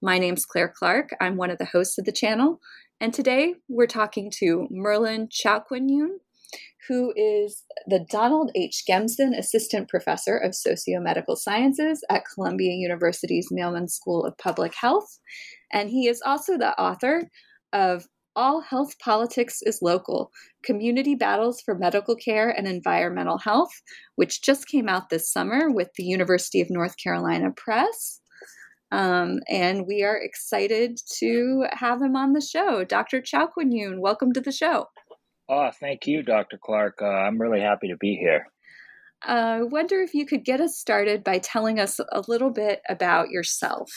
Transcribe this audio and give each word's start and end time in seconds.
My 0.00 0.18
name's 0.18 0.46
Claire 0.46 0.72
Clark. 0.72 1.10
I'm 1.20 1.36
one 1.36 1.50
of 1.50 1.58
the 1.58 1.64
hosts 1.64 1.98
of 1.98 2.04
the 2.04 2.12
channel. 2.12 2.60
And 3.00 3.12
today 3.12 3.54
we're 3.68 3.88
talking 3.88 4.30
to 4.36 4.68
Merlin 4.70 5.26
Chowkwanyun, 5.26 6.18
who 6.86 7.12
is 7.16 7.64
the 7.84 8.06
Donald 8.08 8.52
H. 8.54 8.84
Gemson 8.88 9.36
Assistant 9.36 9.88
Professor 9.88 10.36
of 10.36 10.52
Sociomedical 10.52 11.36
Sciences 11.36 12.04
at 12.08 12.22
Columbia 12.32 12.74
University's 12.74 13.48
Mailman 13.50 13.88
School 13.88 14.24
of 14.24 14.38
Public 14.38 14.72
Health. 14.80 15.18
And 15.72 15.90
he 15.90 16.06
is 16.06 16.22
also 16.24 16.56
the 16.56 16.78
author 16.80 17.28
of 17.72 18.06
All 18.36 18.60
Health 18.60 19.00
Politics 19.00 19.58
is 19.62 19.80
Local 19.82 20.30
Community 20.62 21.16
Battles 21.16 21.60
for 21.60 21.74
Medical 21.74 22.14
Care 22.14 22.50
and 22.50 22.68
Environmental 22.68 23.38
Health, 23.38 23.72
which 24.14 24.42
just 24.42 24.68
came 24.68 24.88
out 24.88 25.10
this 25.10 25.32
summer 25.32 25.68
with 25.72 25.88
the 25.96 26.04
University 26.04 26.60
of 26.60 26.70
North 26.70 26.94
Carolina 27.02 27.50
Press. 27.50 28.20
Um, 28.90 29.40
and 29.48 29.86
we 29.86 30.02
are 30.02 30.16
excited 30.16 30.98
to 31.18 31.66
have 31.72 32.00
him 32.00 32.16
on 32.16 32.32
the 32.32 32.40
show. 32.40 32.84
Dr. 32.84 33.20
Chow 33.20 33.48
Chowkwanyun, 33.48 33.98
welcome 34.00 34.32
to 34.32 34.40
the 34.40 34.52
show. 34.52 34.86
Oh, 35.48 35.70
thank 35.80 36.06
you, 36.06 36.22
Dr. 36.22 36.58
Clark. 36.62 36.98
Uh, 37.02 37.06
I'm 37.06 37.40
really 37.40 37.60
happy 37.60 37.88
to 37.88 37.96
be 37.96 38.16
here. 38.16 38.46
Uh, 39.26 39.32
I 39.32 39.62
wonder 39.62 40.00
if 40.00 40.14
you 40.14 40.26
could 40.26 40.44
get 40.44 40.60
us 40.60 40.78
started 40.78 41.24
by 41.24 41.38
telling 41.38 41.78
us 41.80 41.98
a 41.98 42.22
little 42.28 42.50
bit 42.50 42.80
about 42.88 43.30
yourself. 43.30 43.90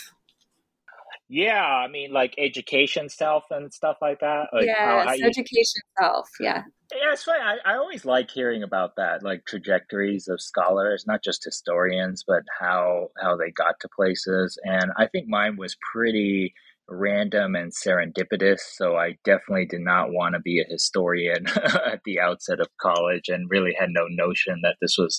Yeah, 1.29 1.63
I 1.63 1.87
mean, 1.87 2.11
like 2.11 2.33
education 2.37 3.07
self 3.07 3.45
and 3.51 3.73
stuff 3.73 3.97
like 4.01 4.19
that. 4.19 4.47
Like 4.51 4.65
yes, 4.65 4.77
how- 4.77 5.07
how 5.07 5.13
you- 5.13 5.25
education 5.25 5.81
self. 5.99 6.29
Yeah. 6.39 6.63
Yeah, 6.91 7.13
it's 7.13 7.23
funny. 7.23 7.39
I, 7.41 7.57
I 7.73 7.77
always 7.77 8.03
like 8.05 8.29
hearing 8.31 8.63
about 8.63 8.97
that, 8.97 9.23
like 9.23 9.45
trajectories 9.45 10.27
of 10.27 10.41
scholars, 10.41 11.05
not 11.07 11.23
just 11.23 11.43
historians, 11.43 12.23
but 12.27 12.43
how 12.59 13.09
how 13.21 13.37
they 13.37 13.51
got 13.51 13.79
to 13.81 13.89
places. 13.95 14.57
And 14.63 14.91
I 14.97 15.07
think 15.07 15.27
mine 15.27 15.55
was 15.57 15.77
pretty 15.93 16.53
random 16.89 17.55
and 17.55 17.71
serendipitous. 17.71 18.59
So 18.75 18.97
I 18.97 19.17
definitely 19.23 19.67
did 19.67 19.79
not 19.79 20.11
want 20.11 20.35
to 20.35 20.41
be 20.41 20.59
a 20.59 20.69
historian 20.69 21.47
at 21.55 22.01
the 22.03 22.19
outset 22.19 22.59
of 22.59 22.67
college, 22.81 23.29
and 23.29 23.49
really 23.49 23.73
had 23.79 23.89
no 23.91 24.07
notion 24.09 24.59
that 24.63 24.75
this 24.81 24.97
was 24.97 25.17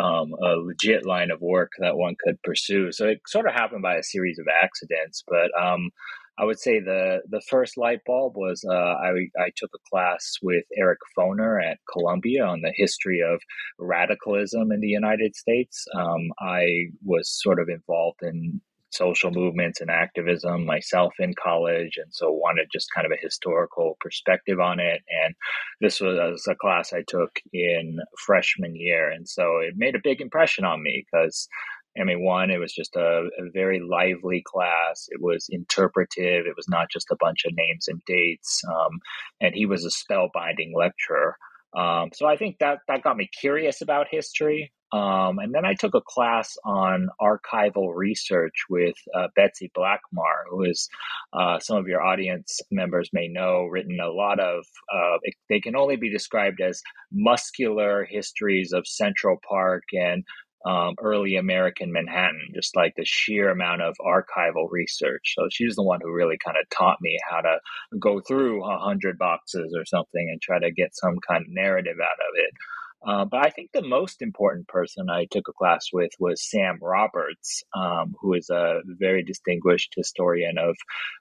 um, 0.00 0.32
a 0.40 0.54
legit 0.56 1.04
line 1.04 1.32
of 1.32 1.40
work 1.40 1.72
that 1.80 1.96
one 1.96 2.14
could 2.24 2.40
pursue. 2.44 2.92
So 2.92 3.08
it 3.08 3.22
sort 3.26 3.48
of 3.48 3.54
happened 3.54 3.82
by 3.82 3.96
a 3.96 4.04
series 4.04 4.38
of 4.38 4.46
accidents, 4.62 5.24
but. 5.26 5.50
Um, 5.60 5.90
I 6.38 6.44
would 6.44 6.58
say 6.58 6.78
the 6.80 7.20
the 7.28 7.42
first 7.48 7.76
light 7.76 8.00
bulb 8.06 8.34
was 8.36 8.64
uh, 8.68 8.72
I 8.72 9.10
I 9.38 9.50
took 9.56 9.70
a 9.74 9.90
class 9.90 10.36
with 10.42 10.64
Eric 10.76 10.98
Foner 11.16 11.62
at 11.62 11.78
Columbia 11.92 12.44
on 12.44 12.60
the 12.60 12.72
history 12.76 13.20
of 13.20 13.40
radicalism 13.78 14.70
in 14.70 14.80
the 14.80 14.88
United 14.88 15.34
States. 15.34 15.84
Um, 15.94 16.30
I 16.40 16.86
was 17.04 17.28
sort 17.28 17.58
of 17.60 17.68
involved 17.68 18.20
in 18.22 18.60
social 18.90 19.30
movements 19.30 19.80
and 19.80 19.90
activism 19.90 20.64
myself 20.64 21.12
in 21.18 21.34
college 21.34 21.98
and 21.98 22.06
so 22.10 22.32
wanted 22.32 22.66
just 22.72 22.88
kind 22.94 23.04
of 23.04 23.12
a 23.12 23.22
historical 23.22 23.98
perspective 24.00 24.58
on 24.60 24.80
it 24.80 25.02
and 25.24 25.34
this 25.80 26.00
was 26.00 26.46
a 26.48 26.54
class 26.54 26.92
i 26.94 27.02
took 27.06 27.30
in 27.52 27.98
freshman 28.24 28.74
year 28.74 29.10
and 29.10 29.28
so 29.28 29.58
it 29.58 29.74
made 29.76 29.94
a 29.94 30.00
big 30.02 30.22
impression 30.22 30.64
on 30.64 30.82
me 30.82 31.04
because 31.04 31.48
I 32.00 32.04
mean, 32.04 32.22
one, 32.22 32.50
it 32.50 32.58
was 32.58 32.72
just 32.72 32.96
a, 32.96 33.28
a, 33.38 33.50
very 33.52 33.80
lively 33.80 34.42
class. 34.46 35.08
It 35.10 35.20
was 35.20 35.46
interpretive. 35.50 36.46
It 36.46 36.56
was 36.56 36.68
not 36.68 36.90
just 36.90 37.10
a 37.10 37.16
bunch 37.18 37.44
of 37.44 37.56
names 37.56 37.88
and 37.88 38.00
dates. 38.06 38.62
Um, 38.68 39.00
and 39.40 39.54
he 39.54 39.66
was 39.66 39.84
a 39.84 39.90
spellbinding 39.90 40.72
lecturer. 40.74 41.36
Um, 41.76 42.10
so 42.14 42.26
I 42.26 42.36
think 42.36 42.58
that 42.60 42.78
that 42.88 43.02
got 43.02 43.16
me 43.16 43.28
curious 43.40 43.82
about 43.82 44.06
history. 44.10 44.72
Um, 44.90 45.38
and 45.38 45.54
then 45.54 45.66
I 45.66 45.74
took 45.74 45.94
a 45.94 46.00
class 46.00 46.56
on 46.64 47.08
archival 47.20 47.94
research 47.94 48.64
with 48.70 48.94
uh, 49.14 49.28
Betsy 49.36 49.70
Blackmar, 49.76 50.48
who 50.48 50.64
is 50.64 50.88
uh, 51.34 51.58
some 51.58 51.76
of 51.76 51.86
your 51.86 52.02
audience 52.02 52.60
members 52.70 53.10
may 53.12 53.28
know, 53.28 53.64
written 53.64 53.98
a 54.00 54.08
lot 54.08 54.40
of, 54.40 54.64
uh, 54.90 55.18
they 55.50 55.60
can 55.60 55.76
only 55.76 55.96
be 55.96 56.10
described 56.10 56.62
as 56.62 56.80
muscular 57.12 58.06
histories 58.06 58.72
of 58.72 58.86
Central 58.86 59.36
Park 59.46 59.82
and 59.92 60.24
um, 60.64 60.94
early 61.00 61.36
American 61.36 61.92
Manhattan, 61.92 62.48
just 62.54 62.76
like 62.76 62.94
the 62.96 63.04
sheer 63.04 63.50
amount 63.50 63.82
of 63.82 63.94
archival 64.00 64.68
research. 64.70 65.34
So 65.36 65.48
she's 65.50 65.76
the 65.76 65.82
one 65.82 66.00
who 66.02 66.12
really 66.12 66.38
kind 66.44 66.56
of 66.60 66.68
taught 66.70 66.98
me 67.00 67.18
how 67.28 67.40
to 67.40 67.58
go 67.98 68.20
through 68.20 68.64
a 68.64 68.78
hundred 68.78 69.18
boxes 69.18 69.74
or 69.76 69.84
something 69.84 70.28
and 70.30 70.40
try 70.40 70.58
to 70.58 70.70
get 70.70 70.96
some 70.96 71.16
kind 71.26 71.42
of 71.42 71.52
narrative 71.52 71.96
out 72.02 72.28
of 72.28 72.34
it. 72.36 72.50
Uh, 73.06 73.24
but 73.24 73.46
I 73.46 73.50
think 73.50 73.70
the 73.72 73.86
most 73.86 74.22
important 74.22 74.66
person 74.66 75.08
I 75.08 75.26
took 75.30 75.46
a 75.48 75.52
class 75.52 75.86
with 75.92 76.10
was 76.18 76.50
Sam 76.50 76.78
Roberts, 76.82 77.62
um, 77.72 78.14
who 78.20 78.34
is 78.34 78.50
a 78.50 78.80
very 78.86 79.22
distinguished 79.22 79.92
historian 79.96 80.58
of, 80.58 80.76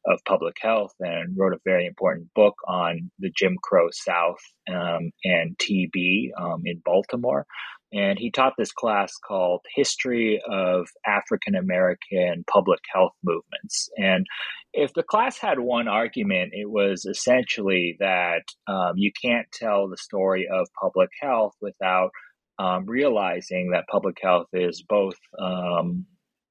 of 0.05 0.19
public 0.25 0.55
health 0.59 0.93
and 0.99 1.37
wrote 1.37 1.53
a 1.53 1.59
very 1.63 1.85
important 1.85 2.33
book 2.33 2.55
on 2.67 3.11
the 3.19 3.29
Jim 3.29 3.57
Crow 3.61 3.89
South 3.91 4.39
um, 4.67 5.11
and 5.23 5.55
TB 5.57 6.29
um, 6.39 6.63
in 6.65 6.81
Baltimore. 6.83 7.45
And 7.93 8.19
he 8.19 8.31
taught 8.31 8.53
this 8.57 8.71
class 8.71 9.13
called 9.25 9.61
History 9.75 10.41
of 10.49 10.87
African 11.05 11.55
American 11.55 12.43
Public 12.51 12.81
Health 12.93 13.13
Movements. 13.23 13.89
And 13.97 14.25
if 14.73 14.93
the 14.93 15.03
class 15.03 15.37
had 15.37 15.59
one 15.59 15.87
argument, 15.87 16.51
it 16.53 16.69
was 16.69 17.05
essentially 17.05 17.95
that 17.99 18.43
um, 18.67 18.93
you 18.95 19.11
can't 19.21 19.47
tell 19.53 19.87
the 19.87 19.97
story 19.97 20.47
of 20.51 20.67
public 20.81 21.09
health 21.21 21.53
without 21.61 22.11
um, 22.59 22.85
realizing 22.85 23.71
that 23.71 23.85
public 23.89 24.17
health 24.21 24.47
is 24.53 24.83
both 24.87 25.17
um, 25.39 26.05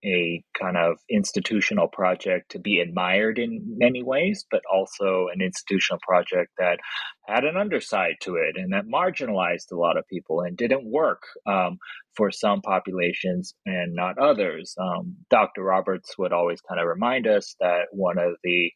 a 0.07 0.43
kind 0.59 0.77
of 0.77 0.99
institutional 1.11 1.89
project 1.89 2.53
to 2.53 2.59
be 2.59 2.81
admired 2.81 3.39
in 3.39 3.63
many 3.77 4.03
ways, 4.03 4.45
but 4.51 4.63
also 4.73 5.27
an 5.35 5.43
institutional 5.43 6.01
project 6.07 6.53
that 6.59 6.79
had 7.27 7.45
an 7.45 7.57
underside 7.57 8.15
to 8.23 8.37
it 8.37 8.57
and 8.57 8.73
that 8.73 8.85
marginalized 8.87 9.73
a 9.73 9.77
lot 9.77 9.97
of 9.97 10.07
people 10.09 10.41
and 10.41 10.57
didn't 10.57 10.91
work 10.91 11.23
um, 11.47 11.79
for 12.17 12.31
some 12.31 12.61
populations 12.63 13.55
and 13.67 13.95
not 13.95 14.19
others. 14.19 14.75
Um, 14.81 15.17
Dr. 15.29 15.63
Roberts 15.63 16.17
would 16.19 16.33
always 16.33 16.61
kind 16.61 16.81
of 16.81 16.87
remind 16.87 17.27
us 17.27 17.57
that 17.61 17.87
one 17.91 18.19
of 18.19 18.35
the 18.45 18.71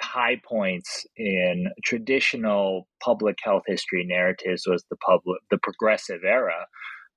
high 0.00 0.40
points 0.48 1.06
in 1.16 1.66
traditional 1.84 2.88
public 3.02 3.36
health 3.42 3.64
history 3.66 4.04
narratives 4.06 4.64
was 4.66 4.84
the 4.90 4.96
public 4.96 5.40
the 5.50 5.58
progressive 5.58 6.20
era. 6.24 6.66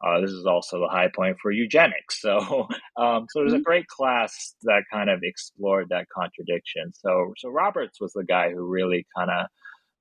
Uh, 0.01 0.19
this 0.19 0.31
is 0.31 0.45
also 0.45 0.79
the 0.79 0.89
high 0.89 1.09
point 1.15 1.37
for 1.41 1.51
eugenics. 1.51 2.19
So, 2.21 2.39
um, 2.97 3.25
so 3.29 3.39
there's 3.39 3.53
a 3.53 3.57
mm-hmm. 3.57 3.63
great 3.63 3.87
class 3.87 4.55
that 4.63 4.83
kind 4.91 5.09
of 5.09 5.19
explored 5.23 5.87
that 5.89 6.07
contradiction. 6.15 6.91
So, 6.93 7.33
so 7.37 7.49
Roberts 7.49 7.99
was 8.01 8.13
the 8.13 8.25
guy 8.25 8.51
who 8.51 8.65
really 8.65 9.05
kind 9.17 9.31
of 9.31 9.47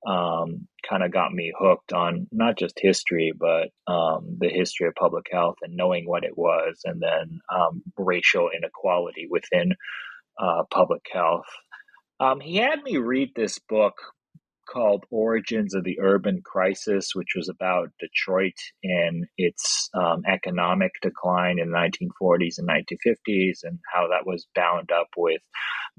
um, 0.05 0.67
kind 0.87 1.03
of 1.03 1.11
got 1.11 1.31
me 1.31 1.53
hooked 1.57 1.93
on 1.93 2.27
not 2.31 2.57
just 2.57 2.77
history, 2.77 3.31
but 3.37 3.69
um, 3.91 4.37
the 4.39 4.49
history 4.49 4.87
of 4.87 4.95
public 4.95 5.27
health 5.31 5.55
and 5.61 5.75
knowing 5.75 6.05
what 6.05 6.25
it 6.25 6.37
was, 6.37 6.81
and 6.83 7.01
then 7.01 7.39
um, 7.53 7.81
racial 7.97 8.49
inequality 8.55 9.27
within 9.29 9.73
uh, 10.37 10.63
public 10.69 11.05
health. 11.11 11.45
Um, 12.19 12.39
he 12.39 12.57
had 12.57 12.83
me 12.83 12.97
read 12.97 13.29
this 13.35 13.59
book 13.59 13.95
called 14.73 15.05
Origins 15.11 15.75
of 15.75 15.83
the 15.83 15.99
Urban 16.01 16.41
Crisis, 16.43 17.11
which 17.13 17.33
was 17.35 17.47
about 17.47 17.91
Detroit 17.99 18.57
and 18.83 19.25
its 19.37 19.89
um, 19.93 20.23
economic 20.27 20.91
decline 21.01 21.59
in 21.59 21.71
the 21.71 21.77
1940s 21.77 22.57
and 22.57 22.67
1950s, 22.67 23.59
and 23.63 23.79
how 23.93 24.07
that 24.07 24.25
was 24.25 24.47
bound 24.55 24.91
up 24.91 25.07
with 25.15 25.41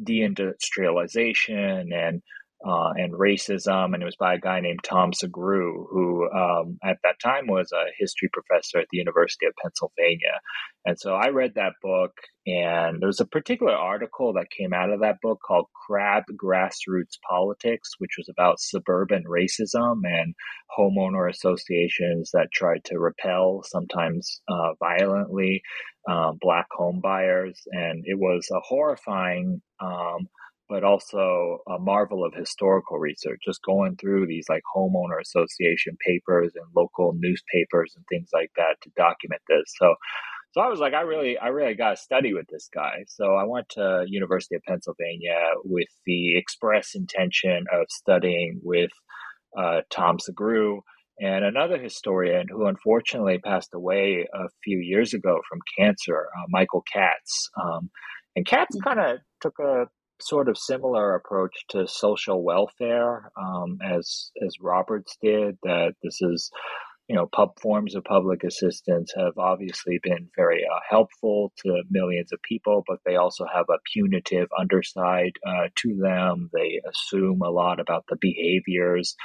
deindustrialization 0.02 1.94
and 1.94 2.22
uh, 2.66 2.92
and 2.96 3.12
racism, 3.12 3.92
and 3.92 4.02
it 4.02 4.06
was 4.06 4.16
by 4.16 4.34
a 4.34 4.40
guy 4.40 4.60
named 4.60 4.80
Tom 4.82 5.12
Sugrue, 5.12 5.84
who 5.90 6.30
um, 6.30 6.78
at 6.82 6.96
that 7.04 7.20
time 7.22 7.46
was 7.46 7.70
a 7.72 7.92
history 7.98 8.30
professor 8.32 8.78
at 8.78 8.86
the 8.90 8.96
University 8.96 9.46
of 9.46 9.52
Pennsylvania. 9.62 10.40
And 10.86 10.98
so 10.98 11.14
I 11.14 11.28
read 11.28 11.52
that 11.54 11.74
book, 11.82 12.12
and 12.46 13.00
there 13.00 13.06
was 13.06 13.20
a 13.20 13.26
particular 13.26 13.74
article 13.74 14.32
that 14.34 14.50
came 14.50 14.72
out 14.72 14.90
of 14.90 15.00
that 15.00 15.16
book 15.22 15.40
called 15.46 15.66
Crab 15.86 16.24
Grassroots 16.42 17.18
Politics, 17.28 17.90
which 17.98 18.16
was 18.16 18.28
about 18.30 18.60
suburban 18.60 19.24
racism 19.24 20.00
and 20.04 20.34
homeowner 20.78 21.28
associations 21.30 22.30
that 22.32 22.48
tried 22.52 22.84
to 22.84 22.98
repel, 22.98 23.62
sometimes 23.64 24.40
uh, 24.48 24.72
violently, 24.78 25.62
uh, 26.08 26.32
black 26.40 26.66
home 26.72 27.00
buyers. 27.02 27.62
And 27.72 28.04
it 28.06 28.18
was 28.18 28.48
a 28.50 28.60
horrifying 28.60 29.60
um, 29.80 30.28
but 30.68 30.84
also 30.84 31.58
a 31.68 31.78
marvel 31.78 32.24
of 32.24 32.34
historical 32.34 32.98
research, 32.98 33.40
just 33.44 33.62
going 33.62 33.96
through 33.96 34.26
these 34.26 34.46
like 34.48 34.62
homeowner 34.74 35.20
association 35.20 35.96
papers 36.06 36.52
and 36.54 36.64
local 36.74 37.12
newspapers 37.16 37.92
and 37.96 38.04
things 38.08 38.30
like 38.32 38.50
that 38.56 38.76
to 38.82 38.90
document 38.96 39.42
this. 39.48 39.64
So, 39.78 39.94
so 40.52 40.60
I 40.60 40.68
was 40.68 40.78
like, 40.78 40.94
I 40.94 41.02
really, 41.02 41.36
I 41.36 41.48
really 41.48 41.74
got 41.74 41.90
to 41.90 41.96
study 41.96 42.32
with 42.32 42.46
this 42.50 42.68
guy. 42.72 43.04
So 43.08 43.34
I 43.34 43.44
went 43.44 43.68
to 43.70 44.04
University 44.06 44.54
of 44.54 44.62
Pennsylvania 44.66 45.38
with 45.64 45.88
the 46.06 46.36
express 46.38 46.94
intention 46.94 47.64
of 47.72 47.86
studying 47.90 48.60
with 48.62 48.90
uh, 49.58 49.80
Tom 49.90 50.18
Sugrue 50.18 50.80
and 51.20 51.44
another 51.44 51.78
historian 51.78 52.46
who 52.48 52.66
unfortunately 52.66 53.38
passed 53.38 53.70
away 53.74 54.26
a 54.32 54.48
few 54.64 54.78
years 54.78 55.14
ago 55.14 55.40
from 55.48 55.58
cancer, 55.78 56.26
uh, 56.36 56.46
Michael 56.48 56.82
Katz. 56.92 57.50
Um, 57.62 57.90
and 58.34 58.46
Katz 58.46 58.76
mm-hmm. 58.76 58.88
kind 58.88 59.12
of 59.12 59.18
took 59.40 59.58
a 59.60 59.86
sort 60.20 60.48
of 60.48 60.58
similar 60.58 61.14
approach 61.14 61.54
to 61.70 61.86
social 61.86 62.42
welfare 62.42 63.30
um, 63.36 63.78
as 63.84 64.30
as 64.44 64.56
Roberts 64.60 65.16
did. 65.22 65.56
That 65.62 65.94
this 66.02 66.18
is, 66.20 66.50
you 67.08 67.16
know, 67.16 67.26
pub 67.26 67.50
forms 67.60 67.94
of 67.94 68.04
public 68.04 68.44
assistance 68.44 69.12
have 69.16 69.36
obviously 69.38 69.98
been 70.02 70.28
very 70.36 70.62
uh, 70.64 70.80
helpful 70.88 71.52
to 71.64 71.82
millions 71.90 72.32
of 72.32 72.40
people, 72.48 72.82
but 72.86 72.98
they 73.04 73.16
also 73.16 73.44
have 73.52 73.66
a 73.68 73.78
punitive 73.92 74.48
underside 74.58 75.32
uh, 75.46 75.68
to 75.76 75.96
them. 76.00 76.50
They 76.52 76.80
assume 76.88 77.42
a 77.42 77.50
lot 77.50 77.80
about 77.80 78.04
the 78.08 78.18
behaviors 78.20 79.16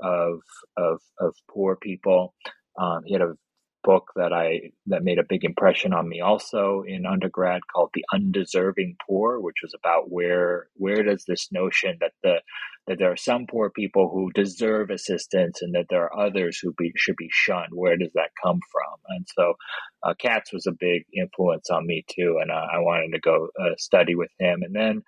of 0.00 0.40
of 0.76 1.00
of 1.20 1.34
poor 1.50 1.76
people. 1.76 2.34
Um, 2.78 3.00
he 3.06 3.14
had 3.14 3.22
a 3.22 3.34
book 3.86 4.10
that 4.16 4.32
I 4.32 4.72
that 4.86 5.04
made 5.04 5.20
a 5.20 5.24
big 5.28 5.44
impression 5.44 5.94
on 5.94 6.08
me 6.08 6.20
also 6.20 6.82
in 6.86 7.06
undergrad 7.06 7.62
called 7.72 7.90
The 7.94 8.04
Undeserving 8.12 8.96
Poor, 9.06 9.40
which 9.40 9.62
was 9.62 9.74
about 9.74 10.10
where 10.10 10.66
where 10.74 11.04
does 11.04 11.24
this 11.24 11.48
notion 11.52 11.96
that 12.00 12.12
the 12.22 12.40
that 12.88 12.98
there 12.98 13.12
are 13.12 13.16
some 13.16 13.46
poor 13.46 13.70
people 13.70 14.10
who 14.12 14.30
deserve 14.32 14.90
assistance 14.90 15.62
and 15.62 15.74
that 15.74 15.86
there 15.88 16.04
are 16.04 16.26
others 16.26 16.58
who 16.58 16.72
be, 16.78 16.92
should 16.96 17.16
be 17.16 17.28
shunned. 17.32 17.72
Where 17.72 17.96
does 17.96 18.12
that 18.14 18.30
come 18.40 18.60
from? 18.70 19.00
And 19.08 19.26
so, 19.36 19.54
uh, 20.04 20.14
Katz 20.18 20.52
was 20.52 20.66
a 20.66 20.72
big 20.72 21.02
influence 21.12 21.68
on 21.68 21.86
me 21.86 22.04
too, 22.08 22.38
and 22.40 22.50
uh, 22.50 22.66
I 22.72 22.78
wanted 22.78 23.12
to 23.12 23.20
go 23.20 23.48
uh, 23.60 23.74
study 23.78 24.14
with 24.14 24.30
him. 24.38 24.62
And 24.62 24.74
then 24.74 25.02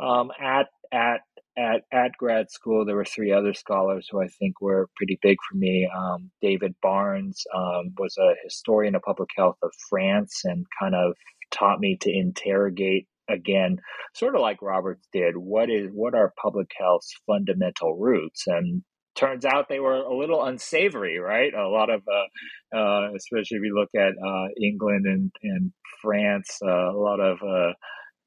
um, 0.00 0.30
at 0.40 0.66
at 0.92 1.20
at 1.60 1.82
at 1.92 2.16
grad 2.18 2.50
school, 2.50 2.84
there 2.84 2.96
were 2.96 3.04
three 3.04 3.32
other 3.32 3.54
scholars 3.54 4.08
who 4.10 4.22
I 4.22 4.28
think 4.28 4.60
were 4.60 4.88
pretty 4.96 5.18
big 5.22 5.36
for 5.48 5.56
me. 5.56 5.88
Um, 5.94 6.30
David 6.40 6.74
Barnes 6.82 7.44
um, 7.54 7.92
was 7.98 8.16
a 8.18 8.34
historian 8.42 8.94
of 8.94 9.02
public 9.02 9.30
health 9.36 9.58
of 9.62 9.70
France 9.88 10.42
and 10.44 10.66
kind 10.80 10.94
of 10.94 11.14
taught 11.50 11.80
me 11.80 11.98
to 12.00 12.10
interrogate 12.10 13.06
again, 13.28 13.78
sort 14.14 14.34
of 14.34 14.40
like 14.40 14.62
Roberts 14.62 15.06
did. 15.12 15.36
What 15.36 15.70
is 15.70 15.90
what 15.92 16.14
are 16.14 16.32
public 16.40 16.70
health's 16.78 17.14
fundamental 17.26 17.96
roots? 17.96 18.44
And 18.46 18.82
turns 19.14 19.44
out 19.44 19.68
they 19.68 19.80
were 19.80 19.96
a 19.96 20.16
little 20.16 20.44
unsavory, 20.44 21.18
right? 21.18 21.52
A 21.52 21.68
lot 21.68 21.90
of, 21.90 22.02
uh, 22.08 22.76
uh, 22.76 23.10
especially 23.14 23.58
if 23.58 23.64
you 23.64 23.74
look 23.74 23.90
at 23.94 24.12
uh, 24.12 24.48
England 24.62 25.06
and, 25.06 25.30
and 25.42 25.72
France, 26.00 26.58
uh, 26.64 26.90
a 26.92 26.96
lot 26.96 27.20
of 27.20 27.38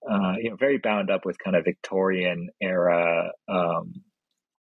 uh, 0.09 0.33
you 0.39 0.49
know, 0.49 0.55
very 0.55 0.77
bound 0.77 1.09
up 1.09 1.25
with 1.25 1.37
kind 1.39 1.55
of 1.55 1.63
Victorian 1.65 2.49
era 2.61 3.31
um, 3.47 3.93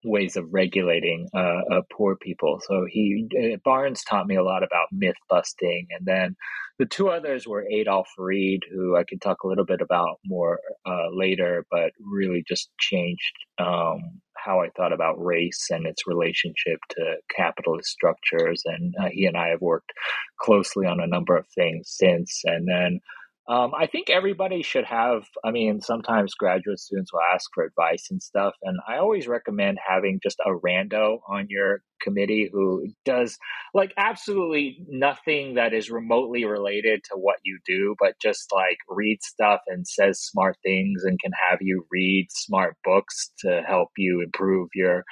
ways 0.04 0.36
of 0.36 0.46
regulating 0.52 1.28
uh, 1.36 1.62
uh, 1.72 1.82
poor 1.92 2.16
people. 2.16 2.60
So 2.68 2.86
he 2.90 3.28
uh, 3.38 3.58
Barnes 3.64 4.04
taught 4.04 4.28
me 4.28 4.36
a 4.36 4.44
lot 4.44 4.64
about 4.64 4.88
myth 4.92 5.16
busting, 5.30 5.88
and 5.92 6.06
then 6.06 6.36
the 6.80 6.86
two 6.86 7.10
others 7.10 7.48
were 7.48 7.68
Adolph 7.72 8.10
Reed, 8.18 8.62
who 8.74 8.98
I 8.98 9.04
can 9.08 9.20
talk 9.20 9.44
a 9.44 9.48
little 9.48 9.66
bit 9.66 9.82
about 9.82 10.18
more 10.26 10.60
uh, 10.86 11.08
later, 11.14 11.66
but 11.70 11.92
really 12.00 12.44
just 12.48 12.72
changed 12.80 13.34
um, 13.60 14.22
how 14.36 14.62
I 14.62 14.70
thought 14.76 14.94
about 14.94 15.24
race 15.24 15.68
and 15.70 15.86
its 15.86 16.08
relationship 16.08 16.80
to 16.92 17.16
capitalist 17.36 17.90
structures. 17.90 18.64
And 18.66 18.96
uh, 19.00 19.10
he 19.12 19.26
and 19.26 19.38
I 19.38 19.50
have 19.50 19.62
worked 19.62 19.92
closely 20.40 20.88
on 20.88 21.00
a 21.00 21.08
number 21.08 21.38
of 21.38 21.46
things 21.56 21.88
since, 21.90 22.42
and 22.46 22.68
then. 22.68 23.00
Um, 23.48 23.72
I 23.78 23.88
think 23.88 24.10
everybody 24.10 24.62
should 24.62 24.86
have. 24.86 25.24
I 25.44 25.52
mean, 25.52 25.82
sometimes 25.82 26.36
graduate 26.36 26.80
students 26.80 27.12
will 27.12 27.22
ask 27.34 27.50
for 27.54 27.64
advice 27.64 28.08
and 28.12 28.22
stuff, 28.22 28.54
and 28.62 28.78
I 28.88 28.98
always 28.98 29.28
recommend 29.28 29.80
having 29.86 30.20
just 30.22 30.40
a 30.46 30.52
rando 30.52 31.20
on 31.28 31.48
your 31.50 31.82
committee 32.02 32.50
who 32.52 32.88
does 33.04 33.38
like 33.74 33.94
absolutely 33.98 34.86
nothing 34.88 35.56
that 35.56 35.74
is 35.74 35.90
remotely 35.90 36.46
related 36.46 37.04
to 37.06 37.18
what 37.18 37.38
you 37.44 37.60
do, 37.66 37.96
but 38.00 38.14
just 38.22 38.52
like 38.54 38.78
reads 38.88 39.26
stuff 39.26 39.62
and 39.68 39.88
says 39.88 40.20
smart 40.20 40.58
things 40.64 41.04
and 41.04 41.20
can 41.20 41.32
have 41.50 41.60
you 41.62 41.86
read 41.92 42.28
smart 42.30 42.76
books 42.84 43.32
to 43.40 43.62
help 43.68 43.90
you 43.98 44.22
improve 44.24 44.70
your 44.76 45.04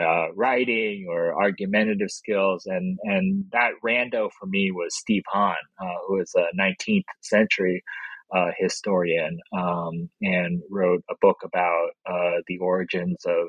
uh, 0.00 0.32
writing 0.34 1.06
or 1.08 1.34
argumentative 1.40 2.10
skills. 2.10 2.66
And, 2.66 2.98
and 3.02 3.44
that 3.52 3.72
rando 3.84 4.30
for 4.38 4.46
me 4.46 4.70
was 4.70 4.96
Steve 4.96 5.22
Hahn, 5.28 5.54
uh, 5.80 5.98
who 6.06 6.20
is 6.20 6.32
a 6.36 6.46
19th 6.60 7.04
century 7.22 7.82
uh, 8.34 8.50
historian 8.58 9.38
um, 9.56 10.10
and 10.20 10.62
wrote 10.70 11.02
a 11.10 11.14
book 11.20 11.38
about 11.44 11.88
uh, 12.08 12.40
the 12.46 12.58
origins 12.58 13.24
of. 13.26 13.48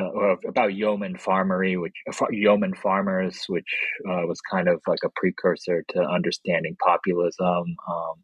Uh, 0.00 0.34
about 0.48 0.74
yeoman 0.74 1.14
farmery, 1.14 1.78
which 1.78 1.92
yeoman 2.30 2.74
farmers, 2.74 3.44
which 3.48 3.76
uh, 4.08 4.26
was 4.26 4.40
kind 4.50 4.66
of 4.66 4.80
like 4.86 4.98
a 5.04 5.10
precursor 5.14 5.84
to 5.86 6.00
understanding 6.00 6.74
populism, 6.82 7.76
um, 7.86 8.14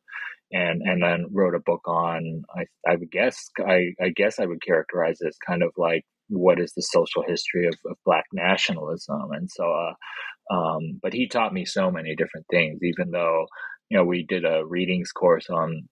and 0.50 0.80
and 0.82 1.02
then 1.02 1.26
wrote 1.30 1.54
a 1.54 1.60
book 1.60 1.82
on 1.86 2.42
I, 2.56 2.64
I 2.90 2.96
would 2.96 3.10
guess 3.10 3.50
I, 3.58 3.90
I 4.00 4.08
guess 4.16 4.38
I 4.38 4.46
would 4.46 4.62
characterize 4.62 5.18
as 5.20 5.36
kind 5.46 5.62
of 5.62 5.72
like 5.76 6.04
what 6.28 6.60
is 6.60 6.72
the 6.74 6.82
social 6.82 7.22
history 7.26 7.66
of, 7.66 7.74
of 7.90 7.96
black 8.04 8.24
nationalism. 8.32 9.30
And 9.32 9.50
so 9.50 9.64
uh, 9.64 10.54
um, 10.54 10.98
but 11.02 11.12
he 11.12 11.28
taught 11.28 11.52
me 11.52 11.64
so 11.64 11.90
many 11.90 12.14
different 12.16 12.46
things 12.50 12.80
even 12.82 13.10
though 13.10 13.46
you 13.90 13.98
know 13.98 14.04
we 14.04 14.24
did 14.24 14.44
a 14.44 14.64
readings 14.66 15.12
course 15.12 15.48
on 15.50 15.88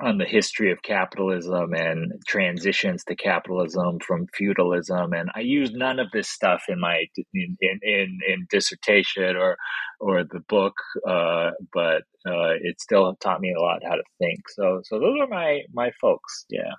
on 0.00 0.18
the 0.18 0.24
history 0.24 0.72
of 0.72 0.82
capitalism 0.82 1.72
and 1.74 2.12
transitions 2.26 3.04
to 3.04 3.14
capitalism 3.14 4.00
from 4.00 4.26
feudalism. 4.34 5.12
And 5.12 5.30
i 5.34 5.40
used 5.40 5.74
none 5.74 6.00
of 6.00 6.08
this 6.12 6.28
stuff 6.28 6.62
in 6.68 6.80
my 6.80 7.06
in 7.34 7.56
in, 7.60 7.78
in, 7.82 8.18
in 8.28 8.46
dissertation 8.50 9.36
or 9.36 9.56
or 10.00 10.24
the 10.24 10.40
book 10.48 10.74
uh, 11.08 11.50
but 11.72 12.02
uh, 12.26 12.54
it 12.60 12.80
still 12.80 13.14
taught 13.20 13.40
me 13.40 13.54
a 13.56 13.60
lot 13.60 13.80
how 13.84 13.94
to 13.94 14.02
think. 14.18 14.40
So 14.50 14.80
so 14.84 14.98
those 14.98 15.18
are 15.20 15.28
my 15.28 15.62
my 15.72 15.90
folks. 16.00 16.46
Yeah 16.50 16.72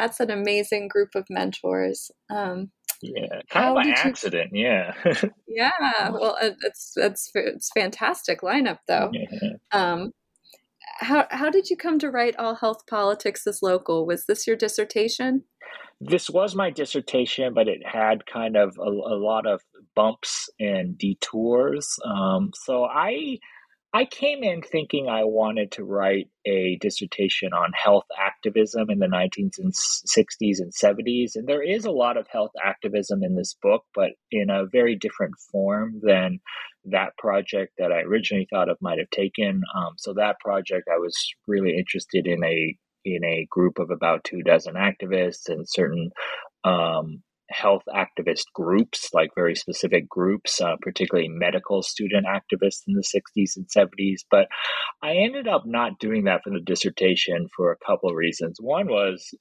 that's 0.00 0.20
an 0.20 0.30
amazing 0.30 0.88
group 0.88 1.10
of 1.14 1.26
mentors. 1.28 2.10
Um, 2.30 2.70
yeah, 3.02 3.40
kind 3.50 3.68
of 3.68 3.74
by 3.76 3.90
accident. 3.90 4.50
You... 4.52 4.66
Yeah. 4.66 4.92
yeah. 5.48 6.10
Well, 6.10 6.36
it's 6.40 6.94
it's 6.96 7.30
it's 7.34 7.70
fantastic 7.72 8.40
lineup 8.40 8.78
though. 8.88 9.10
Yeah. 9.12 9.50
Um, 9.72 10.12
how 10.98 11.26
how 11.30 11.50
did 11.50 11.70
you 11.70 11.76
come 11.76 11.98
to 11.98 12.10
write 12.10 12.36
all 12.36 12.56
health 12.56 12.86
politics 12.88 13.46
is 13.46 13.60
local? 13.62 14.06
Was 14.06 14.26
this 14.26 14.46
your 14.46 14.56
dissertation? 14.56 15.44
this 16.00 16.30
was 16.30 16.54
my 16.54 16.70
dissertation, 16.70 17.52
but 17.52 17.68
it 17.68 17.82
had 17.84 18.24
kind 18.24 18.56
of 18.56 18.76
a, 18.78 18.88
a 18.88 19.16
lot 19.16 19.46
of 19.46 19.60
bumps 19.94 20.48
and 20.58 20.96
detours. 20.96 21.98
Um, 22.04 22.52
so 22.54 22.84
I 22.84 23.38
I 23.92 24.04
came 24.04 24.44
in 24.44 24.62
thinking 24.62 25.08
I 25.08 25.24
wanted 25.24 25.72
to 25.72 25.84
write 25.84 26.28
a 26.46 26.78
dissertation 26.80 27.52
on 27.52 27.72
health 27.72 28.04
activism 28.16 28.88
in 28.88 29.00
the 29.00 29.06
1960s 29.06 30.60
and 30.60 30.72
70s. 30.72 31.32
And 31.34 31.48
there 31.48 31.62
is 31.62 31.86
a 31.86 31.90
lot 31.90 32.16
of 32.16 32.28
health 32.28 32.52
activism 32.64 33.24
in 33.24 33.34
this 33.34 33.56
book, 33.60 33.84
but 33.92 34.10
in 34.30 34.48
a 34.48 34.66
very 34.66 34.94
different 34.94 35.34
form 35.50 36.00
than 36.04 36.38
that 36.84 37.16
project 37.18 37.72
that 37.78 37.90
I 37.90 38.02
originally 38.02 38.46
thought 38.48 38.68
of 38.68 38.78
might 38.80 38.98
have 38.98 39.10
taken. 39.10 39.60
Um, 39.76 39.94
so 39.96 40.14
that 40.14 40.38
project, 40.38 40.88
I 40.92 40.98
was 40.98 41.16
really 41.48 41.76
interested 41.76 42.26
in 42.26 42.44
a 42.44 42.76
in 43.02 43.24
a 43.24 43.46
group 43.50 43.78
of 43.78 43.90
about 43.90 44.24
two 44.24 44.42
dozen 44.42 44.74
activists 44.74 45.48
and 45.48 45.66
certain 45.66 46.10
um, 46.64 47.22
health 47.50 47.82
activist 47.88 48.44
groups, 48.54 49.10
like 49.12 49.30
very 49.34 49.54
specific 49.54 50.08
groups, 50.08 50.60
uh, 50.60 50.76
particularly 50.80 51.28
medical 51.28 51.82
student 51.82 52.26
activists 52.26 52.82
in 52.86 52.94
the 52.94 53.02
60s 53.02 53.56
and 53.56 53.66
70s. 53.68 54.20
But 54.30 54.46
I 55.02 55.16
ended 55.16 55.48
up 55.48 55.64
not 55.66 55.98
doing 55.98 56.24
that 56.24 56.42
for 56.44 56.50
the 56.50 56.60
dissertation 56.60 57.48
for 57.54 57.72
a 57.72 57.84
couple 57.84 58.10
of 58.10 58.16
reasons. 58.16 58.58
One 58.60 58.86
was 58.88 59.34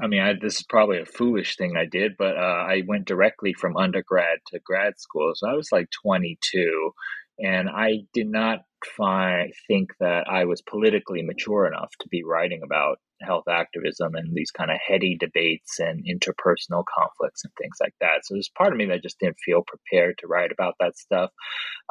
I 0.00 0.06
mean, 0.06 0.20
I, 0.20 0.34
this 0.40 0.56
is 0.56 0.64
probably 0.64 0.98
a 0.98 1.06
foolish 1.06 1.56
thing 1.56 1.76
I 1.76 1.86
did, 1.86 2.12
but 2.18 2.36
uh, 2.36 2.40
I 2.68 2.82
went 2.86 3.06
directly 3.06 3.54
from 3.54 3.76
undergrad 3.76 4.38
to 4.48 4.60
grad 4.64 4.98
school. 4.98 5.32
So 5.34 5.48
I 5.48 5.54
was 5.54 5.72
like 5.72 5.88
22, 6.02 6.90
and 7.38 7.68
I 7.68 8.00
did 8.12 8.28
not 8.28 8.60
find 8.96 9.52
think 9.66 9.90
that 10.00 10.28
I 10.28 10.44
was 10.44 10.62
politically 10.62 11.22
mature 11.22 11.66
enough 11.66 11.90
to 12.00 12.08
be 12.08 12.22
writing 12.22 12.60
about 12.62 12.98
health 13.22 13.48
activism 13.48 14.14
and 14.14 14.34
these 14.34 14.50
kind 14.50 14.70
of 14.70 14.78
heady 14.86 15.16
debates 15.18 15.78
and 15.78 16.04
interpersonal 16.04 16.84
conflicts 16.96 17.44
and 17.44 17.52
things 17.60 17.76
like 17.80 17.94
that. 18.00 18.24
So 18.24 18.34
there's 18.34 18.50
part 18.56 18.72
of 18.72 18.78
me 18.78 18.86
that 18.86 19.02
just 19.02 19.18
didn't 19.18 19.38
feel 19.44 19.62
prepared 19.66 20.18
to 20.18 20.26
write 20.26 20.52
about 20.52 20.74
that 20.80 20.96
stuff. 20.96 21.30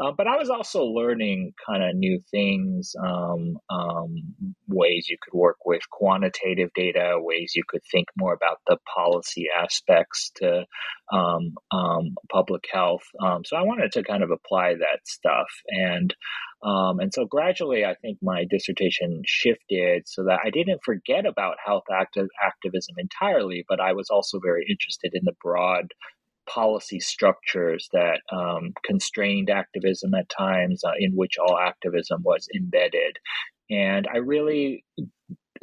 Uh, 0.02 0.12
but 0.16 0.28
I 0.28 0.38
was 0.38 0.50
also 0.50 0.84
learning 0.86 1.54
kind 1.68 1.84
of 1.84 1.96
new 1.96 2.20
things, 2.32 2.94
um, 3.04 3.58
um, 3.70 4.16
ways 4.68 5.08
you 5.10 5.18
could 5.22 5.38
work 5.38 5.58
with 5.66 5.82
quantitative 5.90 6.70
data, 6.76 7.16
ways 7.18 7.54
you 7.56 7.64
could 7.68 7.82
think 7.92 8.08
more 8.18 8.34
about 8.34 8.58
the 8.68 8.78
policy 8.96 9.48
aspects 9.56 10.32
to 10.36 10.66
um, 11.12 11.54
um 11.72 12.16
public 12.32 12.66
health. 12.72 13.04
Um, 13.22 13.44
so 13.46 13.56
I 13.56 13.64
wanted 13.64 13.94
to 13.94 14.04
kind 14.04 14.24
of 14.24 14.32
apply 14.32 14.76
that 14.76 15.00
stuff 15.06 15.48
and. 15.70 16.14
Um, 16.64 17.00
and 17.00 17.14
so 17.14 17.26
gradually, 17.26 17.86
I 17.86 17.96
think 17.96 18.18
my 18.22 18.46
dissertation 18.50 19.22
shifted 19.26 20.08
so 20.08 20.24
that 20.24 20.40
I 20.44 20.50
didn't 20.50 20.84
forget 20.84 21.26
about 21.26 21.58
health 21.64 21.84
active 21.92 22.28
activism 22.44 22.96
entirely, 22.98 23.64
but 23.70 23.80
I 23.80 23.94
was 23.94 24.10
also 24.10 24.40
very 24.44 24.66
interested 24.70 25.12
in 25.14 25.24
the 25.24 25.36
broad 25.42 25.94
policy 26.48 27.00
structures 27.00 27.90
that 27.94 28.22
um, 28.32 28.74
constrained 28.84 29.50
activism 29.50 30.14
at 30.14 30.30
times, 30.30 30.84
uh, 30.84 30.92
in 30.98 31.12
which 31.14 31.38
all 31.38 31.58
activism 31.60 32.24
was 32.24 32.48
embedded. 32.56 33.18
And 33.70 34.08
I 34.12 34.18
really 34.18 34.84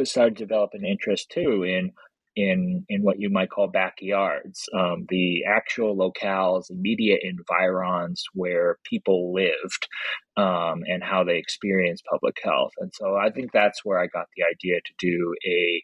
started 0.05 0.37
to 0.37 0.45
develop 0.45 0.71
an 0.75 0.85
interest 0.85 1.31
too 1.31 1.65
in 1.65 1.93
in 2.37 2.85
in 2.89 3.03
what 3.03 3.21
you 3.21 3.31
might 3.31 3.51
call 3.51 3.69
backyards, 3.69 4.69
um, 4.75 5.07
the 5.09 5.45
actual 5.45 5.97
locales, 5.97 6.71
immediate 6.71 7.21
environs 7.23 8.25
where 8.33 8.79
people 8.85 9.33
lived, 9.33 9.89
um, 10.37 10.83
and 10.87 11.03
how 11.03 11.25
they 11.25 11.39
experienced 11.39 12.05
public 12.11 12.37
health. 12.43 12.73
And 12.79 12.93
so 12.95 13.17
I 13.17 13.31
think 13.31 13.53
that's 13.53 13.85
where 13.85 13.99
I 13.99 14.07
got 14.07 14.27
the 14.37 14.45
idea 14.45 14.81
to 14.85 14.93
do 14.99 15.35
a 15.47 15.83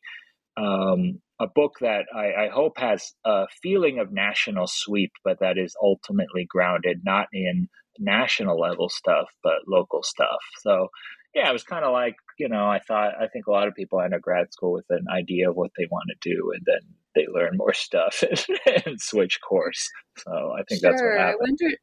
um, 0.57 1.21
a 1.41 1.47
book 1.47 1.77
that 1.81 2.05
I, 2.15 2.47
I, 2.47 2.49
hope 2.49 2.77
has 2.79 3.15
a 3.25 3.47
feeling 3.63 3.99
of 3.99 4.13
national 4.13 4.67
sweep, 4.67 5.13
but 5.25 5.41
that 5.41 5.57
is 5.57 5.75
ultimately 5.81 6.45
grounded 6.47 7.01
not 7.03 7.29
in 7.33 7.69
national 7.99 8.61
level 8.61 8.89
stuff, 8.89 9.29
but 9.43 9.67
local 9.67 10.03
stuff. 10.03 10.41
So 10.61 10.89
yeah, 11.35 11.49
it 11.49 11.53
was 11.53 11.63
kind 11.63 11.85
of 11.85 11.93
like, 11.93 12.17
you 12.39 12.49
know, 12.49 12.67
I 12.67 12.81
thought, 12.81 13.13
I 13.21 13.29
think 13.29 13.47
a 13.47 13.53
lot 13.53 13.69
of 13.69 13.75
people 13.75 14.01
enter 14.01 14.19
grad 14.19 14.53
school 14.53 14.73
with 14.73 14.87
an 14.91 15.07
idea 15.13 15.49
of 15.51 15.57
what 15.57 15.71
they 15.79 15.87
want 15.91 16.09
to 16.09 16.29
do, 16.29 16.53
and 16.55 16.63
then 16.67 16.81
they 17.15 17.27
learn 17.33 17.57
more 17.57 17.75
stuff 17.75 18.23
and, 18.23 18.85
and 18.87 19.01
switch 19.01 19.41
course. 19.41 19.89
So 20.19 20.55
I 20.59 20.63
think 20.69 20.81
sure. 20.81 20.91
that's 20.91 21.03
what 21.03 21.19
happened. 21.19 21.39
I 21.41 21.65
wonder, 21.65 21.77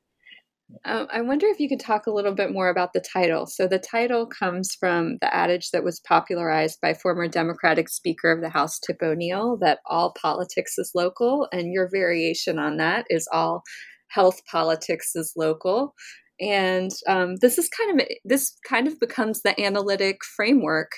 um, 0.84 1.08
I 1.12 1.22
wonder 1.22 1.48
if 1.48 1.62
you 1.62 1.70
could 1.70 1.80
talk 1.80 2.08
a 2.08 2.12
little 2.12 2.34
bit 2.34 2.52
more 2.52 2.68
about 2.68 2.92
the 2.92 3.00
title. 3.00 3.46
So, 3.46 3.68
the 3.68 3.80
title 3.80 4.26
comes 4.26 4.76
from 4.78 5.18
the 5.22 5.34
adage 5.34 5.72
that 5.72 5.86
was 5.86 6.02
popularized 6.02 6.80
by 6.82 6.94
former 6.94 7.30
Democratic 7.30 7.88
Speaker 7.88 8.32
of 8.32 8.42
the 8.42 8.50
House, 8.50 8.78
Tip 8.80 8.98
O'Neill, 9.02 9.58
that 9.62 9.80
all 9.86 10.14
politics 10.22 10.78
is 10.78 10.92
local, 10.94 11.48
and 11.54 11.72
your 11.72 11.90
variation 11.90 12.60
on 12.60 12.76
that 12.78 13.06
is 13.10 13.30
all 13.32 13.64
health 14.10 14.42
politics 14.50 15.12
is 15.16 15.34
local 15.38 15.94
and 16.40 16.92
um, 17.08 17.36
this 17.38 17.58
is 17.58 17.70
kind 17.70 18.00
of 18.00 18.08
this 18.26 18.58
kind 18.68 18.88
of 18.88 19.00
becomes 19.00 19.42
the 19.42 19.60
analytic 19.60 20.20
framework 20.24 20.92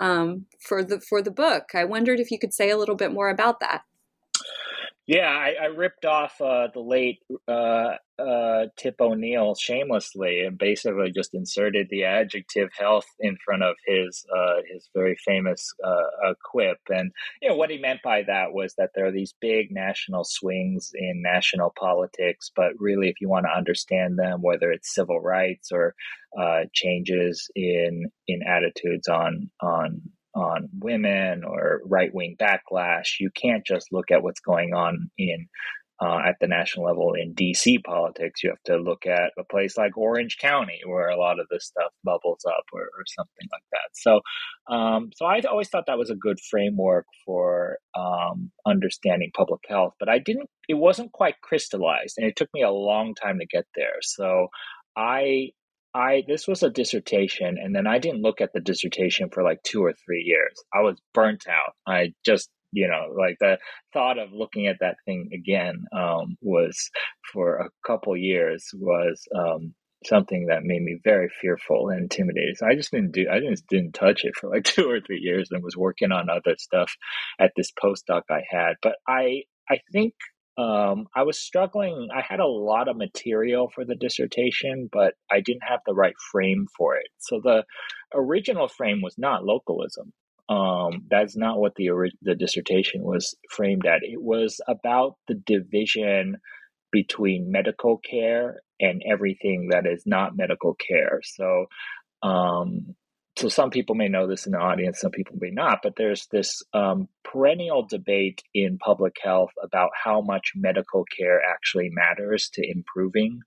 um, 0.00 0.46
for 0.60 0.82
the 0.82 1.00
for 1.00 1.22
the 1.22 1.30
book. 1.30 1.70
I 1.74 1.84
wondered 1.84 2.20
if 2.20 2.30
you 2.30 2.38
could 2.38 2.54
say 2.54 2.70
a 2.70 2.76
little 2.76 2.96
bit 2.96 3.12
more 3.12 3.28
about 3.28 3.60
that. 3.60 3.82
Yeah, 5.10 5.26
I, 5.26 5.56
I 5.60 5.66
ripped 5.66 6.04
off 6.04 6.40
uh, 6.40 6.68
the 6.72 6.78
late 6.78 7.18
uh, 7.48 7.94
uh, 8.16 8.66
Tip 8.76 9.00
O'Neill 9.00 9.56
shamelessly 9.56 10.42
and 10.42 10.56
basically 10.56 11.10
just 11.10 11.34
inserted 11.34 11.88
the 11.90 12.04
adjective 12.04 12.68
health 12.78 13.06
in 13.18 13.36
front 13.44 13.64
of 13.64 13.74
his 13.84 14.24
uh, 14.32 14.58
his 14.72 14.88
very 14.94 15.16
famous 15.16 15.74
uh, 15.84 16.34
quip. 16.44 16.78
And 16.94 17.10
you 17.42 17.48
know 17.48 17.56
what 17.56 17.70
he 17.70 17.78
meant 17.78 18.02
by 18.04 18.22
that 18.22 18.52
was 18.52 18.74
that 18.78 18.90
there 18.94 19.06
are 19.06 19.10
these 19.10 19.34
big 19.40 19.72
national 19.72 20.22
swings 20.22 20.92
in 20.94 21.22
national 21.22 21.74
politics, 21.76 22.52
but 22.54 22.78
really, 22.78 23.08
if 23.08 23.20
you 23.20 23.28
want 23.28 23.46
to 23.46 23.58
understand 23.58 24.16
them, 24.16 24.42
whether 24.42 24.70
it's 24.70 24.94
civil 24.94 25.18
rights 25.18 25.72
or 25.72 25.96
uh, 26.38 26.66
changes 26.72 27.50
in 27.56 28.12
in 28.28 28.44
attitudes 28.44 29.08
on 29.08 29.50
on 29.60 30.02
on 30.34 30.68
women 30.78 31.44
or 31.44 31.80
right 31.84 32.14
wing 32.14 32.36
backlash. 32.38 33.18
You 33.18 33.30
can't 33.34 33.64
just 33.66 33.92
look 33.92 34.10
at 34.10 34.22
what's 34.22 34.40
going 34.40 34.74
on 34.74 35.10
in 35.18 35.48
uh, 36.02 36.18
at 36.26 36.36
the 36.40 36.46
national 36.46 36.86
level 36.86 37.12
in 37.12 37.34
DC 37.34 37.82
politics. 37.84 38.42
You 38.42 38.50
have 38.50 38.62
to 38.64 38.78
look 38.78 39.06
at 39.06 39.32
a 39.38 39.44
place 39.44 39.76
like 39.76 39.96
Orange 39.98 40.38
County, 40.40 40.80
where 40.86 41.08
a 41.08 41.18
lot 41.18 41.38
of 41.38 41.46
this 41.50 41.66
stuff 41.66 41.92
bubbles 42.04 42.44
up, 42.46 42.64
or, 42.72 42.80
or 42.80 43.04
something 43.06 43.48
like 43.52 43.62
that. 43.72 43.90
So, 43.92 44.20
um, 44.74 45.10
so 45.14 45.26
I 45.26 45.40
always 45.40 45.68
thought 45.68 45.84
that 45.86 45.98
was 45.98 46.10
a 46.10 46.14
good 46.14 46.38
framework 46.50 47.04
for 47.26 47.78
um, 47.94 48.50
understanding 48.66 49.30
public 49.36 49.60
health, 49.68 49.94
but 50.00 50.08
I 50.08 50.18
didn't. 50.18 50.48
It 50.68 50.74
wasn't 50.74 51.12
quite 51.12 51.40
crystallized, 51.42 52.14
and 52.16 52.26
it 52.26 52.36
took 52.36 52.48
me 52.54 52.62
a 52.62 52.70
long 52.70 53.14
time 53.14 53.38
to 53.38 53.46
get 53.46 53.66
there. 53.74 53.98
So, 54.00 54.48
I 54.96 55.50
I 55.94 56.22
this 56.26 56.46
was 56.46 56.62
a 56.62 56.70
dissertation, 56.70 57.58
and 57.58 57.74
then 57.74 57.86
I 57.86 57.98
didn't 57.98 58.22
look 58.22 58.40
at 58.40 58.52
the 58.52 58.60
dissertation 58.60 59.30
for 59.30 59.42
like 59.42 59.62
two 59.62 59.84
or 59.84 59.92
three 59.92 60.22
years. 60.22 60.54
I 60.72 60.80
was 60.80 61.00
burnt 61.14 61.46
out. 61.48 61.74
I 61.86 62.12
just 62.24 62.48
you 62.72 62.88
know 62.88 63.12
like 63.16 63.36
the 63.40 63.58
thought 63.92 64.18
of 64.18 64.32
looking 64.32 64.66
at 64.66 64.78
that 64.80 64.96
thing 65.04 65.30
again 65.34 65.84
um, 65.92 66.36
was 66.40 66.90
for 67.32 67.56
a 67.56 67.70
couple 67.86 68.16
years 68.16 68.68
was 68.74 69.26
um, 69.36 69.74
something 70.04 70.46
that 70.46 70.62
made 70.64 70.82
me 70.82 70.98
very 71.04 71.28
fearful 71.40 71.88
and 71.90 72.02
intimidated. 72.02 72.56
So 72.56 72.66
I 72.66 72.74
just 72.74 72.90
didn't 72.90 73.12
do 73.12 73.26
I 73.30 73.40
just 73.40 73.66
didn't 73.66 73.92
touch 73.92 74.24
it 74.24 74.34
for 74.36 74.48
like 74.48 74.64
two 74.64 74.88
or 74.88 75.00
three 75.00 75.20
years 75.20 75.48
and 75.50 75.62
was 75.62 75.76
working 75.76 76.12
on 76.12 76.30
other 76.30 76.56
stuff 76.58 76.92
at 77.38 77.52
this 77.56 77.72
postdoc 77.72 78.22
I 78.30 78.42
had. 78.48 78.74
But 78.82 78.96
I 79.08 79.42
I 79.68 79.80
think 79.92 80.14
um, 80.58 81.06
I 81.14 81.22
was 81.22 81.40
struggling. 81.40 82.08
I 82.14 82.20
had 82.20 82.40
a 82.40 82.46
lot 82.46 82.88
of 82.88 82.96
material 82.96 83.70
for 83.74 83.84
the 83.84 83.94
dissertation, 83.94 84.88
but 84.92 85.14
I 85.30 85.40
didn't 85.40 85.64
have 85.64 85.80
the 85.86 85.94
right 85.94 86.14
frame 86.32 86.66
for 86.76 86.96
it. 86.96 87.08
So 87.18 87.40
the 87.42 87.64
original 88.14 88.68
frame 88.68 89.00
was 89.02 89.16
not 89.16 89.44
localism. 89.44 90.12
Um, 90.48 91.04
that's 91.08 91.36
not 91.36 91.58
what 91.58 91.76
the 91.76 91.90
the 92.22 92.34
dissertation 92.34 93.02
was 93.04 93.36
framed 93.50 93.86
at. 93.86 94.02
It 94.02 94.20
was 94.20 94.60
about 94.66 95.14
the 95.28 95.34
division 95.34 96.36
between 96.90 97.52
medical 97.52 97.98
care 97.98 98.60
and 98.80 99.00
everything 99.08 99.68
that 99.70 99.86
is 99.86 100.02
not 100.06 100.36
medical 100.36 100.74
care. 100.74 101.20
So 101.22 101.66
um, 102.22 102.96
so 103.40 103.48
some 103.48 103.70
people 103.70 103.94
may 103.94 104.08
know 104.08 104.26
this 104.26 104.44
in 104.44 104.52
the 104.52 104.58
audience, 104.58 105.00
some 105.00 105.12
people 105.12 105.36
may 105.40 105.48
not, 105.48 105.78
but 105.82 105.94
there's 105.96 106.26
this 106.26 106.62
um, 106.74 107.08
perennial 107.24 107.86
debate 107.86 108.42
in 108.52 108.76
public 108.76 109.16
health 109.22 109.52
about 109.62 109.90
how 109.94 110.20
much 110.20 110.52
medical 110.54 111.04
care 111.04 111.40
actually 111.42 111.88
matters 111.90 112.50
to 112.52 112.70
improving 112.70 113.40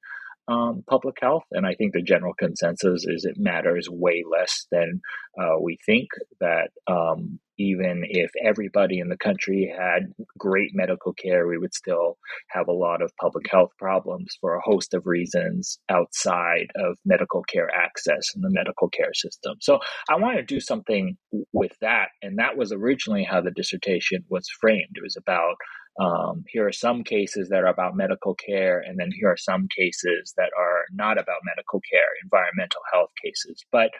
um, 0.48 0.84
public 0.88 1.18
health. 1.22 1.44
And 1.52 1.68
I 1.68 1.76
think 1.76 1.94
the 1.94 2.02
general 2.02 2.34
consensus 2.34 3.06
is 3.08 3.24
it 3.24 3.38
matters 3.38 3.88
way 3.88 4.24
less 4.28 4.66
than 4.72 5.00
uh, 5.40 5.60
we 5.62 5.78
think, 5.86 6.10
that 6.40 6.72
um, 6.88 7.40
even 7.64 8.04
if 8.08 8.32
everybody 8.44 9.00
in 9.00 9.10
the 9.10 9.18
country 9.18 9.74
had 9.76 10.14
great 10.38 10.72
medical 10.74 11.14
care, 11.14 11.48
we 11.48 11.58
would 11.58 11.74
still 11.74 12.18
have 12.50 12.68
a 12.68 12.74
lot 12.74 13.02
of 13.02 13.12
public 13.20 13.46
health 13.50 13.72
problems 13.78 14.38
for 14.42 14.56
a 14.56 14.62
host 14.62 14.94
of 14.94 15.06
reasons 15.06 15.80
outside 15.90 16.68
of 16.76 16.98
medical 17.06 17.44
care 17.44 17.70
access 17.74 18.36
and 18.36 18.44
the 18.44 18.50
medical 18.52 18.90
care 18.90 19.14
system. 19.14 19.56
So 19.62 19.80
I 20.10 20.18
wanted 20.18 20.48
to 20.48 20.56
do 20.56 20.60
something 20.60 21.18
with 21.54 21.72
that. 21.82 22.08
And 22.22 22.38
that 22.40 22.58
was 22.58 22.72
originally 22.72 23.24
how 23.24 23.42
the 23.42 23.52
dissertation 23.52 24.26
was 24.30 24.48
framed. 24.60 24.96
It 24.96 25.04
was 25.04 25.18
about 25.18 25.56
um, 26.00 26.44
here 26.48 26.68
are 26.68 26.72
some 26.72 27.04
cases 27.04 27.50
that 27.50 27.64
are 27.64 27.68
about 27.68 27.96
medical 27.96 28.34
care, 28.34 28.80
and 28.80 28.98
then 28.98 29.12
here 29.12 29.30
are 29.30 29.38
some 29.38 29.68
cases 29.76 30.34
that 30.38 30.50
are 30.58 30.86
not 30.92 31.20
about 31.20 31.42
medical 31.44 31.82
care, 31.82 32.08
environmental 32.24 32.82
health 32.92 33.12
cases. 33.24 33.64
But 33.72 33.92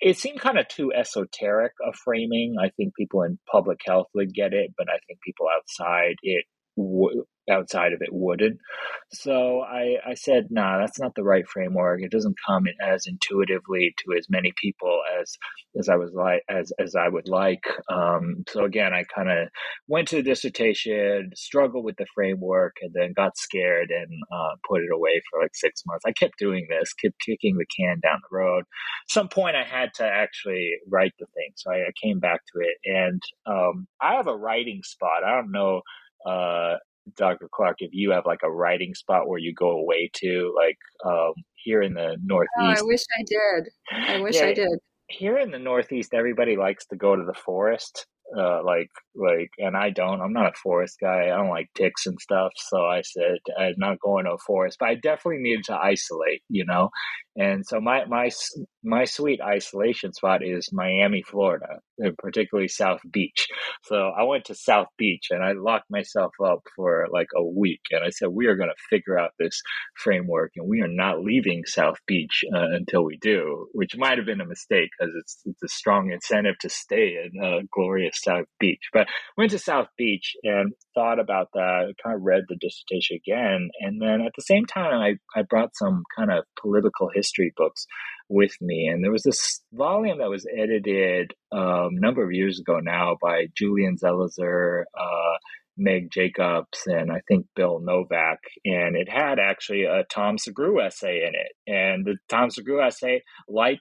it 0.00 0.16
seemed 0.16 0.40
kind 0.40 0.58
of 0.58 0.68
too 0.68 0.92
esoteric 0.94 1.72
a 1.86 1.92
framing. 1.92 2.56
I 2.62 2.70
think 2.70 2.94
people 2.94 3.22
in 3.22 3.38
public 3.50 3.80
health 3.84 4.08
would 4.14 4.32
get 4.32 4.54
it, 4.54 4.72
but 4.78 4.88
I 4.88 4.98
think 5.06 5.20
people 5.20 5.46
outside 5.54 6.16
it 6.22 6.44
w- 6.76 7.24
outside 7.50 7.92
of 7.92 8.02
it 8.02 8.12
wouldn't. 8.12 8.58
So 9.12 9.60
I, 9.62 9.96
I 10.06 10.14
said, 10.14 10.46
nah, 10.50 10.78
that's 10.78 10.98
not 11.00 11.14
the 11.14 11.24
right 11.24 11.46
framework. 11.46 12.02
It 12.02 12.10
doesn't 12.10 12.36
come 12.46 12.64
as 12.82 13.06
intuitively 13.06 13.94
to 13.98 14.16
as 14.16 14.26
many 14.30 14.52
people 14.60 15.00
as 15.20 15.36
as 15.78 15.88
I 15.88 15.96
was 15.96 16.12
like 16.14 16.42
as 16.48 16.72
as 16.78 16.94
I 16.94 17.08
would 17.08 17.28
like. 17.28 17.64
Um, 17.90 18.44
so 18.48 18.64
again, 18.64 18.92
I 18.94 19.04
kind 19.14 19.30
of 19.30 19.48
went 19.88 20.08
to 20.08 20.16
the 20.16 20.22
dissertation, 20.22 21.30
struggled 21.34 21.84
with 21.84 21.96
the 21.96 22.06
framework, 22.14 22.76
and 22.80 22.92
then 22.94 23.12
got 23.14 23.36
scared 23.36 23.90
and 23.90 24.08
uh, 24.32 24.56
put 24.68 24.82
it 24.82 24.90
away 24.94 25.20
for 25.30 25.42
like 25.42 25.54
six 25.54 25.82
months. 25.86 26.04
I 26.06 26.12
kept 26.12 26.38
doing 26.38 26.66
this, 26.68 26.92
kept 26.94 27.20
kicking 27.20 27.56
the 27.58 27.66
can 27.66 28.00
down 28.02 28.20
the 28.30 28.36
road. 28.36 28.60
At 28.60 29.10
some 29.10 29.28
point, 29.28 29.56
I 29.56 29.64
had 29.64 29.90
to 29.96 30.04
actually 30.04 30.72
write 30.88 31.12
the 31.18 31.26
thing, 31.34 31.52
so 31.56 31.72
I, 31.72 31.76
I 31.88 31.92
came 32.02 32.20
back 32.20 32.40
to 32.54 32.60
it, 32.60 32.76
and 32.84 33.22
um, 33.46 33.86
I 34.00 34.14
have 34.14 34.26
a 34.26 34.36
writing 34.36 34.80
spot. 34.84 35.24
I 35.26 35.34
don't 35.36 35.52
know 35.52 35.82
uh, 36.26 36.76
Dr. 37.16 37.48
Clark, 37.52 37.76
if 37.80 37.90
you 37.92 38.12
have 38.12 38.26
like 38.26 38.40
a 38.44 38.50
writing 38.50 38.94
spot 38.94 39.28
where 39.28 39.38
you 39.38 39.52
go 39.54 39.70
away 39.70 40.10
to, 40.14 40.54
like 40.56 40.78
um, 41.04 41.32
here 41.54 41.82
in 41.82 41.94
the 41.94 42.16
Northeast. 42.22 42.52
Oh, 42.58 42.74
I 42.78 42.82
wish 42.82 43.02
I 43.18 43.22
did. 43.26 43.68
I 43.90 44.20
wish 44.20 44.36
yeah, 44.36 44.46
I 44.46 44.54
did. 44.54 44.78
Here 45.08 45.38
in 45.38 45.50
the 45.50 45.58
Northeast, 45.58 46.14
everybody 46.14 46.56
likes 46.56 46.86
to 46.86 46.96
go 46.96 47.16
to 47.16 47.24
the 47.24 47.34
forest 47.34 48.06
uh, 48.36 48.62
like 48.64 48.90
like 49.14 49.50
and 49.58 49.76
i 49.76 49.90
don't 49.90 50.20
i'm 50.20 50.32
not 50.32 50.46
a 50.46 50.58
forest 50.62 50.96
guy 51.00 51.24
i 51.24 51.36
don't 51.36 51.50
like 51.50 51.68
ticks 51.74 52.06
and 52.06 52.18
stuff 52.20 52.52
so 52.56 52.84
i 52.86 53.02
said 53.02 53.36
i'm 53.58 53.74
not 53.76 54.00
going 54.00 54.24
to 54.24 54.32
a 54.32 54.38
forest 54.38 54.78
but 54.80 54.88
i 54.88 54.94
definitely 54.94 55.42
needed 55.42 55.64
to 55.64 55.74
isolate 55.74 56.42
you 56.48 56.64
know 56.64 56.88
and 57.36 57.66
so 57.66 57.80
my 57.80 58.04
my 58.06 58.30
my 58.84 59.04
sweet 59.04 59.40
isolation 59.40 60.12
spot 60.12 60.44
is 60.44 60.70
miami 60.72 61.22
florida 61.22 61.80
particularly 62.18 62.68
south 62.68 63.00
beach 63.10 63.48
so 63.84 64.10
i 64.18 64.22
went 64.22 64.44
to 64.44 64.54
south 64.54 64.88
beach 64.98 65.28
and 65.30 65.42
i 65.42 65.52
locked 65.52 65.90
myself 65.90 66.32
up 66.44 66.60
for 66.74 67.06
like 67.12 67.28
a 67.36 67.44
week 67.44 67.82
and 67.90 68.04
i 68.04 68.10
said 68.10 68.28
we 68.28 68.46
are 68.46 68.56
going 68.56 68.70
to 68.70 68.96
figure 68.96 69.18
out 69.18 69.30
this 69.38 69.60
framework 69.96 70.52
and 70.56 70.68
we 70.68 70.80
are 70.80 70.88
not 70.88 71.22
leaving 71.22 71.64
south 71.64 71.98
beach 72.06 72.44
uh, 72.54 72.70
until 72.72 73.04
we 73.04 73.16
do 73.20 73.66
which 73.72 73.96
might 73.96 74.18
have 74.18 74.26
been 74.26 74.40
a 74.40 74.46
mistake 74.46 74.90
because 74.98 75.14
it's, 75.18 75.40
it's 75.44 75.62
a 75.62 75.68
strong 75.68 76.10
incentive 76.12 76.58
to 76.60 76.68
stay 76.68 77.16
in 77.24 77.42
uh, 77.42 77.60
glorious 77.72 78.20
South 78.22 78.46
Beach. 78.58 78.88
But 78.92 79.08
went 79.36 79.50
to 79.52 79.58
South 79.58 79.88
Beach 79.96 80.34
and 80.42 80.72
thought 80.94 81.18
about 81.18 81.48
that, 81.54 81.94
kind 82.02 82.16
of 82.16 82.22
read 82.22 82.44
the 82.48 82.56
dissertation 82.56 83.16
again. 83.16 83.70
And 83.80 84.00
then 84.00 84.20
at 84.22 84.32
the 84.36 84.42
same 84.42 84.66
time, 84.66 84.94
I, 85.00 85.38
I 85.38 85.42
brought 85.42 85.76
some 85.76 86.02
kind 86.16 86.30
of 86.30 86.44
political 86.60 87.08
history 87.14 87.52
books 87.56 87.86
with 88.32 88.56
me. 88.60 88.88
And 88.88 89.04
there 89.04 89.12
was 89.12 89.22
this 89.22 89.60
volume 89.72 90.18
that 90.18 90.30
was 90.30 90.46
edited 90.58 91.32
um, 91.52 91.90
a 91.96 92.00
number 92.00 92.24
of 92.24 92.32
years 92.32 92.58
ago 92.58 92.80
now 92.80 93.16
by 93.20 93.46
Julian 93.56 93.96
Zelizer, 94.02 94.84
uh, 94.98 95.36
Meg 95.76 96.10
Jacobs, 96.10 96.80
and 96.86 97.12
I 97.12 97.20
think 97.28 97.46
Bill 97.54 97.80
Novak. 97.80 98.38
And 98.64 98.96
it 98.96 99.08
had 99.08 99.38
actually 99.38 99.84
a 99.84 100.04
Tom 100.10 100.36
Sugrue 100.36 100.84
essay 100.84 101.26
in 101.26 101.34
it. 101.34 101.52
And 101.66 102.04
the 102.04 102.16
Tom 102.28 102.48
Sugrue 102.48 102.86
essay, 102.86 103.22
like 103.48 103.80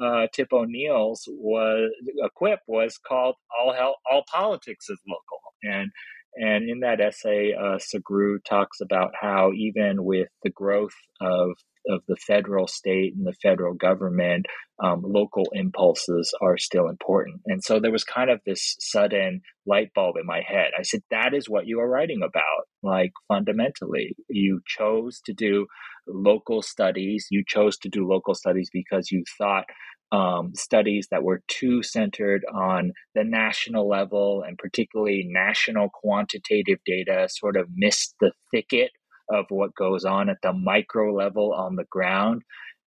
uh, 0.00 0.26
Tip 0.32 0.48
O'Neill's 0.52 1.24
was 1.28 1.90
a 2.24 2.30
quip 2.34 2.60
was 2.66 2.98
called 3.06 3.34
"All 3.58 3.72
Hell, 3.74 3.96
All 4.10 4.24
Politics 4.30 4.88
is 4.88 5.00
Local," 5.06 5.40
and 5.62 5.90
and 6.36 6.70
in 6.70 6.80
that 6.80 7.00
essay, 7.00 7.52
uh, 7.52 7.78
Sugrue 7.78 8.38
talks 8.48 8.80
about 8.80 9.12
how 9.20 9.52
even 9.52 10.04
with 10.04 10.28
the 10.42 10.50
growth 10.50 10.94
of 11.20 11.50
of 11.88 12.02
the 12.08 12.16
federal 12.16 12.66
state 12.66 13.14
and 13.16 13.26
the 13.26 13.34
federal 13.42 13.74
government, 13.74 14.46
um, 14.82 15.02
local 15.04 15.46
impulses 15.52 16.34
are 16.40 16.58
still 16.58 16.88
important. 16.88 17.40
And 17.46 17.62
so 17.62 17.80
there 17.80 17.92
was 17.92 18.04
kind 18.04 18.30
of 18.30 18.40
this 18.44 18.76
sudden 18.80 19.42
light 19.66 19.90
bulb 19.94 20.16
in 20.18 20.26
my 20.26 20.42
head. 20.46 20.70
I 20.78 20.82
said, 20.82 21.00
that 21.10 21.34
is 21.34 21.48
what 21.48 21.66
you 21.66 21.80
are 21.80 21.88
writing 21.88 22.22
about. 22.22 22.66
Like 22.82 23.12
fundamentally, 23.28 24.16
you 24.28 24.60
chose 24.66 25.20
to 25.26 25.32
do 25.32 25.66
local 26.06 26.62
studies. 26.62 27.26
You 27.30 27.44
chose 27.46 27.76
to 27.78 27.88
do 27.88 28.08
local 28.08 28.34
studies 28.34 28.70
because 28.72 29.10
you 29.10 29.24
thought 29.38 29.64
um, 30.12 30.52
studies 30.56 31.08
that 31.10 31.22
were 31.22 31.42
too 31.46 31.82
centered 31.82 32.44
on 32.52 32.92
the 33.14 33.22
national 33.22 33.88
level 33.88 34.42
and 34.46 34.58
particularly 34.58 35.24
national 35.28 35.88
quantitative 35.88 36.78
data 36.84 37.28
sort 37.30 37.56
of 37.56 37.68
missed 37.74 38.14
the 38.20 38.32
thicket 38.50 38.90
of 39.32 39.46
what 39.48 39.74
goes 39.74 40.04
on 40.04 40.28
at 40.28 40.38
the 40.42 40.52
micro 40.52 41.12
level 41.14 41.52
on 41.52 41.76
the 41.76 41.84
ground. 41.84 42.42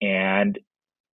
And 0.02 0.60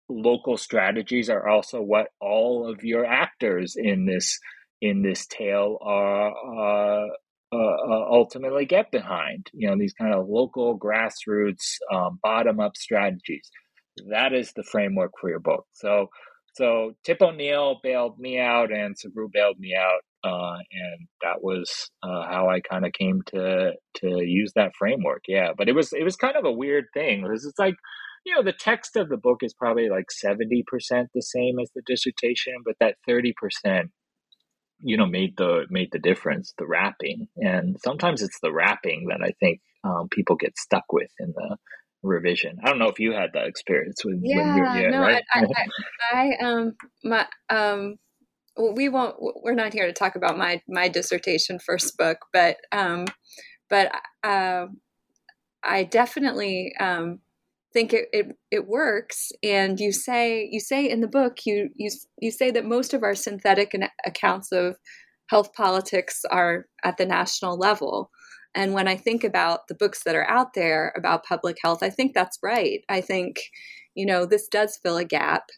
local 0.08 0.56
strategies 0.56 1.30
are 1.30 1.48
also 1.48 1.80
what 1.80 2.08
all 2.20 2.68
of 2.68 2.82
your 2.82 3.04
actors 3.04 3.76
in 3.76 4.06
this 4.06 4.38
in 4.80 5.02
this 5.02 5.26
tale 5.26 5.78
are 5.82 6.30
uh, 6.30 7.06
uh, 7.52 8.06
ultimately 8.10 8.64
get 8.64 8.90
behind. 8.90 9.46
You 9.52 9.68
know 9.68 9.76
these 9.78 9.92
kind 9.94 10.14
of 10.14 10.28
local 10.28 10.78
grassroots 10.78 11.76
um, 11.92 12.18
bottom 12.22 12.60
up 12.60 12.76
strategies. 12.76 13.50
That 14.10 14.32
is 14.32 14.52
the 14.52 14.62
framework 14.62 15.12
for 15.20 15.28
your 15.28 15.40
book. 15.40 15.66
So 15.72 16.08
so 16.54 16.92
Tip 17.04 17.22
O'Neill 17.22 17.80
bailed 17.82 18.18
me 18.18 18.38
out, 18.38 18.72
and 18.72 18.96
Sugrue 18.96 19.30
bailed 19.32 19.58
me 19.58 19.74
out, 19.76 20.00
uh, 20.24 20.58
and 20.72 21.08
that 21.22 21.42
was 21.42 21.90
uh, 22.02 22.24
how 22.28 22.48
I 22.48 22.60
kind 22.60 22.86
of 22.86 22.92
came 22.92 23.22
to 23.28 23.72
to 23.96 24.08
use 24.24 24.52
that 24.56 24.72
framework. 24.78 25.22
Yeah, 25.28 25.50
but 25.56 25.68
it 25.68 25.74
was 25.74 25.92
it 25.92 26.04
was 26.04 26.16
kind 26.16 26.36
of 26.36 26.44
a 26.44 26.52
weird 26.52 26.86
thing 26.94 27.22
because 27.22 27.44
it's 27.46 27.58
like 27.58 27.76
you 28.26 28.34
know 28.34 28.42
the 28.42 28.52
text 28.52 28.96
of 28.96 29.08
the 29.08 29.16
book 29.16 29.38
is 29.42 29.54
probably 29.54 29.88
like 29.88 30.10
seventy 30.10 30.64
percent 30.66 31.08
the 31.14 31.22
same 31.22 31.58
as 31.60 31.70
the 31.74 31.82
dissertation, 31.86 32.54
but 32.64 32.76
that 32.80 32.96
thirty 33.06 33.34
percent 33.40 33.90
you 34.82 34.96
know 34.96 35.06
made 35.06 35.36
the 35.36 35.66
made 35.70 35.88
the 35.92 35.98
difference 35.98 36.54
the 36.58 36.66
wrapping 36.66 37.28
and 37.36 37.76
sometimes 37.84 38.22
it's 38.22 38.38
the 38.42 38.52
wrapping 38.52 39.06
that 39.08 39.20
i 39.22 39.32
think 39.40 39.60
um, 39.84 40.08
people 40.10 40.36
get 40.36 40.56
stuck 40.58 40.84
with 40.92 41.10
in 41.20 41.32
the 41.34 41.56
revision. 42.02 42.58
I 42.62 42.68
don't 42.68 42.78
know 42.78 42.88
if 42.88 42.98
you 42.98 43.12
had 43.12 43.30
that 43.34 43.46
experience 43.46 44.04
with 44.04 44.20
yeah, 44.22 44.36
when 44.36 44.56
you're 44.56 44.90
yeah, 44.90 44.90
no, 44.90 45.00
right? 45.02 45.22
I, 45.32 45.44
I, 46.12 46.36
I, 46.40 46.44
um 46.44 46.72
my 47.04 47.26
um 47.48 47.96
we 48.74 48.88
won't 48.88 49.16
we're 49.18 49.54
not 49.54 49.72
here 49.72 49.86
to 49.86 49.92
talk 49.92 50.16
about 50.16 50.38
my 50.38 50.60
my 50.68 50.88
dissertation 50.88 51.58
first 51.58 51.96
book, 51.96 52.18
but 52.32 52.56
um 52.72 53.06
but 53.68 53.92
uh, 54.24 54.66
I 55.62 55.84
definitely 55.84 56.74
um 56.80 57.20
think 57.72 57.92
it, 57.92 58.08
it 58.12 58.26
it 58.50 58.66
works 58.66 59.30
and 59.42 59.78
you 59.78 59.92
say 59.92 60.48
you 60.50 60.58
say 60.58 60.88
in 60.88 61.00
the 61.00 61.06
book 61.06 61.38
you 61.46 61.70
you 61.76 61.88
you 62.18 62.30
say 62.30 62.50
that 62.50 62.64
most 62.64 62.92
of 62.92 63.04
our 63.04 63.14
synthetic 63.14 63.72
accounts 64.04 64.50
of 64.50 64.76
health 65.28 65.52
politics 65.52 66.22
are 66.32 66.66
at 66.82 66.96
the 66.96 67.06
national 67.06 67.56
level 67.56 68.10
and 68.54 68.74
when 68.74 68.88
I 68.88 68.96
think 68.96 69.22
about 69.22 69.68
the 69.68 69.74
books 69.74 70.02
that 70.04 70.16
are 70.16 70.28
out 70.28 70.54
there 70.54 70.92
about 70.96 71.24
public 71.24 71.56
health, 71.62 71.82
I 71.82 71.90
think 71.90 72.14
that's 72.14 72.38
right. 72.42 72.84
I 72.88 73.00
think, 73.00 73.40
you 73.94 74.04
know, 74.04 74.26
this 74.26 74.48
does 74.48 74.78
fill 74.82 74.96
a 74.96 75.04
gap 75.04 75.50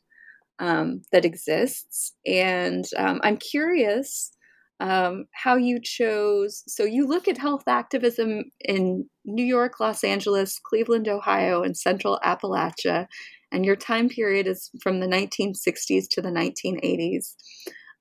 um, 0.59 1.03
that 1.11 1.25
exists. 1.25 2.13
And 2.27 2.85
um, 2.97 3.21
I'm 3.23 3.39
curious 3.39 4.33
um, 4.79 5.27
how 5.33 5.57
you 5.57 5.81
chose. 5.81 6.65
So 6.67 6.85
you 6.85 7.07
look 7.07 7.29
at 7.29 7.39
health 7.39 7.67
activism 7.67 8.45
in 8.61 9.09
New 9.25 9.45
York, 9.45 9.81
Los 9.81 10.05
Angeles, 10.05 10.59
Cleveland, 10.63 11.09
Ohio, 11.09 11.63
and 11.63 11.77
Central 11.77 12.21
Appalachia. 12.25 13.07
And 13.51 13.65
your 13.65 13.77
time 13.77 14.09
period 14.09 14.47
is 14.47 14.71
from 14.83 15.01
the 15.01 15.07
1960s 15.07 16.09
to 16.11 16.21
the 16.21 16.31
1980s. 16.31 17.35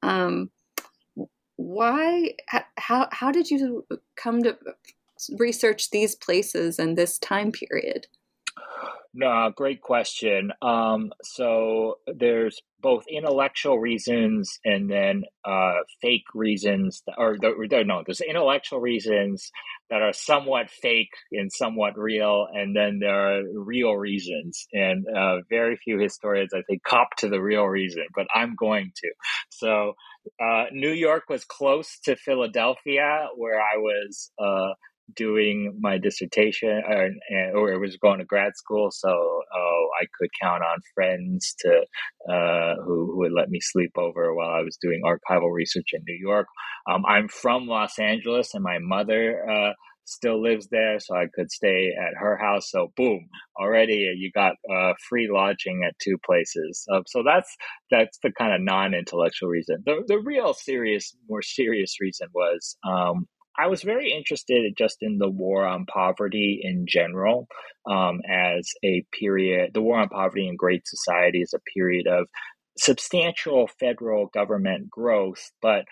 Um, 0.01 0.49
why 1.57 2.31
how 2.81 3.07
how 3.11 3.31
did 3.31 3.49
you 3.49 3.85
come 4.15 4.43
to 4.43 4.57
research 5.37 5.91
these 5.91 6.15
places 6.15 6.79
and 6.79 6.97
this 6.97 7.17
time 7.19 7.51
period 7.51 8.07
No, 9.13 9.51
great 9.55 9.81
question. 9.81 10.53
Um, 10.61 11.11
so 11.23 11.97
there's 12.07 12.61
both 12.81 13.03
intellectual 13.11 13.77
reasons 13.77 14.59
and 14.65 14.89
then 14.89 15.23
uh, 15.45 15.79
fake 16.01 16.23
reasons, 16.33 17.03
that, 17.07 17.15
or 17.17 17.37
the, 17.37 17.83
no, 17.85 18.03
there's 18.07 18.21
intellectual 18.21 18.79
reasons 18.79 19.51
that 19.89 20.01
are 20.01 20.13
somewhat 20.13 20.71
fake 20.71 21.11
and 21.33 21.51
somewhat 21.51 21.99
real, 21.99 22.47
and 22.53 22.75
then 22.75 22.99
there 23.01 23.39
are 23.39 23.43
real 23.53 23.93
reasons. 23.97 24.67
And 24.73 25.05
uh, 25.13 25.39
very 25.49 25.77
few 25.77 25.99
historians, 25.99 26.53
I 26.55 26.63
think, 26.63 26.83
cop 26.83 27.09
to 27.17 27.29
the 27.29 27.41
real 27.41 27.65
reason, 27.65 28.05
but 28.15 28.27
I'm 28.33 28.55
going 28.55 28.93
to. 28.95 29.11
So 29.49 29.93
uh, 30.41 30.65
New 30.71 30.93
York 30.93 31.25
was 31.29 31.43
close 31.45 31.99
to 32.05 32.15
Philadelphia, 32.15 33.27
where 33.35 33.59
I 33.59 33.77
was 33.77 34.31
uh, 34.39 34.73
doing 35.15 35.77
my 35.79 35.97
dissertation 35.97 36.81
or, 36.87 37.09
or 37.55 37.79
was 37.79 37.97
going 37.97 38.19
to 38.19 38.25
grad 38.25 38.55
school. 38.55 38.89
So 38.91 39.09
oh, 39.09 39.87
I 40.01 40.05
could 40.17 40.29
count 40.41 40.63
on 40.63 40.79
friends 40.93 41.55
to 41.59 41.85
uh, 42.31 42.75
who, 42.83 43.11
who 43.11 43.17
would 43.19 43.33
let 43.33 43.49
me 43.49 43.59
sleep 43.59 43.91
over 43.97 44.33
while 44.33 44.49
I 44.49 44.61
was 44.61 44.77
doing 44.81 45.01
archival 45.05 45.51
research 45.53 45.89
in 45.93 46.03
New 46.07 46.17
York. 46.19 46.47
Um, 46.89 47.03
I'm 47.07 47.27
from 47.27 47.67
Los 47.67 47.99
Angeles, 47.99 48.53
and 48.53 48.63
my 48.63 48.79
mother. 48.79 49.49
Uh, 49.49 49.73
still 50.05 50.41
lives 50.41 50.67
there, 50.69 50.99
so 50.99 51.15
I 51.15 51.27
could 51.33 51.51
stay 51.51 51.91
at 51.97 52.17
her 52.17 52.37
house. 52.37 52.69
So 52.69 52.91
boom, 52.95 53.29
already 53.59 54.11
you 54.17 54.31
got 54.33 54.55
uh, 54.69 54.93
free 55.07 55.29
lodging 55.31 55.83
at 55.87 55.97
two 55.99 56.17
places. 56.25 56.85
So 57.07 57.23
that's 57.23 57.55
that's 57.89 58.17
the 58.23 58.31
kind 58.37 58.53
of 58.53 58.61
non-intellectual 58.61 59.49
reason. 59.49 59.83
The 59.85 60.03
the 60.07 60.19
real 60.19 60.53
serious, 60.53 61.15
more 61.29 61.41
serious 61.41 61.95
reason 62.01 62.27
was 62.33 62.77
um, 62.83 63.27
I 63.57 63.67
was 63.67 63.83
very 63.83 64.11
interested 64.11 64.73
just 64.77 64.97
in 65.01 65.17
the 65.17 65.29
war 65.29 65.65
on 65.65 65.85
poverty 65.85 66.61
in 66.63 66.85
general 66.87 67.47
um, 67.89 68.21
as 68.29 68.69
a 68.83 69.05
period. 69.17 69.71
The 69.73 69.81
war 69.81 69.99
on 69.99 70.09
poverty 70.09 70.47
in 70.47 70.55
Great 70.55 70.87
Society 70.87 71.41
is 71.41 71.53
a 71.53 71.71
period 71.73 72.07
of 72.07 72.27
substantial 72.77 73.67
federal 73.79 74.27
government 74.27 74.89
growth, 74.89 75.51
but 75.61 75.85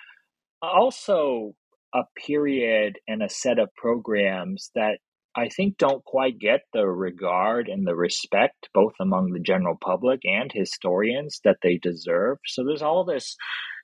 also 0.61 1.53
a 1.93 2.03
period 2.25 2.99
and 3.07 3.21
a 3.21 3.29
set 3.29 3.59
of 3.59 3.73
programs 3.75 4.71
that 4.75 4.99
I 5.35 5.49
think 5.49 5.77
don't 5.77 6.03
quite 6.03 6.39
get 6.39 6.61
the 6.73 6.87
regard 6.87 7.67
and 7.67 7.85
the 7.85 7.95
respect, 7.95 8.67
both 8.73 8.93
among 8.99 9.31
the 9.31 9.39
general 9.39 9.77
public 9.79 10.21
and 10.23 10.51
historians, 10.51 11.39
that 11.43 11.57
they 11.61 11.77
deserve. 11.77 12.37
So 12.45 12.63
there's 12.65 12.81
all 12.81 13.05
this 13.05 13.35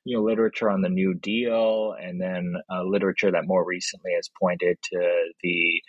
you 0.05 0.17
know 0.17 0.23
literature 0.23 0.69
on 0.69 0.81
the 0.81 0.89
New 0.89 1.13
Deal, 1.15 1.95
and 1.99 2.21
then 2.21 2.55
uh, 2.71 2.83
literature 2.83 3.31
that 3.31 3.47
more 3.47 3.65
recently 3.65 4.11
has 4.15 4.29
pointed 4.39 4.77
to 4.93 5.31
the 5.43 5.81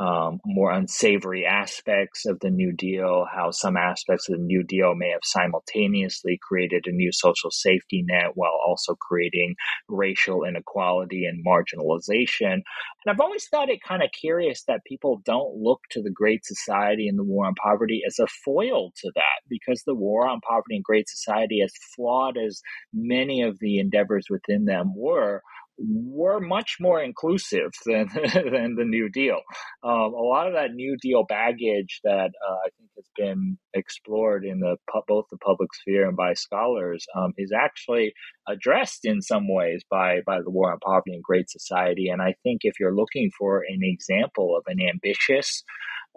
um, 0.00 0.40
more 0.44 0.72
unsavory 0.72 1.44
aspects 1.44 2.24
of 2.26 2.40
the 2.40 2.50
New 2.50 2.72
Deal, 2.72 3.26
how 3.32 3.50
some 3.50 3.76
aspects 3.76 4.28
of 4.28 4.38
the 4.38 4.44
New 4.44 4.62
Deal 4.62 4.94
may 4.94 5.10
have 5.10 5.20
simultaneously 5.22 6.38
created 6.42 6.86
a 6.86 6.92
new 6.92 7.12
social 7.12 7.50
safety 7.50 8.02
net 8.06 8.32
while 8.34 8.58
also 8.66 8.94
creating 8.94 9.54
racial 9.88 10.44
inequality 10.44 11.26
and 11.26 11.44
marginalization. 11.46 12.52
And 12.52 12.64
I've 13.06 13.20
always 13.20 13.46
thought 13.48 13.68
it 13.68 13.82
kind 13.86 14.02
of 14.02 14.10
curious 14.18 14.64
that 14.64 14.84
people 14.86 15.20
don't 15.24 15.56
look 15.56 15.80
to 15.90 16.02
the 16.02 16.10
Great 16.10 16.44
Society 16.44 17.06
and 17.06 17.18
the 17.18 17.24
War 17.24 17.46
on 17.46 17.54
Poverty 17.54 18.02
as 18.06 18.18
a 18.18 18.26
foil 18.44 18.92
to 18.96 19.12
that, 19.14 19.42
because 19.48 19.82
the 19.82 19.94
War 19.94 20.26
on 20.26 20.40
Poverty 20.40 20.76
and 20.76 20.84
Great 20.84 21.08
Society, 21.08 21.60
as 21.62 21.72
flawed 21.94 22.36
as 22.38 22.62
many 22.94 23.42
of 23.42 23.58
the 23.60 23.78
endeavors 23.78 24.26
within 24.30 24.64
them 24.64 24.94
were, 24.96 25.42
were 25.78 26.40
much 26.40 26.76
more 26.80 27.02
inclusive 27.02 27.70
than 27.86 28.08
than 28.14 28.76
the 28.76 28.84
New 28.84 29.08
Deal. 29.08 29.40
Um, 29.82 30.12
a 30.14 30.22
lot 30.22 30.46
of 30.46 30.54
that 30.54 30.72
New 30.72 30.96
Deal 31.00 31.24
baggage 31.28 32.00
that 32.04 32.30
uh, 32.48 32.54
I 32.54 32.68
think 32.78 32.90
has 32.96 33.08
been 33.16 33.58
explored 33.74 34.44
in 34.44 34.60
the 34.60 34.76
both 35.08 35.26
the 35.30 35.38
public 35.38 35.74
sphere 35.74 36.06
and 36.06 36.16
by 36.16 36.34
scholars 36.34 37.04
um, 37.16 37.32
is 37.38 37.52
actually 37.52 38.12
addressed 38.48 39.04
in 39.04 39.20
some 39.22 39.52
ways 39.52 39.82
by 39.90 40.20
by 40.26 40.38
the 40.42 40.50
War 40.50 40.72
on 40.72 40.78
Poverty 40.84 41.14
and 41.14 41.22
Great 41.22 41.50
Society. 41.50 42.08
And 42.08 42.22
I 42.22 42.34
think 42.42 42.60
if 42.62 42.74
you're 42.78 42.94
looking 42.94 43.30
for 43.38 43.62
an 43.68 43.80
example 43.82 44.56
of 44.56 44.64
an 44.66 44.78
ambitious 44.80 45.64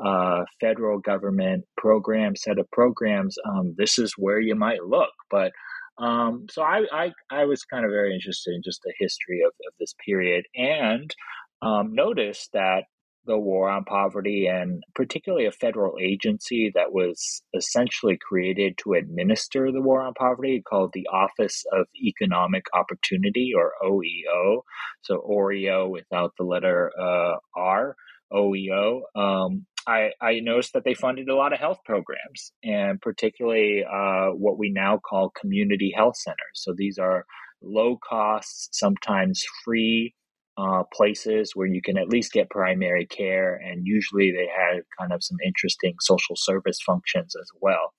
uh, 0.04 0.44
federal 0.60 1.00
government 1.00 1.64
program 1.78 2.36
set 2.36 2.60
of 2.60 2.70
programs, 2.72 3.38
um, 3.48 3.76
this 3.78 3.98
is 3.98 4.14
where 4.18 4.40
you 4.40 4.56
might 4.56 4.84
look. 4.84 5.12
But 5.32 5.54
um, 5.98 6.48
so 6.50 6.62
I, 6.62 6.86
I, 6.92 7.12
I 7.32 7.46
was 7.46 7.64
kind 7.64 7.86
of 7.86 7.92
very 7.92 8.14
interested 8.14 8.54
in 8.54 8.62
just 8.64 8.82
the 8.84 8.94
history 9.00 9.42
of, 9.46 9.54
of 9.68 9.74
this 9.80 9.94
period 10.06 10.46
and 10.56 11.14
um, 11.62 11.94
noticed 11.94 12.50
that 12.54 12.84
the 13.26 13.38
war 13.38 13.70
on 13.70 13.84
poverty 13.86 14.48
and 14.48 14.84
particularly 14.94 15.46
a 15.46 15.52
federal 15.52 15.98
agency 16.00 16.72
that 16.76 16.92
was 16.92 17.42
essentially 17.56 18.18
created 18.22 18.78
to 18.78 18.94
administer 18.94 19.72
the 19.72 19.82
war 19.82 20.02
on 20.02 20.14
poverty 20.14 20.62
called 20.62 20.92
the 20.94 21.08
Office 21.12 21.64
of 21.72 21.88
Economic 22.00 22.66
Opportunity 22.74 23.52
or 23.56 23.72
OEO. 23.84 24.62
So 25.02 25.18
OREO 25.18 25.90
without 25.90 26.34
the 26.38 26.46
letter 26.46 26.92
uh, 27.00 27.38
R, 27.56 27.96
OEO. 28.32 29.02
Um, 29.16 29.66
I, 29.88 30.10
I 30.22 30.40
noticed 30.40 30.74
that 30.74 30.84
they 30.84 30.94
funded 30.96 31.30
a 31.30 31.36
lot 31.36 31.54
of 31.54 31.60
health 31.60 31.80
programs, 31.86 32.52
and 32.64 33.00
particularly 33.02 33.84
uh, 33.84 34.28
what 34.30 34.58
we 34.58 34.72
now 34.72 34.98
call 34.98 35.32
community 35.40 35.94
health 35.96 36.18
centers. 36.18 36.38
So 36.56 36.74
these 36.76 36.98
are 36.98 37.26
low 37.62 37.98
cost, 38.08 38.70
sometimes 38.74 39.44
free 39.64 40.14
uh, 40.58 40.84
places 40.94 41.52
where 41.54 41.68
you 41.68 41.82
can 41.82 41.98
at 41.98 42.10
least 42.10 42.32
get 42.32 42.50
primary 42.50 43.06
care, 43.06 43.56
and 43.56 43.86
usually 43.86 44.32
they 44.32 44.48
had 44.48 44.82
kind 45.00 45.12
of 45.14 45.24
some 45.24 45.38
interesting 45.46 45.96
social 46.00 46.36
service 46.38 46.80
functions 46.86 47.36
as 47.36 47.50
well. 47.62 47.94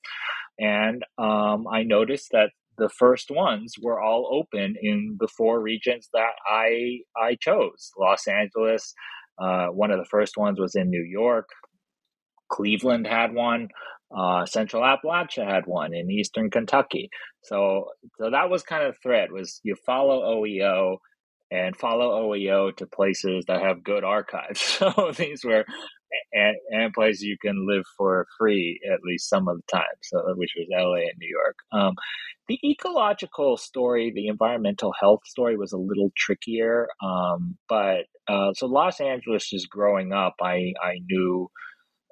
And 0.58 1.04
um, 1.18 1.66
I 1.70 1.82
noticed 1.82 2.28
that 2.32 2.50
the 2.78 2.88
first 2.88 3.30
ones 3.30 3.74
were 3.80 4.00
all 4.00 4.28
open 4.32 4.74
in 4.80 5.16
the 5.20 5.28
four 5.28 5.60
regions 5.60 6.08
that 6.12 6.32
I 6.48 7.00
I 7.16 7.36
chose: 7.40 7.92
Los 7.98 8.26
Angeles. 8.26 8.94
Uh, 9.38 9.66
one 9.66 9.90
of 9.90 9.98
the 9.98 10.06
first 10.10 10.38
ones 10.38 10.58
was 10.58 10.74
in 10.74 10.88
New 10.88 11.02
York. 11.02 11.46
Cleveland 12.48 13.06
had 13.06 13.32
one. 13.32 13.68
Uh, 14.16 14.46
Central 14.46 14.82
Appalachia 14.82 15.44
had 15.44 15.66
one 15.66 15.92
in 15.92 16.10
Eastern 16.10 16.50
Kentucky. 16.50 17.10
So, 17.42 17.90
so 18.18 18.30
that 18.30 18.50
was 18.50 18.62
kind 18.62 18.84
of 18.84 18.94
the 18.94 19.00
thread 19.02 19.32
was 19.32 19.60
you 19.64 19.74
follow 19.84 20.22
OEO 20.36 20.98
and 21.50 21.76
follow 21.76 22.28
OEO 22.28 22.76
to 22.76 22.86
places 22.86 23.44
that 23.46 23.62
have 23.62 23.84
good 23.84 24.04
archives. 24.04 24.60
So 24.78 25.12
these 25.16 25.44
were 25.44 25.64
and, 26.32 26.56
and 26.70 26.92
places 26.92 27.22
you 27.22 27.36
can 27.40 27.66
live 27.68 27.84
for 27.96 28.26
free 28.38 28.80
at 28.92 29.00
least 29.04 29.28
some 29.28 29.48
of 29.48 29.56
the 29.56 29.62
time. 29.70 29.96
So 30.02 30.22
which 30.36 30.54
was 30.56 30.68
LA 30.70 31.08
and 31.08 31.18
New 31.18 31.28
York. 31.28 31.56
Um, 31.72 31.94
the 32.48 32.58
ecological 32.64 33.56
story, 33.56 34.12
the 34.14 34.28
environmental 34.28 34.92
health 35.00 35.26
story 35.26 35.56
was 35.56 35.72
a 35.72 35.78
little 35.78 36.12
trickier. 36.16 36.86
Um, 37.02 37.56
but 37.68 38.04
uh, 38.28 38.52
so 38.54 38.66
Los 38.66 39.00
Angeles 39.00 39.52
is 39.52 39.66
growing 39.66 40.12
up. 40.12 40.34
I 40.40 40.74
I 40.82 41.00
knew 41.08 41.50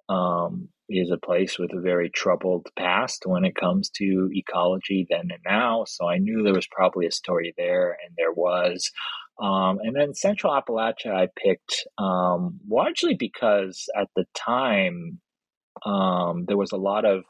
um, 0.09 0.69
is 0.89 1.11
a 1.11 1.17
place 1.17 1.59
with 1.59 1.73
a 1.73 1.81
very 1.81 2.11
troubled 2.11 2.69
past 2.77 3.23
when 3.27 3.45
it 3.45 3.55
comes 3.55 3.89
to 3.91 4.29
ecology 4.33 5.07
then 5.09 5.31
and 5.31 5.43
now. 5.45 5.85
So 5.87 6.07
I 6.07 6.19
knew 6.19 6.43
there 6.43 6.53
was 6.53 6.69
probably 6.71 7.07
a 7.07 7.13
story 7.13 7.55
there, 7.57 7.97
and 8.05 8.15
there 8.17 8.33
was. 8.33 8.91
Um, 9.43 9.79
and 9.83 9.97
then 9.97 10.15
Central 10.15 10.53
Appalachia, 10.53 11.13
I 11.13 11.29
picked 11.37 11.89
um, 11.99 12.61
largely 12.69 13.15
because 13.15 13.89
at 13.99 14.09
the 14.15 14.27
time 14.35 15.21
um, 15.85 16.45
there 16.47 16.59
was 16.59 16.73
a 16.73 16.77
lot 16.77 17.05
of. 17.05 17.25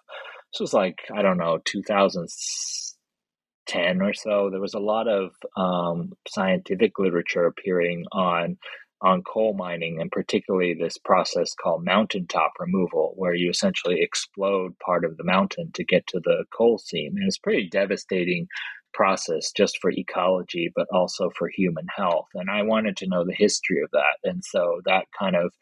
This 0.53 0.61
was 0.61 0.75
like 0.75 0.99
I 1.15 1.23
don't 1.23 1.39
know, 1.39 1.59
2010 1.65 4.03
or 4.03 4.15
so. 4.15 4.51
There 4.51 4.61
was 4.61 4.75
a 4.75 4.79
lot 4.79 5.09
of 5.09 5.31
um, 5.57 6.13
scientific 6.29 6.99
literature 6.99 7.47
appearing 7.47 8.05
on 8.13 8.59
on 9.05 9.23
coal 9.23 9.55
mining, 9.55 10.01
and 10.01 10.11
particularly 10.11 10.75
this 10.75 10.97
process 10.97 11.55
called 11.55 11.85
mountaintop 11.85 12.53
removal, 12.59 13.13
where 13.17 13.35
you 13.35 13.51
essentially 13.51 14.01
explode 14.01 14.79
part 14.79 15.05
of 15.05 15.17
the 15.19 15.25
mountain 15.25 15.71
to 15.75 15.85
get 15.85 16.07
to 16.07 16.21
the 16.25 16.45
coal 16.57 16.79
seam. 16.79 17.13
And 17.17 17.27
it's 17.27 17.37
a 17.37 17.41
pretty 17.43 17.69
devastating 17.69 18.49
process 18.95 19.53
just 19.53 19.79
for 19.81 19.91
ecology, 19.91 20.73
but 20.75 20.87
also 20.91 21.29
for 21.37 21.49
human 21.49 21.87
health. 21.95 22.29
And 22.35 22.49
I 22.49 22.63
wanted 22.63 22.97
to 22.99 23.09
know 23.09 23.25
the 23.25 23.35
history 23.35 23.83
of 23.83 23.91
that. 23.93 24.17
And 24.25 24.43
so 24.43 24.81
that 24.87 25.05
kind 25.19 25.37
of 25.37 25.53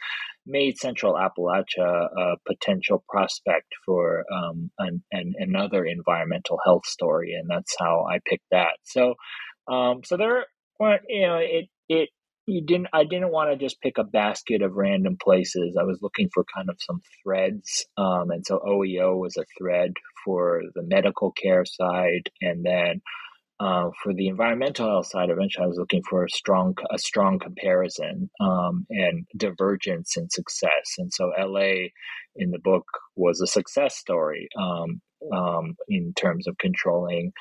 made 0.46 0.78
Central 0.78 1.14
Appalachia 1.14 2.08
a 2.16 2.36
potential 2.46 3.02
prospect 3.08 3.66
for 3.84 4.24
um, 4.32 4.70
an, 4.78 5.02
an, 5.10 5.34
another 5.38 5.84
environmental 5.84 6.60
health 6.64 6.86
story. 6.86 7.34
And 7.34 7.48
that's 7.50 7.74
how 7.78 8.06
I 8.08 8.18
picked 8.24 8.50
that. 8.52 8.76
So, 8.84 9.14
um, 9.66 10.02
so 10.04 10.16
there, 10.16 10.46
you 11.08 11.26
know, 11.26 11.38
it, 11.38 11.68
it, 11.88 12.10
you 12.46 12.62
didn't 12.64 12.88
i 12.92 13.04
didn't 13.04 13.32
want 13.32 13.50
to 13.50 13.56
just 13.56 13.80
pick 13.80 13.98
a 13.98 14.04
basket 14.04 14.62
of 14.62 14.74
random 14.74 15.16
places 15.22 15.76
i 15.78 15.84
was 15.84 15.98
looking 16.02 16.28
for 16.32 16.44
kind 16.54 16.68
of 16.68 16.76
some 16.80 17.00
threads 17.22 17.86
um, 17.96 18.30
and 18.30 18.44
so 18.46 18.60
oeo 18.66 19.16
was 19.16 19.36
a 19.36 19.44
thread 19.58 19.92
for 20.24 20.62
the 20.74 20.82
medical 20.82 21.32
care 21.32 21.64
side 21.64 22.30
and 22.40 22.64
then 22.64 23.00
uh, 23.62 23.90
for 24.02 24.12
the 24.12 24.26
environmental 24.26 24.88
health 24.88 25.06
side, 25.06 25.30
eventually 25.30 25.64
I 25.64 25.68
was 25.68 25.78
looking 25.78 26.02
for 26.08 26.24
a 26.24 26.30
strong 26.30 26.74
a 26.90 26.98
strong 26.98 27.38
comparison 27.38 28.28
um, 28.40 28.86
and 28.90 29.24
divergence 29.36 30.16
in 30.16 30.28
success. 30.30 30.96
And 30.98 31.12
so 31.12 31.30
LA 31.38 31.90
in 32.34 32.50
the 32.50 32.58
book 32.58 32.84
was 33.14 33.40
a 33.40 33.46
success 33.46 33.96
story 33.96 34.48
um, 34.58 35.00
um, 35.32 35.76
in 35.88 36.12
terms 36.14 36.48
of 36.48 36.58
controlling 36.58 37.32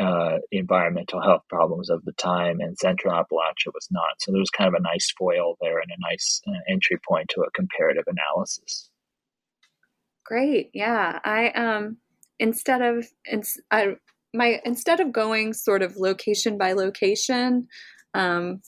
uh, 0.00 0.38
environmental 0.52 1.20
health 1.20 1.42
problems 1.48 1.90
of 1.90 2.04
the 2.04 2.12
time, 2.12 2.60
and 2.60 2.78
Central 2.78 3.14
Appalachia 3.14 3.72
was 3.72 3.88
not. 3.90 4.20
So 4.20 4.32
there 4.32 4.40
was 4.40 4.50
kind 4.50 4.68
of 4.68 4.74
a 4.74 4.82
nice 4.82 5.12
foil 5.18 5.56
there 5.60 5.78
and 5.78 5.90
a 5.90 6.10
nice 6.10 6.40
uh, 6.46 6.52
entry 6.70 6.98
point 7.08 7.30
to 7.30 7.42
a 7.42 7.50
comparative 7.52 8.04
analysis. 8.06 8.90
Great, 10.24 10.70
yeah. 10.74 11.18
I 11.24 11.48
um 11.50 11.96
instead 12.38 12.82
of 12.82 13.06
I 13.70 13.96
my 14.34 14.60
instead 14.64 15.00
of 15.00 15.12
going 15.12 15.54
sort 15.54 15.82
of 15.82 15.96
location 15.96 16.58
by 16.58 16.74
location, 16.74 17.68
um, 18.14 18.60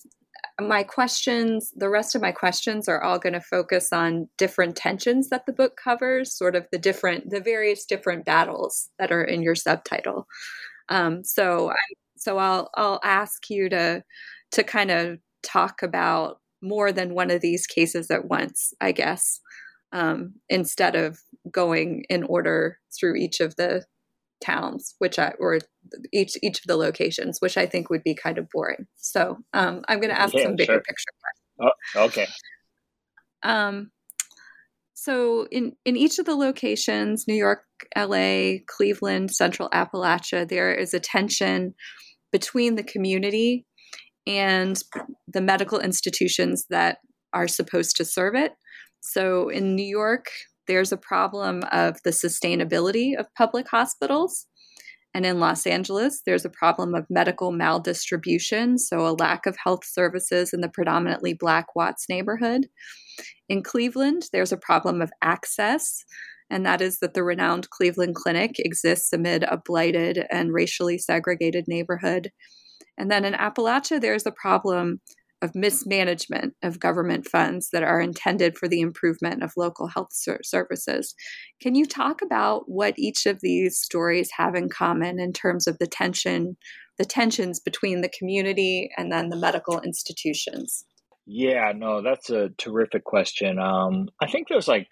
my 0.61 0.83
questions, 0.83 1.73
the 1.75 1.89
rest 1.89 2.15
of 2.15 2.23
my 2.23 2.33
questions 2.33 2.89
are 2.89 3.03
all 3.03 3.19
going 3.19 3.33
to 3.33 3.41
focus 3.41 3.93
on 3.93 4.29
different 4.37 4.77
tensions 4.77 5.29
that 5.29 5.47
the 5.47 5.53
book 5.53 5.79
covers, 5.83 6.37
sort 6.37 6.55
of 6.55 6.67
the 6.71 6.79
different, 6.79 7.31
the 7.31 7.41
various 7.41 7.85
different 7.85 8.25
battles 8.25 8.91
that 8.99 9.11
are 9.11 9.25
in 9.25 9.43
your 9.43 9.55
subtitle. 9.55 10.27
Um, 10.91 11.25
so, 11.25 11.71
I, 11.71 11.95
so 12.17 12.39
I'll 12.39 12.71
I'll 12.75 13.01
ask 13.03 13.49
you 13.49 13.69
to 13.71 14.03
to 14.53 14.63
kind 14.63 14.91
of 14.91 15.19
talk 15.43 15.83
about 15.83 16.41
more 16.63 16.93
than 16.93 17.15
one 17.15 17.31
of 17.31 17.41
these 17.41 17.67
cases 17.67 18.11
at 18.11 18.27
once, 18.27 18.75
I 18.81 18.93
guess, 18.93 19.41
um, 19.93 20.35
instead 20.49 20.97
of 20.97 21.21
going 21.51 22.05
in 22.11 22.25
order 22.25 22.79
through 22.99 23.17
each 23.17 23.41
of 23.41 23.57
the 23.57 23.85
towns, 24.41 24.95
which 24.99 25.19
I 25.19 25.33
or 25.39 25.59
each 26.13 26.37
each 26.43 26.61
of 26.61 26.67
the 26.67 26.77
locations, 26.77 27.41
which 27.41 27.57
I 27.57 27.67
think 27.67 27.91
would 27.91 28.03
be 28.03 28.15
kind 28.15 28.39
of 28.39 28.49
boring. 28.51 28.87
So 28.97 29.39
um, 29.53 29.83
I'm 29.89 30.01
going 30.01 30.15
to 30.15 30.21
ask 30.21 30.35
yeah, 30.35 30.45
some 30.45 30.57
bigger 30.57 30.75
sure. 30.75 30.83
picture 30.83 31.11
questions. 31.21 31.75
Oh, 31.95 32.05
okay. 32.05 32.27
Um, 33.43 33.91
so 35.01 35.47
in 35.51 35.73
in 35.87 35.97
each 35.97 36.19
of 36.19 36.27
the 36.27 36.35
locations, 36.35 37.25
New 37.27 37.35
York, 37.35 37.65
L.A., 37.97 38.63
Cleveland, 38.67 39.31
Central 39.31 39.71
Appalachia, 39.71 40.47
there 40.47 40.75
is 40.75 40.93
a 40.93 41.01
tension 41.01 41.75
between 42.31 42.75
the 42.75 42.83
community 42.83 43.65
and 44.27 44.79
the 45.27 45.41
medical 45.41 45.79
institutions 45.79 46.67
that 46.69 46.99
are 47.33 47.49
supposed 47.49 47.97
to 47.97 48.05
serve 48.05 48.35
it. 48.35 48.53
So 49.01 49.49
in 49.49 49.75
New 49.75 49.87
York, 49.87 50.27
there's 50.69 50.93
a 50.93 50.99
problem 50.99 51.63
of 51.73 51.97
the 52.05 52.11
sustainability 52.11 53.19
of 53.19 53.35
public 53.35 53.69
hospitals. 53.71 54.47
And 55.15 55.25
in 55.25 55.41
Los 55.41 55.67
Angeles, 55.67 56.21
there's 56.27 56.45
a 56.45 56.51
problem 56.51 56.95
of 56.95 57.07
medical 57.09 57.53
maldistribution, 57.53 58.79
so 58.79 59.07
a 59.07 59.17
lack 59.19 59.47
of 59.47 59.57
health 59.65 59.87
services 59.87 60.53
in 60.53 60.61
the 60.61 60.69
predominantly 60.69 61.33
Black 61.33 61.75
Watts 61.75 62.05
neighborhood. 62.11 62.69
In 63.49 63.63
Cleveland, 63.63 64.25
there's 64.33 64.53
a 64.53 64.57
problem 64.57 65.01
of 65.01 65.13
access, 65.23 66.05
and 66.51 66.67
that 66.67 66.81
is 66.81 66.99
that 66.99 67.15
the 67.15 67.23
renowned 67.23 67.71
Cleveland 67.71 68.15
Clinic 68.15 68.57
exists 68.59 69.13
amid 69.13 69.45
a 69.45 69.61
blighted 69.65 70.27
and 70.31 70.53
racially 70.53 70.99
segregated 70.99 71.65
neighborhood. 71.69 72.31
And 72.99 73.11
then 73.11 73.25
in 73.25 73.35
Appalachia, 73.35 74.01
there's 74.01 74.27
a 74.27 74.33
problem 74.33 75.01
of 75.43 75.55
mismanagement 75.55 76.55
of 76.63 76.81
government 76.81 77.27
funds 77.27 77.71
that 77.73 77.83
are 77.83 78.01
intended 78.01 78.59
for 78.59 78.69
the 78.69 78.81
improvement 78.81 79.43
of 79.43 79.53
local 79.57 79.87
health 79.87 80.13
ser- 80.13 80.41
services. 80.43 81.15
Can 81.63 81.75
you 81.75 81.87
talk 81.87 82.21
about 82.23 82.65
what 82.67 82.99
each 82.99 83.27
of 83.27 83.41
these 83.41 83.79
stories 83.79 84.31
have 84.37 84.55
in 84.55 84.69
common 84.69 85.19
in 85.19 85.33
terms 85.33 85.67
of 85.67 85.79
the 85.79 85.87
tension, 85.87 86.57
the 86.99 87.05
tensions 87.05 87.59
between 87.59 88.03
the 88.03 88.11
community 88.11 88.91
and 88.97 89.11
then 89.11 89.31
the 89.31 89.37
medical 89.37 89.81
institutions? 89.81 90.85
Yeah, 91.33 91.73
no, 91.77 92.03
that's 92.03 92.29
a 92.31 92.49
terrific 92.59 93.05
question. 93.05 93.61
Um, 93.61 94.09
I 94.21 94.27
think 94.29 94.49
there's 94.49 94.67
like 94.67 94.89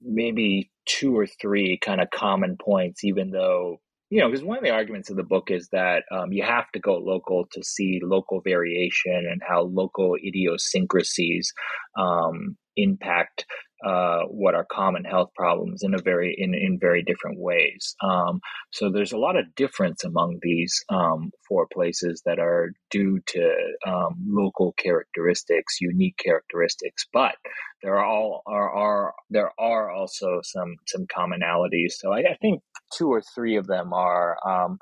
maybe 0.00 0.70
two 0.86 1.16
or 1.18 1.26
three 1.26 1.78
kind 1.84 2.00
of 2.00 2.10
common 2.10 2.56
points, 2.56 3.02
even 3.02 3.30
though 3.30 3.80
you 4.08 4.20
know, 4.20 4.28
because 4.30 4.44
one 4.44 4.56
of 4.58 4.62
the 4.62 4.70
arguments 4.70 5.10
of 5.10 5.16
the 5.16 5.24
book 5.24 5.50
is 5.50 5.68
that 5.72 6.04
um, 6.12 6.30
you 6.30 6.44
have 6.44 6.70
to 6.74 6.78
go 6.78 6.96
local 6.96 7.44
to 7.50 7.64
see 7.64 7.98
local 8.04 8.40
variation 8.40 9.26
and 9.28 9.42
how 9.44 9.62
local 9.62 10.14
idiosyncrasies 10.14 11.52
um, 11.98 12.56
impact 12.76 13.46
uh, 13.84 14.22
what 14.28 14.54
are 14.54 14.66
common 14.70 15.04
health 15.04 15.30
problems 15.36 15.82
in 15.82 15.94
a 15.94 16.02
very 16.02 16.34
in, 16.36 16.54
in 16.54 16.78
very 16.80 17.02
different 17.02 17.38
ways. 17.38 17.94
Um, 18.02 18.40
so 18.72 18.90
there's 18.90 19.12
a 19.12 19.18
lot 19.18 19.36
of 19.36 19.54
difference 19.54 20.04
among 20.04 20.38
these 20.42 20.84
um, 20.88 21.30
four 21.48 21.66
places 21.72 22.22
that 22.24 22.38
are 22.38 22.72
due 22.90 23.20
to 23.26 23.54
um, 23.86 24.14
local 24.28 24.72
characteristics, 24.72 25.80
unique 25.80 26.16
characteristics, 26.16 27.06
but 27.12 27.34
there 27.82 27.98
are 27.98 28.04
all 28.04 28.42
are, 28.46 28.70
are 28.70 29.14
there 29.30 29.52
are 29.58 29.90
also 29.90 30.40
some 30.42 30.76
some 30.86 31.06
commonalities. 31.06 31.92
So 31.92 32.12
I, 32.12 32.20
I 32.20 32.36
think 32.40 32.62
two 32.96 33.08
or 33.08 33.22
three 33.34 33.56
of 33.56 33.66
them 33.66 33.92
are. 33.92 34.36
Um, 34.46 34.78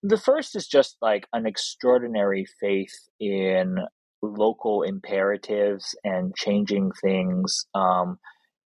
the 0.00 0.16
first 0.16 0.54
is 0.54 0.68
just 0.68 0.96
like 1.02 1.26
an 1.32 1.44
extraordinary 1.44 2.46
faith 2.60 2.94
in 3.18 3.78
local 4.22 4.82
imperatives 4.82 5.94
and 6.04 6.34
changing 6.34 6.90
things 7.02 7.66
um, 7.74 8.18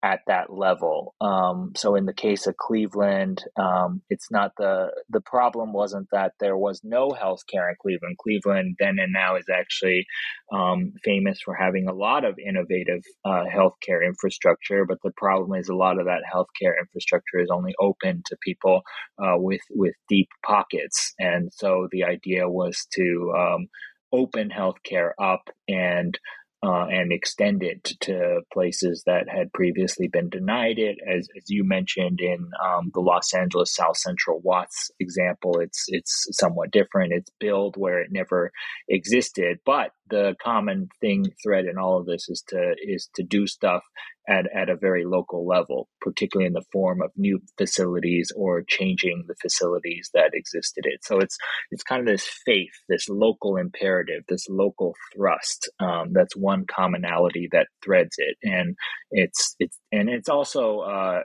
at 0.04 0.20
that 0.26 0.52
level. 0.52 1.14
Um, 1.20 1.72
so 1.76 1.94
in 1.94 2.06
the 2.06 2.12
case 2.12 2.48
of 2.48 2.56
Cleveland, 2.56 3.44
um, 3.56 4.02
it's 4.10 4.30
not 4.30 4.50
the 4.58 4.88
the 5.08 5.20
problem 5.20 5.72
wasn't 5.72 6.08
that 6.10 6.32
there 6.40 6.56
was 6.56 6.80
no 6.82 7.10
health 7.12 7.42
care 7.48 7.68
in 7.68 7.76
Cleveland. 7.80 8.16
Cleveland 8.18 8.76
then 8.80 8.98
and 8.98 9.12
now 9.12 9.36
is 9.36 9.46
actually 9.52 10.04
um, 10.52 10.92
famous 11.04 11.40
for 11.44 11.54
having 11.54 11.86
a 11.86 11.94
lot 11.94 12.24
of 12.24 12.36
innovative 12.38 13.02
uh, 13.24 13.44
healthcare 13.44 14.04
infrastructure, 14.04 14.84
but 14.84 14.98
the 15.04 15.12
problem 15.16 15.56
is 15.58 15.68
a 15.68 15.74
lot 15.74 16.00
of 16.00 16.06
that 16.06 16.22
healthcare 16.32 16.72
infrastructure 16.80 17.38
is 17.38 17.50
only 17.52 17.74
open 17.80 18.22
to 18.26 18.36
people 18.42 18.82
uh, 19.22 19.36
with 19.36 19.62
with 19.70 19.94
deep 20.08 20.28
pockets, 20.44 21.14
and 21.20 21.52
so 21.52 21.86
the 21.92 22.02
idea 22.02 22.48
was 22.48 22.88
to 22.92 23.32
um, 23.38 23.68
open 24.12 24.50
healthcare 24.50 25.12
up 25.18 25.48
and 25.68 26.18
uh, 26.64 26.86
and 26.86 27.12
extend 27.12 27.64
it 27.64 27.82
to 28.00 28.40
places 28.52 29.02
that 29.04 29.28
had 29.28 29.52
previously 29.52 30.06
been 30.06 30.28
denied 30.30 30.78
it. 30.78 30.96
As, 31.08 31.26
as 31.36 31.42
you 31.48 31.64
mentioned 31.64 32.20
in 32.20 32.50
um, 32.64 32.92
the 32.94 33.00
Los 33.00 33.34
Angeles 33.34 33.74
South 33.74 33.96
Central 33.96 34.40
Watts 34.40 34.92
example, 35.00 35.58
it's 35.58 35.86
it's 35.88 36.26
somewhat 36.30 36.70
different. 36.70 37.12
It's 37.12 37.32
built 37.40 37.76
where 37.76 38.00
it 38.00 38.12
never 38.12 38.52
existed, 38.88 39.58
but 39.66 39.90
the 40.08 40.36
common 40.42 40.88
thing 41.00 41.24
thread 41.42 41.64
in 41.64 41.78
all 41.78 41.98
of 41.98 42.06
this 42.06 42.28
is 42.28 42.44
to 42.48 42.74
is 42.80 43.08
to 43.16 43.24
do 43.24 43.48
stuff 43.48 43.82
at, 44.28 44.46
at 44.54 44.68
a 44.68 44.76
very 44.76 45.04
local 45.04 45.46
level, 45.46 45.88
particularly 46.00 46.46
in 46.46 46.52
the 46.52 46.64
form 46.72 47.02
of 47.02 47.10
new 47.16 47.40
facilities 47.58 48.32
or 48.36 48.62
changing 48.62 49.24
the 49.26 49.34
facilities 49.40 50.10
that 50.14 50.30
existed 50.34 50.84
it. 50.86 51.00
So 51.04 51.18
it's 51.18 51.36
it's 51.70 51.82
kind 51.82 52.00
of 52.00 52.06
this 52.06 52.28
faith, 52.44 52.72
this 52.88 53.08
local 53.08 53.56
imperative, 53.56 54.22
this 54.28 54.46
local 54.48 54.94
thrust. 55.14 55.70
Um, 55.80 56.12
that's 56.12 56.36
one 56.36 56.66
commonality 56.66 57.48
that 57.52 57.68
threads 57.82 58.16
it, 58.18 58.36
and 58.42 58.76
it's 59.10 59.54
it's 59.58 59.78
and 59.90 60.08
it's 60.08 60.28
also 60.28 60.80
uh, 60.80 61.22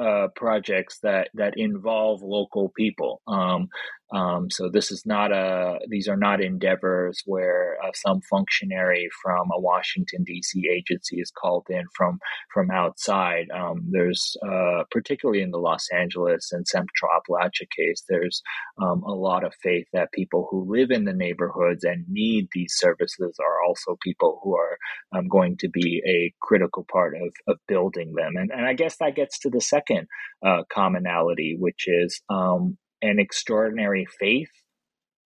uh, 0.00 0.28
projects 0.34 0.98
that 1.02 1.28
that 1.34 1.54
involve 1.56 2.22
local 2.22 2.72
people. 2.76 3.20
Um, 3.26 3.68
um, 4.10 4.50
so 4.50 4.70
this 4.70 4.90
is 4.90 5.04
not 5.04 5.32
a; 5.32 5.78
these 5.88 6.08
are 6.08 6.16
not 6.16 6.40
endeavors 6.40 7.22
where 7.26 7.76
uh, 7.84 7.90
some 7.94 8.20
functionary 8.22 9.08
from 9.22 9.48
a 9.52 9.60
Washington 9.60 10.24
D.C. 10.24 10.68
agency 10.70 11.20
is 11.20 11.30
called 11.30 11.66
in 11.68 11.84
from 11.94 12.18
from 12.52 12.70
outside. 12.70 13.46
Um, 13.54 13.86
there's 13.90 14.36
uh, 14.42 14.84
particularly 14.90 15.42
in 15.42 15.50
the 15.50 15.58
Los 15.58 15.88
Angeles 15.92 16.52
and 16.52 16.66
Central 16.66 17.10
Appalachia 17.10 17.68
case, 17.76 18.02
there's 18.08 18.42
um, 18.80 19.02
a 19.02 19.12
lot 19.12 19.44
of 19.44 19.54
faith 19.62 19.86
that 19.92 20.12
people 20.12 20.48
who 20.50 20.72
live 20.72 20.90
in 20.90 21.04
the 21.04 21.12
neighborhoods 21.12 21.84
and 21.84 22.06
need 22.08 22.48
these 22.52 22.74
services 22.76 23.36
are 23.40 23.62
also 23.66 23.98
people 24.02 24.40
who 24.42 24.56
are 24.56 24.78
um, 25.12 25.28
going 25.28 25.56
to 25.58 25.68
be 25.68 26.02
a 26.06 26.32
critical 26.40 26.86
part 26.90 27.14
of, 27.14 27.32
of 27.46 27.58
building 27.66 28.14
them. 28.14 28.36
And, 28.36 28.50
and 28.50 28.66
I 28.66 28.72
guess 28.72 28.96
that 28.98 29.16
gets 29.16 29.38
to 29.40 29.50
the 29.50 29.60
second 29.60 30.06
uh, 30.44 30.62
commonality, 30.72 31.56
which 31.58 31.84
is 31.86 32.22
um, 32.30 32.78
an 33.02 33.18
extraordinary 33.18 34.06
faith. 34.18 34.50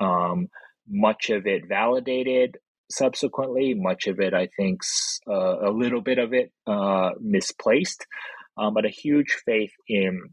Um, 0.01 0.49
much 0.89 1.31
of 1.31 1.47
it 1.47 1.69
validated 1.69 2.59
subsequently, 2.91 3.75
much 3.75 4.07
of 4.07 4.21
it, 4.21 4.35
I 4.35 4.49
think, 4.57 4.83
uh, 5.29 5.69
a 5.69 5.71
little 5.71 6.01
bit 6.01 6.19
of 6.19 6.33
it 6.33 6.53
uh, 6.67 7.11
misplaced, 7.21 8.07
um, 8.57 8.75
but 8.75 8.85
a 8.85 8.91
huge 8.91 9.39
faith 9.47 9.73
in 9.89 10.31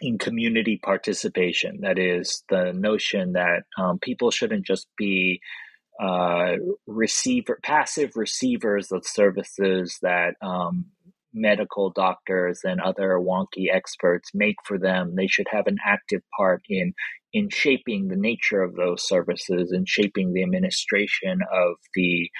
in 0.00 0.16
community 0.16 0.78
participation. 0.80 1.80
That 1.80 1.98
is 1.98 2.44
the 2.48 2.72
notion 2.72 3.32
that 3.32 3.64
um, 3.76 3.98
people 3.98 4.30
shouldn't 4.30 4.64
just 4.64 4.86
be 4.96 5.40
uh, 6.00 6.52
receiver 6.86 7.58
passive 7.62 8.12
receivers 8.14 8.92
of 8.92 9.04
services 9.04 9.98
that 10.02 10.34
um, 10.40 10.86
medical 11.32 11.90
doctors 11.90 12.60
and 12.64 12.80
other 12.80 13.18
wonky 13.18 13.72
experts 13.72 14.30
make 14.34 14.56
for 14.64 14.78
them. 14.78 15.14
They 15.14 15.26
should 15.26 15.46
have 15.50 15.66
an 15.66 15.78
active 15.84 16.22
part 16.36 16.62
in 16.68 16.94
in 17.34 17.50
shaping 17.50 18.08
the 18.08 18.16
nature 18.16 18.62
of 18.62 18.74
those 18.74 19.06
services 19.06 19.70
and 19.70 19.86
shaping 19.86 20.32
the 20.32 20.42
administration 20.42 21.40
of 21.52 21.74
the 21.94 22.30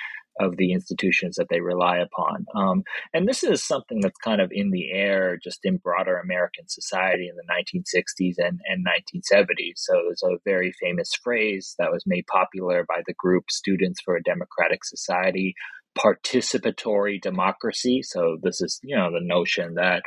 of 0.40 0.56
the 0.56 0.72
institutions 0.72 1.36
that 1.36 1.48
they 1.50 1.60
rely 1.60 1.98
upon. 1.98 2.46
Um, 2.54 2.84
and 3.12 3.28
this 3.28 3.42
is 3.42 3.66
something 3.66 4.00
that's 4.00 4.18
kind 4.18 4.40
of 4.40 4.50
in 4.52 4.70
the 4.70 4.92
air 4.92 5.36
just 5.42 5.60
in 5.64 5.78
broader 5.78 6.18
American 6.18 6.68
society 6.68 7.28
in 7.28 7.34
the 7.36 7.80
1960s 7.82 8.34
and, 8.38 8.60
and 8.66 8.86
1970s. 8.86 9.72
So 9.76 9.94
there's 9.94 10.22
a 10.22 10.38
very 10.44 10.72
famous 10.80 11.10
phrase 11.22 11.74
that 11.78 11.90
was 11.90 12.04
made 12.06 12.26
popular 12.26 12.84
by 12.88 13.02
the 13.06 13.14
group 13.18 13.50
Students 13.50 14.00
for 14.00 14.16
a 14.16 14.22
Democratic 14.22 14.84
Society 14.84 15.54
participatory 15.96 17.20
democracy. 17.20 18.02
So 18.02 18.38
this 18.42 18.60
is, 18.60 18.80
you 18.82 18.96
know, 18.96 19.10
the 19.10 19.24
notion 19.24 19.74
that 19.74 20.02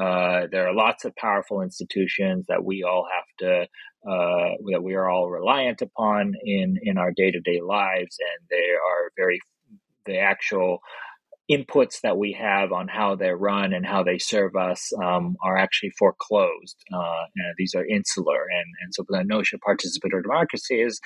uh, 0.00 0.46
there 0.50 0.68
are 0.68 0.74
lots 0.74 1.04
of 1.04 1.14
powerful 1.16 1.62
institutions 1.62 2.46
that 2.48 2.64
we 2.64 2.82
all 2.82 3.06
have 3.14 3.24
to 3.40 3.66
uh, 4.08 4.56
that 4.72 4.82
we 4.82 4.94
are 4.94 5.10
all 5.10 5.28
reliant 5.28 5.82
upon 5.82 6.32
in 6.44 6.78
in 6.82 6.96
our 6.96 7.12
day 7.14 7.30
to 7.30 7.40
day 7.40 7.60
lives, 7.60 8.16
and 8.18 8.48
they 8.50 8.70
are 8.72 9.12
very 9.16 9.40
the 10.06 10.18
actual 10.18 10.80
inputs 11.50 12.00
that 12.02 12.16
we 12.16 12.32
have 12.32 12.70
on 12.70 12.86
how 12.86 13.16
they 13.16 13.30
run 13.30 13.72
and 13.72 13.84
how 13.84 14.04
they 14.04 14.18
serve 14.18 14.54
us 14.54 14.92
um, 15.02 15.36
are 15.42 15.56
actually 15.56 15.90
foreclosed. 15.98 16.76
Uh, 16.94 17.24
these 17.58 17.74
are 17.74 17.84
insular. 17.84 18.42
And, 18.42 18.66
and 18.82 18.94
so 18.94 19.04
the 19.08 19.24
notion 19.24 19.58
of 19.58 19.68
participatory 19.68 20.22
democracy 20.22 20.80
is, 20.80 21.00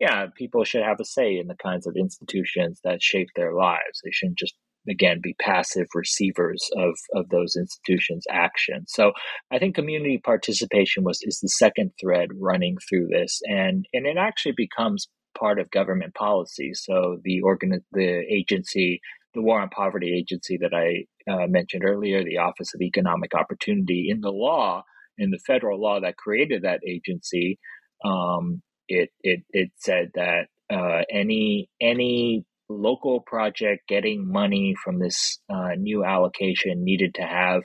yeah, 0.00 0.26
people 0.36 0.64
should 0.64 0.82
have 0.82 1.00
a 1.00 1.04
say 1.04 1.38
in 1.38 1.46
the 1.46 1.56
kinds 1.56 1.86
of 1.86 1.96
institutions 1.96 2.80
that 2.84 3.02
shape 3.02 3.28
their 3.34 3.54
lives. 3.54 4.00
They 4.04 4.10
shouldn't 4.12 4.38
just 4.38 4.54
again 4.88 5.20
be 5.22 5.34
passive 5.40 5.86
receivers 5.94 6.68
of 6.76 6.96
of 7.14 7.28
those 7.30 7.56
institutions 7.56 8.24
actions 8.30 8.92
so 8.94 9.10
i 9.50 9.58
think 9.58 9.74
community 9.74 10.20
participation 10.22 11.02
was 11.02 11.18
is 11.22 11.40
the 11.40 11.48
second 11.48 11.90
thread 12.00 12.28
running 12.38 12.76
through 12.88 13.08
this 13.08 13.40
and 13.46 13.86
and 13.92 14.06
it 14.06 14.16
actually 14.16 14.54
becomes 14.56 15.08
part 15.36 15.58
of 15.58 15.68
government 15.72 16.14
policy 16.14 16.72
so 16.72 17.18
the 17.24 17.40
organ 17.40 17.80
the 17.92 18.22
agency 18.32 19.00
the 19.34 19.42
War 19.42 19.60
on 19.60 19.68
Poverty 19.68 20.16
agency 20.16 20.56
that 20.56 20.72
I 20.74 21.04
uh, 21.30 21.46
mentioned 21.46 21.84
earlier, 21.84 22.24
the 22.24 22.38
Office 22.38 22.74
of 22.74 22.80
Economic 22.80 23.34
Opportunity, 23.34 24.06
in 24.08 24.22
the 24.22 24.30
law, 24.30 24.82
in 25.18 25.30
the 25.30 25.38
federal 25.46 25.78
law 25.78 26.00
that 26.00 26.16
created 26.16 26.62
that 26.62 26.80
agency, 26.88 27.58
um, 28.02 28.62
it, 28.88 29.10
it 29.22 29.40
it 29.50 29.70
said 29.76 30.10
that 30.14 30.46
uh, 30.72 31.02
any 31.10 31.68
any 31.80 32.44
local 32.68 33.20
project 33.20 33.88
getting 33.88 34.30
money 34.30 34.74
from 34.82 34.98
this 34.98 35.38
uh, 35.48 35.70
new 35.76 36.04
allocation 36.04 36.84
needed 36.84 37.14
to 37.14 37.22
have 37.22 37.62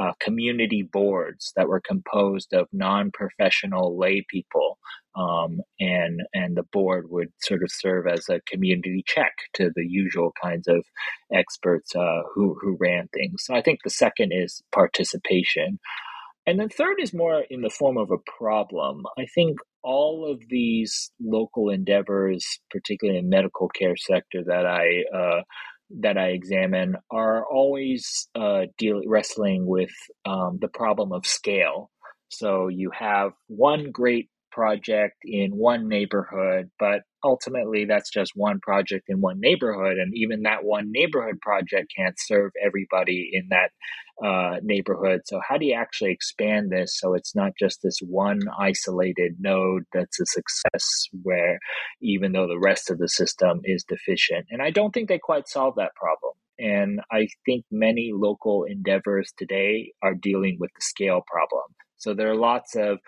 uh, 0.00 0.12
community 0.20 0.82
boards 0.82 1.52
that 1.56 1.68
were 1.68 1.80
composed 1.80 2.52
of 2.54 2.68
non-professional 2.72 3.98
lay 3.98 4.24
people 4.30 4.78
um, 5.16 5.60
and 5.80 6.20
and 6.32 6.56
the 6.56 6.62
board 6.72 7.06
would 7.10 7.28
sort 7.40 7.62
of 7.62 7.70
serve 7.70 8.06
as 8.06 8.28
a 8.28 8.40
community 8.46 9.02
check 9.06 9.32
to 9.54 9.70
the 9.74 9.84
usual 9.86 10.32
kinds 10.40 10.68
of 10.68 10.84
experts 11.32 11.94
uh, 11.96 12.22
who 12.34 12.56
who 12.60 12.76
ran 12.78 13.08
things. 13.08 13.42
So 13.44 13.54
I 13.54 13.62
think 13.62 13.80
the 13.82 13.90
second 13.90 14.32
is 14.32 14.62
participation, 14.72 15.80
and 16.46 16.60
then 16.60 16.68
third 16.68 17.00
is 17.00 17.12
more 17.12 17.42
in 17.50 17.62
the 17.62 17.70
form 17.70 17.96
of 17.98 18.10
a 18.12 18.30
problem. 18.38 19.02
I 19.18 19.26
think 19.34 19.58
all 19.82 20.30
of 20.30 20.40
these 20.48 21.10
local 21.20 21.70
endeavors, 21.70 22.44
particularly 22.70 23.18
in 23.18 23.28
medical 23.28 23.68
care 23.68 23.96
sector 23.96 24.42
that 24.46 24.66
I 24.66 25.04
uh, 25.16 25.42
that 26.00 26.18
I 26.18 26.28
examine, 26.28 26.96
are 27.10 27.46
always 27.46 28.28
uh, 28.34 28.66
deal 28.76 29.00
wrestling 29.06 29.66
with 29.66 29.92
um, 30.26 30.58
the 30.60 30.68
problem 30.68 31.12
of 31.12 31.26
scale. 31.26 31.90
So 32.28 32.68
you 32.68 32.90
have 32.98 33.32
one 33.46 33.90
great 33.90 34.28
project 34.52 35.14
in 35.24 35.56
one 35.56 35.88
neighborhood, 35.88 36.70
but 36.78 37.00
ultimately 37.24 37.84
that's 37.84 38.10
just 38.10 38.32
one 38.34 38.60
project 38.60 39.06
in 39.08 39.20
one 39.20 39.40
neighborhood. 39.40 39.98
And 39.98 40.12
even 40.14 40.42
that 40.42 40.64
one 40.64 40.90
neighborhood 40.90 41.40
project 41.40 41.92
can't 41.96 42.16
serve 42.18 42.52
everybody 42.64 43.30
in 43.32 43.48
that 43.50 43.70
uh, 44.24 44.56
neighborhood. 44.62 45.20
So, 45.26 45.40
how 45.46 45.58
do 45.58 45.66
you 45.66 45.74
actually 45.74 46.10
expand 46.10 46.70
this 46.70 46.98
so 46.98 47.14
it's 47.14 47.36
not 47.36 47.52
just 47.58 47.80
this 47.82 47.98
one 48.00 48.40
isolated 48.58 49.36
node 49.38 49.84
that's 49.92 50.20
a 50.20 50.26
success 50.26 51.04
where 51.22 51.58
even 52.00 52.32
though 52.32 52.48
the 52.48 52.58
rest 52.58 52.90
of 52.90 52.98
the 52.98 53.08
system 53.08 53.60
is 53.64 53.84
deficient? 53.84 54.46
And 54.50 54.60
I 54.60 54.70
don't 54.70 54.92
think 54.92 55.08
they 55.08 55.18
quite 55.18 55.48
solve 55.48 55.74
that 55.76 55.94
problem. 55.94 56.32
And 56.58 57.00
I 57.12 57.28
think 57.46 57.64
many 57.70 58.10
local 58.12 58.64
endeavors 58.64 59.32
today 59.38 59.92
are 60.02 60.14
dealing 60.14 60.56
with 60.58 60.70
the 60.74 60.82
scale 60.82 61.22
problem. 61.24 61.62
So 61.98 62.14
there 62.14 62.30
are 62.30 62.36
lots 62.36 62.74
of 62.74 62.98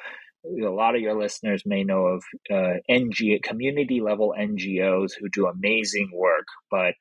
a 0.44 0.70
lot 0.70 0.94
of 0.94 1.00
your 1.00 1.18
listeners 1.20 1.62
may 1.66 1.84
know 1.84 2.06
of 2.06 2.24
uh, 2.50 2.74
NG 2.88 3.40
community 3.42 4.00
level 4.00 4.34
NGOs 4.38 5.12
who 5.18 5.28
do 5.28 5.46
amazing 5.46 6.10
work, 6.14 6.46
but 6.70 6.94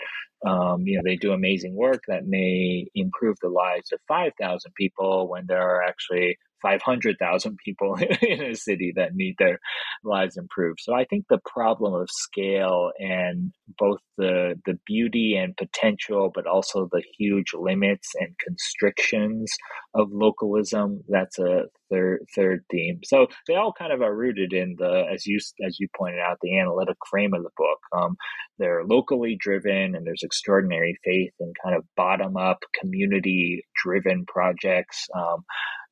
um, 0.47 0.83
you 0.85 0.97
know 0.97 1.01
they 1.03 1.15
do 1.15 1.33
amazing 1.33 1.75
work 1.75 2.03
that 2.07 2.25
may 2.25 2.87
improve 2.95 3.37
the 3.41 3.49
lives 3.49 3.91
of 3.91 3.99
five 4.07 4.33
thousand 4.39 4.73
people 4.75 5.29
when 5.29 5.45
there 5.47 5.61
are 5.61 5.83
actually 5.83 6.37
500,000 6.61 7.57
people 7.63 7.95
in 8.21 8.43
a 8.43 8.55
city 8.55 8.93
that 8.95 9.15
need 9.15 9.35
their 9.37 9.59
lives 10.03 10.37
improved. 10.37 10.79
So 10.81 10.93
I 10.93 11.05
think 11.05 11.25
the 11.29 11.39
problem 11.45 11.93
of 11.93 12.09
scale 12.11 12.91
and 12.99 13.51
both 13.77 13.99
the 14.17 14.55
the 14.65 14.77
beauty 14.85 15.35
and 15.37 15.55
potential 15.55 16.31
but 16.33 16.45
also 16.45 16.89
the 16.91 17.03
huge 17.17 17.53
limits 17.53 18.09
and 18.19 18.35
constrictions 18.45 19.49
of 19.93 20.09
localism 20.11 21.01
that's 21.07 21.39
a 21.39 21.63
third 21.89 22.19
third 22.35 22.63
theme. 22.71 22.99
So 23.03 23.27
they 23.47 23.55
all 23.55 23.73
kind 23.73 23.91
of 23.91 24.01
are 24.01 24.15
rooted 24.15 24.53
in 24.53 24.75
the 24.77 25.05
as 25.11 25.25
you 25.25 25.39
as 25.65 25.77
you 25.79 25.87
pointed 25.97 26.19
out 26.19 26.37
the 26.41 26.59
analytic 26.59 26.97
frame 27.09 27.33
of 27.33 27.43
the 27.43 27.49
book. 27.57 27.79
Um, 27.95 28.17
they're 28.57 28.83
locally 28.83 29.37
driven 29.39 29.95
and 29.95 30.05
there's 30.05 30.23
extraordinary 30.23 30.97
faith 31.03 31.33
in 31.39 31.53
kind 31.63 31.75
of 31.75 31.85
bottom 31.95 32.37
up 32.37 32.59
community 32.79 33.65
driven 33.83 34.25
projects. 34.25 35.07
Um, 35.15 35.43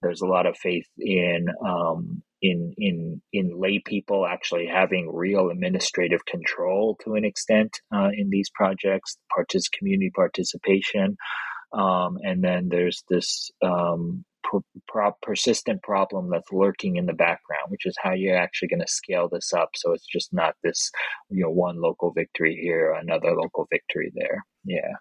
there's 0.01 0.21
a 0.21 0.27
lot 0.27 0.45
of 0.45 0.57
faith 0.57 0.87
in 0.97 1.47
um, 1.65 2.21
in 2.41 2.73
in 2.77 3.21
in 3.33 3.59
lay 3.59 3.79
people 3.79 4.25
actually 4.25 4.67
having 4.67 5.13
real 5.13 5.49
administrative 5.49 6.25
control 6.25 6.97
to 7.03 7.15
an 7.15 7.25
extent 7.25 7.71
uh, 7.93 8.09
in 8.15 8.29
these 8.29 8.49
projects, 8.53 9.17
partic- 9.35 9.71
community 9.77 10.11
participation, 10.15 11.17
um, 11.73 12.17
and 12.23 12.43
then 12.43 12.69
there's 12.69 13.03
this 13.09 13.49
um, 13.63 14.23
per- 14.43 15.11
persistent 15.21 15.81
problem 15.81 16.29
that's 16.29 16.51
lurking 16.51 16.97
in 16.97 17.05
the 17.05 17.13
background, 17.13 17.69
which 17.69 17.85
is 17.85 17.95
how 18.01 18.13
you're 18.13 18.37
actually 18.37 18.69
going 18.69 18.81
to 18.81 18.87
scale 18.87 19.27
this 19.31 19.51
up 19.53 19.69
so 19.75 19.93
it's 19.93 20.07
just 20.07 20.33
not 20.33 20.55
this 20.63 20.91
you 21.29 21.43
know 21.43 21.51
one 21.51 21.81
local 21.81 22.11
victory 22.11 22.57
here, 22.61 22.91
another 22.93 23.31
local 23.31 23.67
victory 23.71 24.11
there. 24.15 24.45
Yeah. 24.63 24.93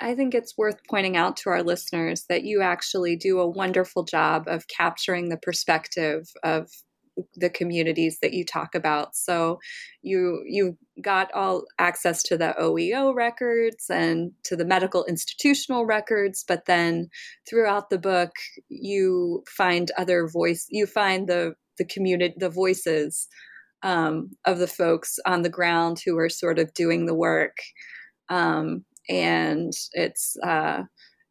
I 0.00 0.14
think 0.14 0.34
it's 0.34 0.56
worth 0.56 0.80
pointing 0.88 1.16
out 1.16 1.36
to 1.38 1.50
our 1.50 1.62
listeners 1.62 2.24
that 2.28 2.44
you 2.44 2.62
actually 2.62 3.16
do 3.16 3.40
a 3.40 3.48
wonderful 3.48 4.04
job 4.04 4.44
of 4.46 4.68
capturing 4.68 5.28
the 5.28 5.36
perspective 5.36 6.28
of 6.42 6.68
the 7.34 7.50
communities 7.50 8.18
that 8.22 8.32
you 8.32 8.44
talk 8.44 8.74
about. 8.74 9.16
So 9.16 9.58
you 10.02 10.42
you 10.46 10.76
got 11.02 11.32
all 11.32 11.64
access 11.78 12.22
to 12.24 12.36
the 12.36 12.54
OEO 12.60 13.14
records 13.14 13.86
and 13.90 14.32
to 14.44 14.56
the 14.56 14.64
medical 14.64 15.04
institutional 15.04 15.84
records, 15.84 16.44
but 16.46 16.66
then 16.66 17.08
throughout 17.48 17.90
the 17.90 17.98
book 17.98 18.30
you 18.68 19.42
find 19.48 19.90
other 19.96 20.28
voice 20.28 20.66
you 20.70 20.86
find 20.86 21.28
the 21.28 21.54
the 21.76 21.84
community 21.84 22.34
the 22.36 22.50
voices 22.50 23.28
um, 23.82 24.30
of 24.44 24.58
the 24.58 24.66
folks 24.66 25.18
on 25.24 25.42
the 25.42 25.48
ground 25.48 26.00
who 26.04 26.18
are 26.18 26.28
sort 26.28 26.58
of 26.58 26.74
doing 26.74 27.06
the 27.06 27.14
work. 27.14 27.56
Um, 28.28 28.84
and 29.08 29.72
it's 29.92 30.36
uh, 30.44 30.82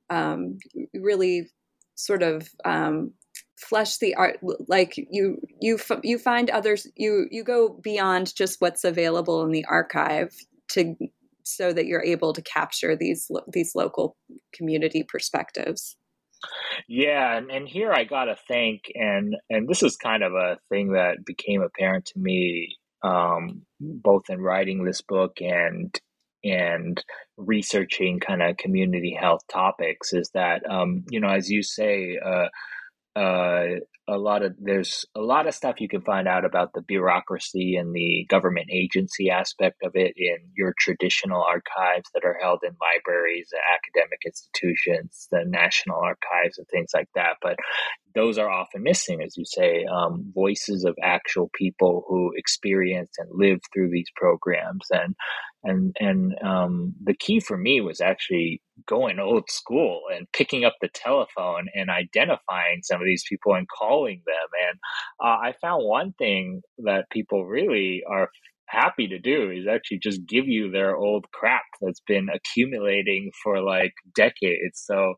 um, 0.09 0.57
really 0.93 1.49
sort 1.95 2.23
of 2.23 2.49
um, 2.65 3.13
flesh 3.57 3.97
the 3.97 4.15
art 4.15 4.39
like 4.67 4.95
you 4.97 5.37
you 5.59 5.79
you 6.03 6.17
find 6.19 6.49
others 6.49 6.87
you 6.95 7.27
you 7.31 7.43
go 7.43 7.79
beyond 7.83 8.33
just 8.35 8.61
what's 8.61 8.83
available 8.83 9.43
in 9.43 9.51
the 9.51 9.65
archive 9.65 10.31
to 10.69 10.95
so 11.43 11.71
that 11.73 11.85
you're 11.85 12.03
able 12.03 12.33
to 12.33 12.41
capture 12.41 12.95
these 12.95 13.31
these 13.51 13.73
local 13.73 14.15
community 14.53 15.03
perspectives. 15.07 15.95
Yeah 16.87 17.35
and, 17.35 17.49
and 17.49 17.67
here 17.67 17.91
i 17.91 18.03
gotta 18.03 18.35
thank 18.47 18.81
and 18.93 19.35
and 19.49 19.67
this 19.67 19.81
is 19.81 19.97
kind 19.97 20.21
of 20.21 20.33
a 20.33 20.57
thing 20.69 20.91
that 20.91 21.25
became 21.25 21.63
apparent 21.63 22.05
to 22.05 22.19
me 22.19 22.77
um, 23.03 23.63
both 23.79 24.23
in 24.29 24.39
writing 24.39 24.83
this 24.83 25.01
book 25.01 25.37
and 25.41 25.99
and 26.51 27.03
researching 27.37 28.19
kind 28.19 28.41
of 28.41 28.57
community 28.57 29.17
health 29.19 29.41
topics 29.51 30.13
is 30.13 30.29
that 30.33 30.69
um, 30.69 31.03
you 31.09 31.19
know 31.19 31.29
as 31.29 31.49
you 31.49 31.63
say 31.63 32.17
uh, 32.23 32.47
uh, 33.19 33.65
a 34.07 34.17
lot 34.17 34.43
of 34.43 34.55
there's 34.59 35.05
a 35.15 35.19
lot 35.21 35.47
of 35.47 35.53
stuff 35.53 35.81
you 35.81 35.89
can 35.89 36.01
find 36.01 36.27
out 36.27 36.45
about 36.45 36.73
the 36.73 36.81
bureaucracy 36.81 37.75
and 37.75 37.93
the 37.93 38.25
government 38.29 38.67
agency 38.71 39.29
aspect 39.29 39.83
of 39.83 39.91
it 39.95 40.13
in 40.15 40.37
your 40.55 40.73
traditional 40.79 41.41
archives 41.41 42.09
that 42.13 42.23
are 42.23 42.37
held 42.41 42.59
in 42.63 42.75
libraries 42.79 43.49
academic 43.73 44.19
institutions, 44.25 45.27
the 45.31 45.43
national 45.45 45.97
archives 45.97 46.57
and 46.57 46.67
things 46.67 46.91
like 46.93 47.09
that. 47.15 47.37
But 47.41 47.57
those 48.15 48.37
are 48.37 48.49
often 48.49 48.83
missing, 48.83 49.21
as 49.21 49.37
you 49.37 49.45
say, 49.45 49.85
um, 49.85 50.31
voices 50.33 50.85
of 50.85 50.95
actual 51.03 51.49
people 51.53 52.03
who 52.07 52.31
experienced 52.35 53.13
and 53.19 53.29
lived 53.31 53.63
through 53.73 53.89
these 53.91 54.09
programs. 54.15 54.87
And 54.89 55.15
and 55.63 55.95
and 55.99 56.35
um, 56.43 56.93
the 57.03 57.13
key 57.13 57.39
for 57.39 57.57
me 57.57 57.81
was 57.81 58.01
actually 58.01 58.61
going 58.87 59.19
old 59.19 59.49
school 59.49 60.01
and 60.15 60.27
picking 60.31 60.63
up 60.65 60.75
the 60.81 60.89
telephone 60.93 61.67
and 61.73 61.89
identifying 61.89 62.81
some 62.83 63.01
of 63.01 63.05
these 63.05 63.23
people 63.27 63.53
and 63.53 63.67
calling 63.67 63.96
them. 64.05 64.47
And 64.69 64.79
uh, 65.23 65.37
I 65.47 65.53
found 65.61 65.85
one 65.85 66.13
thing 66.13 66.61
that 66.79 67.09
people 67.09 67.45
really 67.45 68.03
are 68.09 68.29
happy 68.67 69.07
to 69.07 69.19
do 69.19 69.49
is 69.49 69.65
actually 69.65 69.99
just 69.99 70.25
give 70.25 70.47
you 70.47 70.69
their 70.69 70.95
old 70.95 71.25
crap 71.31 71.63
that's 71.81 72.01
been 72.01 72.27
accumulating 72.33 73.31
for 73.43 73.61
like 73.61 73.93
decades. 74.15 74.83
So, 74.85 75.13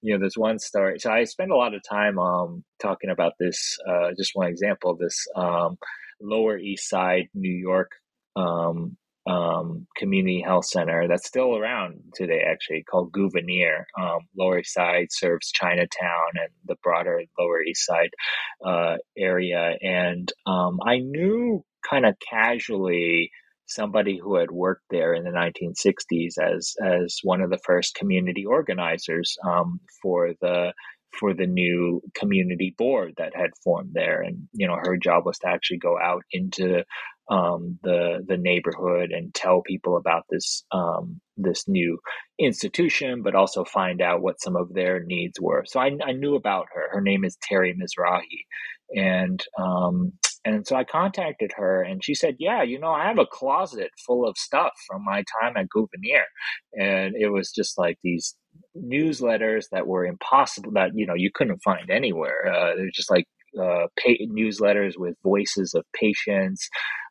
you 0.00 0.12
know, 0.14 0.18
there's 0.18 0.38
one 0.38 0.58
story. 0.58 0.98
So 0.98 1.10
I 1.10 1.24
spend 1.24 1.50
a 1.50 1.56
lot 1.56 1.74
of 1.74 1.82
time 1.88 2.18
um, 2.18 2.64
talking 2.80 3.10
about 3.10 3.32
this. 3.38 3.78
Uh, 3.86 4.10
just 4.16 4.32
one 4.34 4.48
example 4.48 4.96
this 4.98 5.26
um, 5.36 5.76
Lower 6.20 6.56
East 6.56 6.88
Side, 6.88 7.28
New 7.34 7.52
York 7.52 7.90
um, 8.36 8.96
um, 9.26 9.86
community 9.96 10.42
health 10.44 10.66
center 10.66 11.08
that's 11.08 11.26
still 11.26 11.56
around 11.56 12.00
today, 12.14 12.42
actually 12.46 12.82
called 12.82 13.12
Gouverneur. 13.12 13.86
Um, 13.98 14.20
Lower 14.36 14.58
East 14.58 14.74
Side 14.74 15.08
serves 15.10 15.50
Chinatown 15.50 16.32
and 16.34 16.50
the 16.66 16.76
broader 16.82 17.22
Lower 17.38 17.62
East 17.62 17.86
Side 17.86 18.10
uh, 18.64 18.96
area, 19.16 19.76
and 19.80 20.30
um, 20.46 20.78
I 20.86 20.98
knew 20.98 21.64
kind 21.88 22.06
of 22.06 22.16
casually 22.30 23.30
somebody 23.66 24.18
who 24.18 24.36
had 24.36 24.50
worked 24.50 24.84
there 24.90 25.14
in 25.14 25.24
the 25.24 25.30
1960s 25.30 26.34
as 26.38 26.74
as 26.84 27.18
one 27.22 27.40
of 27.40 27.50
the 27.50 27.60
first 27.64 27.94
community 27.94 28.44
organizers 28.44 29.36
um, 29.44 29.80
for 30.02 30.32
the 30.40 30.72
for 31.18 31.32
the 31.32 31.46
new 31.46 32.02
community 32.14 32.74
board 32.76 33.14
that 33.16 33.34
had 33.34 33.50
formed 33.62 33.90
there 33.92 34.20
and 34.20 34.48
you 34.52 34.66
know 34.66 34.76
her 34.76 34.96
job 34.96 35.24
was 35.24 35.38
to 35.38 35.48
actually 35.48 35.78
go 35.78 35.96
out 35.98 36.24
into 36.32 36.84
um, 37.30 37.78
the 37.82 38.24
the 38.26 38.36
neighborhood 38.36 39.10
and 39.10 39.34
tell 39.34 39.62
people 39.62 39.96
about 39.96 40.24
this 40.30 40.64
um, 40.72 41.20
this 41.36 41.66
new 41.66 41.98
institution, 42.38 43.22
but 43.22 43.34
also 43.34 43.64
find 43.64 44.00
out 44.02 44.22
what 44.22 44.40
some 44.40 44.56
of 44.56 44.72
their 44.72 45.00
needs 45.02 45.40
were. 45.40 45.64
So 45.66 45.80
I, 45.80 45.92
I 46.04 46.12
knew 46.12 46.34
about 46.34 46.66
her. 46.74 46.88
Her 46.92 47.00
name 47.00 47.24
is 47.24 47.38
Terry 47.42 47.74
Mizrahi, 47.74 48.44
and 48.94 49.42
um, 49.58 50.12
and 50.44 50.66
so 50.66 50.76
I 50.76 50.84
contacted 50.84 51.52
her, 51.56 51.82
and 51.82 52.04
she 52.04 52.14
said, 52.14 52.36
"Yeah, 52.38 52.62
you 52.62 52.78
know, 52.78 52.92
I 52.92 53.06
have 53.06 53.18
a 53.18 53.26
closet 53.26 53.90
full 54.06 54.28
of 54.28 54.36
stuff 54.36 54.72
from 54.86 55.04
my 55.04 55.24
time 55.40 55.56
at 55.56 55.70
Gouverneur, 55.70 56.24
and 56.78 57.14
it 57.16 57.28
was 57.30 57.50
just 57.50 57.78
like 57.78 57.98
these." 58.02 58.36
newsletters 58.76 59.64
that 59.72 59.84
were 59.88 60.06
impossible 60.06 60.70
that 60.70 60.92
you 60.94 61.06
know 61.06 61.14
you 61.14 61.28
couldn't 61.34 61.58
find 61.64 61.90
anywhere 61.90 62.46
uh, 62.46 62.76
they're 62.76 62.88
just 62.94 63.10
like 63.10 63.26
uh, 63.60 63.86
pay- 63.96 64.26
newsletters 64.26 64.94
with 64.96 65.16
voices 65.22 65.74
of 65.74 65.84
patients, 65.92 66.68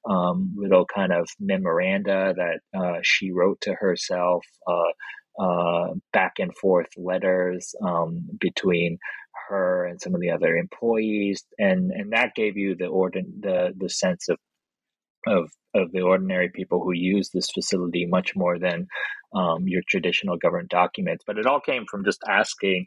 um, 0.10 0.54
little 0.56 0.86
kind 0.86 1.12
of 1.12 1.28
memoranda 1.40 2.34
that 2.36 2.80
uh, 2.80 3.00
she 3.02 3.32
wrote 3.32 3.62
to 3.62 3.74
herself, 3.74 4.46
uh, 4.68 5.44
uh 5.44 5.88
back 6.12 6.34
and 6.38 6.56
forth 6.56 6.90
letters 6.96 7.74
um, 7.84 8.28
between 8.40 9.00
her 9.50 9.86
and 9.86 10.00
some 10.00 10.14
of 10.14 10.22
the 10.22 10.32
other 10.32 10.56
employees, 10.56 11.44
and 11.58 11.92
and 11.92 12.12
that 12.14 12.36
gave 12.36 12.58
you 12.58 12.76
the 12.76 12.86
ordin- 12.86 13.42
the 13.42 13.74
the 13.78 13.90
sense 13.90 14.30
of 14.30 14.38
of 15.28 15.50
of 15.74 15.92
the 15.92 16.02
ordinary 16.02 16.50
people 16.50 16.84
who 16.84 16.94
use 16.94 17.30
this 17.30 17.50
facility 17.52 18.06
much 18.06 18.36
more 18.36 18.60
than 18.60 18.88
um, 19.34 19.68
your 19.68 19.82
traditional 19.88 20.38
government 20.38 20.70
documents. 20.70 21.24
But 21.26 21.38
it 21.38 21.48
all 21.48 21.60
came 21.60 21.86
from 21.90 22.06
just 22.06 22.22
asking 22.28 22.86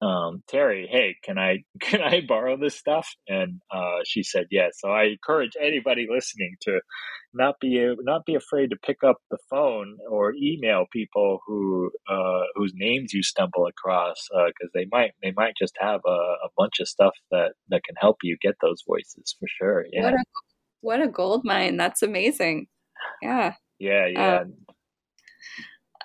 um, 0.00 0.44
Terry, 0.48 0.88
hey, 0.90 1.16
can 1.24 1.38
I 1.38 1.64
can 1.80 2.00
I 2.02 2.22
borrow 2.26 2.56
this 2.56 2.76
stuff? 2.76 3.08
And 3.26 3.60
uh, 3.70 4.00
she 4.04 4.22
said 4.22 4.46
yes. 4.50 4.76
So 4.78 4.90
I 4.90 5.04
encourage 5.04 5.52
anybody 5.60 6.06
listening 6.10 6.56
to 6.62 6.80
not 7.34 7.56
be 7.60 7.94
not 8.00 8.24
be 8.24 8.34
afraid 8.34 8.70
to 8.70 8.76
pick 8.76 9.02
up 9.04 9.16
the 9.30 9.38
phone 9.50 9.98
or 10.08 10.34
email 10.34 10.86
people 10.92 11.40
who 11.46 11.90
uh, 12.08 12.42
whose 12.54 12.72
names 12.74 13.12
you 13.12 13.22
stumble 13.22 13.66
across 13.66 14.28
because 14.30 14.70
uh, 14.74 14.74
they 14.74 14.86
might 14.90 15.12
they 15.22 15.32
might 15.36 15.54
just 15.58 15.74
have 15.80 16.00
a, 16.06 16.10
a, 16.10 16.48
bunch 16.56 16.80
of 16.80 16.88
stuff 16.88 17.14
that 17.30 17.52
that 17.68 17.82
can 17.84 17.96
help 17.98 18.16
you 18.22 18.36
get 18.40 18.54
those 18.62 18.82
voices 18.86 19.34
for 19.38 19.46
sure. 19.58 19.84
Yeah. 19.92 20.04
What 20.04 20.14
a, 20.14 20.24
what 20.80 21.02
a 21.02 21.08
gold 21.08 21.42
mine! 21.44 21.76
That's 21.76 22.02
amazing. 22.02 22.68
Yeah. 23.20 23.54
Yeah. 23.78 24.06
Yeah. 24.06 24.44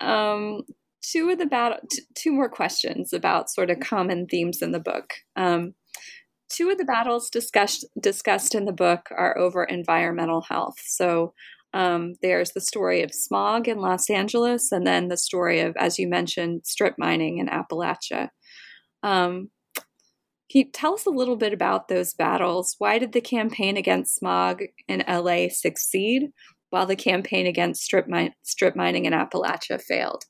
Um, 0.02 0.08
um 0.08 0.62
two 1.04 1.30
of 1.30 1.38
the 1.38 1.46
battle 1.46 1.80
t- 1.92 2.02
two 2.16 2.32
more 2.32 2.50
questions 2.50 3.14
about 3.14 3.50
sort 3.50 3.70
of 3.70 3.80
common 3.80 4.26
themes 4.26 4.62
in 4.62 4.72
the 4.72 4.80
book. 4.80 5.14
Um, 5.36 5.76
two 6.50 6.70
of 6.70 6.78
the 6.78 6.86
battles 6.86 7.30
discussed 7.30 7.86
discussed 8.00 8.56
in 8.56 8.66
the 8.66 8.72
book 8.72 9.10
are 9.12 9.38
over 9.38 9.64
environmental 9.64 10.42
health. 10.42 10.76
So 10.86 11.34
um, 11.74 12.14
there's 12.22 12.52
the 12.52 12.62
story 12.62 13.02
of 13.02 13.14
smog 13.14 13.68
in 13.68 13.78
los 13.78 14.10
angeles 14.10 14.72
and 14.72 14.86
then 14.86 15.08
the 15.08 15.18
story 15.18 15.60
of 15.60 15.76
as 15.78 15.98
you 15.98 16.08
mentioned 16.08 16.62
strip 16.66 16.96
mining 16.98 17.40
in 17.40 17.48
appalachia. 17.48 18.30
Um, 19.02 19.50
you 20.54 20.66
tell 20.72 20.94
us 20.94 21.08
a 21.08 21.10
little 21.10 21.36
bit 21.36 21.52
about 21.52 21.88
those 21.88 22.14
battles? 22.14 22.76
Why 22.78 23.00
did 23.00 23.12
the 23.14 23.22
campaign 23.22 23.76
against 23.76 24.16
smog 24.16 24.62
in 24.88 25.04
la 25.08 25.48
succeed 25.50 26.30
while 26.70 26.86
the 26.86 26.96
campaign 26.96 27.48
against 27.48 27.82
strip, 27.82 28.08
mi- 28.08 28.36
strip 28.44 28.76
mining 28.76 29.06
in 29.06 29.14
appalachia 29.14 29.82
failed 29.82 30.26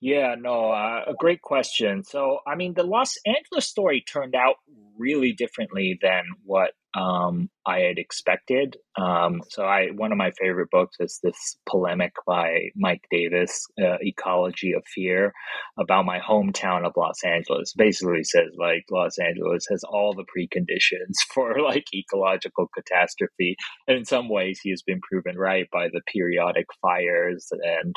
yeah, 0.00 0.34
no, 0.38 0.70
uh, 0.70 1.04
a 1.06 1.14
great 1.14 1.40
question. 1.40 2.04
So, 2.04 2.40
I 2.46 2.54
mean, 2.54 2.74
the 2.74 2.82
Los 2.82 3.14
Angeles 3.24 3.66
story 3.66 4.04
turned 4.06 4.34
out 4.34 4.56
really 4.98 5.32
differently 5.32 5.98
than 6.00 6.24
what 6.44 6.72
um, 6.94 7.50
I 7.66 7.80
had 7.80 7.98
expected. 7.98 8.76
Um, 8.98 9.42
so, 9.48 9.64
I 9.64 9.88
one 9.94 10.12
of 10.12 10.18
my 10.18 10.32
favorite 10.38 10.70
books 10.70 10.96
is 11.00 11.18
this 11.22 11.56
polemic 11.66 12.12
by 12.26 12.70
Mike 12.76 13.04
Davis, 13.10 13.66
uh, 13.80 13.96
"Ecology 14.02 14.72
of 14.72 14.84
Fear," 14.86 15.32
about 15.78 16.04
my 16.04 16.18
hometown 16.18 16.86
of 16.86 16.92
Los 16.96 17.24
Angeles. 17.24 17.72
Basically, 17.74 18.22
says 18.22 18.50
like 18.58 18.84
Los 18.90 19.18
Angeles 19.18 19.66
has 19.70 19.82
all 19.82 20.14
the 20.14 20.24
preconditions 20.24 21.14
for 21.34 21.60
like 21.60 21.86
ecological 21.94 22.68
catastrophe, 22.74 23.56
and 23.88 23.96
in 23.96 24.04
some 24.04 24.28
ways, 24.28 24.60
he 24.62 24.70
has 24.70 24.82
been 24.82 25.00
proven 25.00 25.38
right 25.38 25.68
by 25.72 25.88
the 25.88 26.02
periodic 26.12 26.66
fires 26.82 27.48
and 27.50 27.96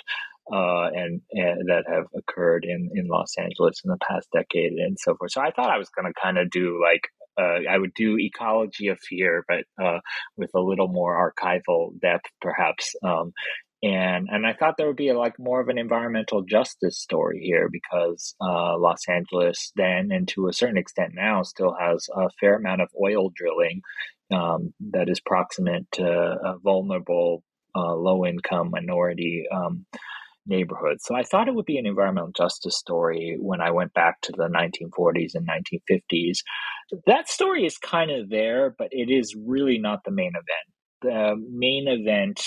uh, 0.51 0.89
and, 0.93 1.21
and, 1.31 1.69
that 1.69 1.83
have 1.87 2.05
occurred 2.15 2.65
in, 2.65 2.89
in 2.95 3.07
Los 3.07 3.37
Angeles 3.37 3.81
in 3.83 3.91
the 3.91 3.97
past 3.97 4.27
decade 4.33 4.73
and 4.73 4.97
so 4.99 5.15
forth. 5.15 5.31
So 5.31 5.41
I 5.41 5.51
thought 5.51 5.69
I 5.69 5.77
was 5.77 5.89
going 5.89 6.11
to 6.11 6.21
kind 6.21 6.37
of 6.37 6.49
do 6.49 6.81
like 6.81 7.03
uh, 7.39 7.69
I 7.69 7.77
would 7.77 7.93
do 7.93 8.17
ecology 8.19 8.89
of 8.89 8.99
fear, 8.99 9.45
but 9.47 9.63
uh, 9.81 9.99
with 10.35 10.51
a 10.55 10.59
little 10.59 10.87
more 10.87 11.33
archival 11.33 11.99
depth, 11.99 12.25
perhaps. 12.41 12.95
Um, 13.03 13.33
and 13.81 14.27
and 14.29 14.45
I 14.45 14.53
thought 14.53 14.75
there 14.77 14.87
would 14.87 14.97
be 14.97 15.07
a, 15.07 15.17
like 15.17 15.39
more 15.39 15.61
of 15.61 15.69
an 15.69 15.77
environmental 15.77 16.41
justice 16.41 16.99
story 16.99 17.39
here 17.41 17.69
because 17.71 18.35
uh, 18.41 18.77
Los 18.77 19.07
Angeles 19.07 19.71
then 19.75 20.09
and 20.11 20.27
to 20.29 20.49
a 20.49 20.53
certain 20.53 20.77
extent 20.77 21.13
now 21.15 21.43
still 21.43 21.73
has 21.79 22.07
a 22.13 22.29
fair 22.41 22.55
amount 22.55 22.81
of 22.81 22.89
oil 23.01 23.31
drilling 23.33 23.81
um, 24.33 24.73
that 24.91 25.09
is 25.09 25.21
proximate 25.21 25.89
to 25.93 26.05
a 26.05 26.57
vulnerable, 26.61 27.43
uh, 27.73 27.95
low 27.95 28.25
income 28.25 28.69
minority. 28.69 29.45
Um, 29.49 29.85
neighborhoods. 30.49 31.03
So 31.05 31.15
I 31.15 31.23
thought 31.23 31.47
it 31.47 31.55
would 31.55 31.65
be 31.65 31.77
an 31.77 31.85
environmental 31.85 32.31
justice 32.35 32.77
story 32.77 33.37
when 33.39 33.61
I 33.61 33.71
went 33.71 33.93
back 33.93 34.19
to 34.23 34.33
the 34.35 34.49
1940s 34.49 35.35
and 35.35 35.47
1950s. 35.47 36.39
That 37.05 37.29
story 37.29 37.65
is 37.65 37.77
kind 37.77 38.11
of 38.11 38.29
there, 38.29 38.75
but 38.77 38.89
it 38.91 39.09
is 39.09 39.35
really 39.35 39.77
not 39.77 39.99
the 40.03 40.11
main 40.11 40.33
event. 40.33 40.67
The 41.01 41.35
main 41.49 41.87
event, 41.87 42.41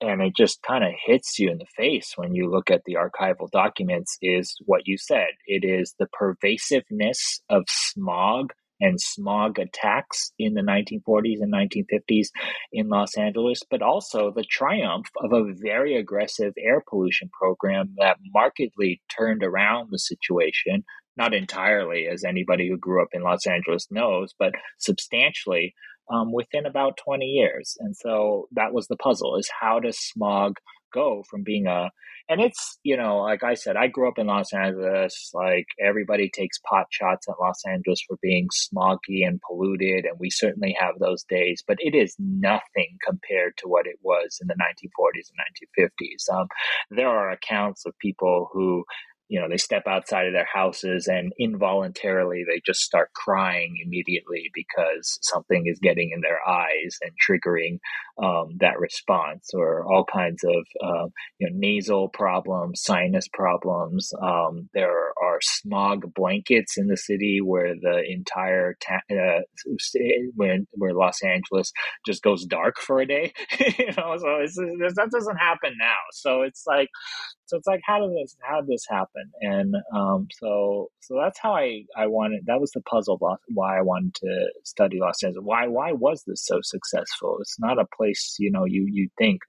and 0.00 0.22
it 0.22 0.34
just 0.34 0.62
kind 0.62 0.82
of 0.82 0.92
hits 1.04 1.38
you 1.38 1.50
in 1.50 1.58
the 1.58 1.66
face 1.76 2.14
when 2.16 2.34
you 2.34 2.50
look 2.50 2.70
at 2.70 2.82
the 2.86 2.96
archival 2.96 3.50
documents, 3.52 4.16
is 4.22 4.56
what 4.64 4.82
you 4.86 4.96
said. 4.98 5.28
It 5.46 5.64
is 5.64 5.94
the 5.98 6.08
pervasiveness 6.12 7.40
of 7.50 7.64
smog 7.68 8.52
and 8.80 9.00
smog 9.00 9.58
attacks 9.58 10.32
in 10.38 10.54
the 10.54 10.62
1940s 10.62 11.40
and 11.40 11.52
1950s 11.52 12.28
in 12.72 12.88
Los 12.88 13.16
Angeles, 13.16 13.62
but 13.70 13.82
also 13.82 14.30
the 14.30 14.44
triumph 14.44 15.08
of 15.22 15.32
a 15.32 15.52
very 15.54 15.96
aggressive 15.96 16.52
air 16.58 16.82
pollution 16.88 17.30
program 17.32 17.94
that 17.98 18.18
markedly 18.34 19.00
turned 19.16 19.42
around 19.42 19.88
the 19.90 19.98
situation. 19.98 20.84
Not 21.16 21.32
entirely, 21.32 22.06
as 22.08 22.24
anybody 22.24 22.68
who 22.68 22.76
grew 22.76 23.02
up 23.02 23.08
in 23.12 23.22
Los 23.22 23.46
Angeles 23.46 23.86
knows, 23.90 24.34
but 24.38 24.52
substantially 24.78 25.74
um, 26.12 26.32
within 26.32 26.66
about 26.66 26.98
20 27.02 27.24
years. 27.24 27.76
And 27.80 27.96
so 27.96 28.48
that 28.52 28.72
was 28.72 28.86
the 28.86 28.96
puzzle 28.96 29.36
is 29.36 29.50
how 29.60 29.80
does 29.80 29.98
smog 29.98 30.58
go 30.92 31.22
from 31.30 31.42
being 31.42 31.66
a 31.66 31.90
and 32.28 32.40
it's 32.40 32.78
you 32.82 32.96
know 32.96 33.18
like 33.18 33.42
i 33.42 33.54
said 33.54 33.76
i 33.76 33.86
grew 33.86 34.08
up 34.08 34.18
in 34.18 34.26
los 34.26 34.52
angeles 34.52 35.30
like 35.34 35.66
everybody 35.80 36.30
takes 36.30 36.58
pot 36.58 36.86
shots 36.90 37.28
at 37.28 37.34
los 37.40 37.62
angeles 37.66 38.02
for 38.06 38.16
being 38.22 38.48
smoggy 38.48 39.26
and 39.26 39.40
polluted 39.46 40.04
and 40.04 40.18
we 40.18 40.30
certainly 40.30 40.76
have 40.78 40.94
those 40.98 41.24
days 41.24 41.62
but 41.66 41.76
it 41.80 41.94
is 41.94 42.14
nothing 42.18 42.96
compared 43.04 43.56
to 43.56 43.68
what 43.68 43.86
it 43.86 43.96
was 44.02 44.38
in 44.40 44.48
the 44.48 44.54
1940s 44.54 45.30
and 45.30 45.88
1950s 45.90 46.34
um, 46.34 46.46
there 46.90 47.08
are 47.08 47.30
accounts 47.30 47.86
of 47.86 47.98
people 47.98 48.48
who 48.52 48.84
you 49.28 49.40
know 49.40 49.48
they 49.48 49.56
step 49.56 49.84
outside 49.86 50.26
of 50.26 50.32
their 50.32 50.48
houses 50.52 51.08
and 51.08 51.32
involuntarily 51.38 52.44
they 52.46 52.60
just 52.64 52.80
start 52.80 53.12
crying 53.12 53.76
immediately 53.84 54.50
because 54.54 55.18
something 55.22 55.64
is 55.66 55.78
getting 55.82 56.10
in 56.14 56.20
their 56.20 56.38
eyes 56.48 56.98
and 57.02 57.10
triggering 57.28 57.78
um, 58.22 58.56
that 58.60 58.78
response 58.78 59.50
or 59.54 59.84
all 59.92 60.04
kinds 60.04 60.42
of 60.44 60.66
uh, 60.82 61.06
you 61.38 61.48
know 61.48 61.54
nasal 61.54 62.08
problems 62.08 62.82
sinus 62.82 63.28
problems. 63.28 64.12
Um, 64.22 64.68
there 64.74 64.90
are 65.22 65.38
smog 65.42 66.14
blankets 66.14 66.78
in 66.78 66.88
the 66.88 66.96
city 66.96 67.40
where 67.42 67.74
the 67.80 68.02
entire 68.08 68.76
ta- 68.80 69.02
uh, 69.10 69.40
where, 70.34 70.58
where 70.72 70.94
los 70.94 71.22
angeles 71.22 71.72
just 72.06 72.22
goes 72.22 72.44
dark 72.44 72.76
for 72.78 73.00
a 73.00 73.06
day. 73.06 73.32
You 73.78 73.86
know 73.96 74.16
so 74.18 74.26
that 74.94 75.08
doesn't 75.12 75.36
happen 75.36 75.74
now. 75.78 75.94
So 76.12 76.42
it's 76.42 76.64
like 76.66 76.88
so 77.46 77.56
it's 77.58 77.66
like 77.66 77.80
how 77.84 78.00
did 78.00 78.10
this 78.10 78.36
how 78.42 78.60
did 78.60 78.68
this 78.68 78.86
happen? 78.88 79.30
And 79.40 79.74
um, 79.94 80.28
so 80.40 80.90
so 81.00 81.18
that's 81.22 81.38
how 81.40 81.54
i 81.54 81.82
i 81.96 82.06
wanted 82.06 82.42
that 82.46 82.60
was 82.60 82.70
the 82.72 82.80
puzzle 82.82 83.18
why 83.48 83.78
i 83.78 83.82
wanted 83.82 84.14
to 84.14 84.50
study 84.64 84.98
los 85.00 85.22
angeles. 85.22 85.44
Why 85.44 85.66
why 85.66 85.92
was 85.92 86.24
this 86.26 86.44
so 86.44 86.60
successful? 86.62 87.38
It's 87.40 87.58
not 87.58 87.78
a 87.78 87.86
place 87.96 88.05
you 88.38 88.50
know 88.50 88.64
you 88.64 88.86
you 88.90 89.08
think 89.18 89.40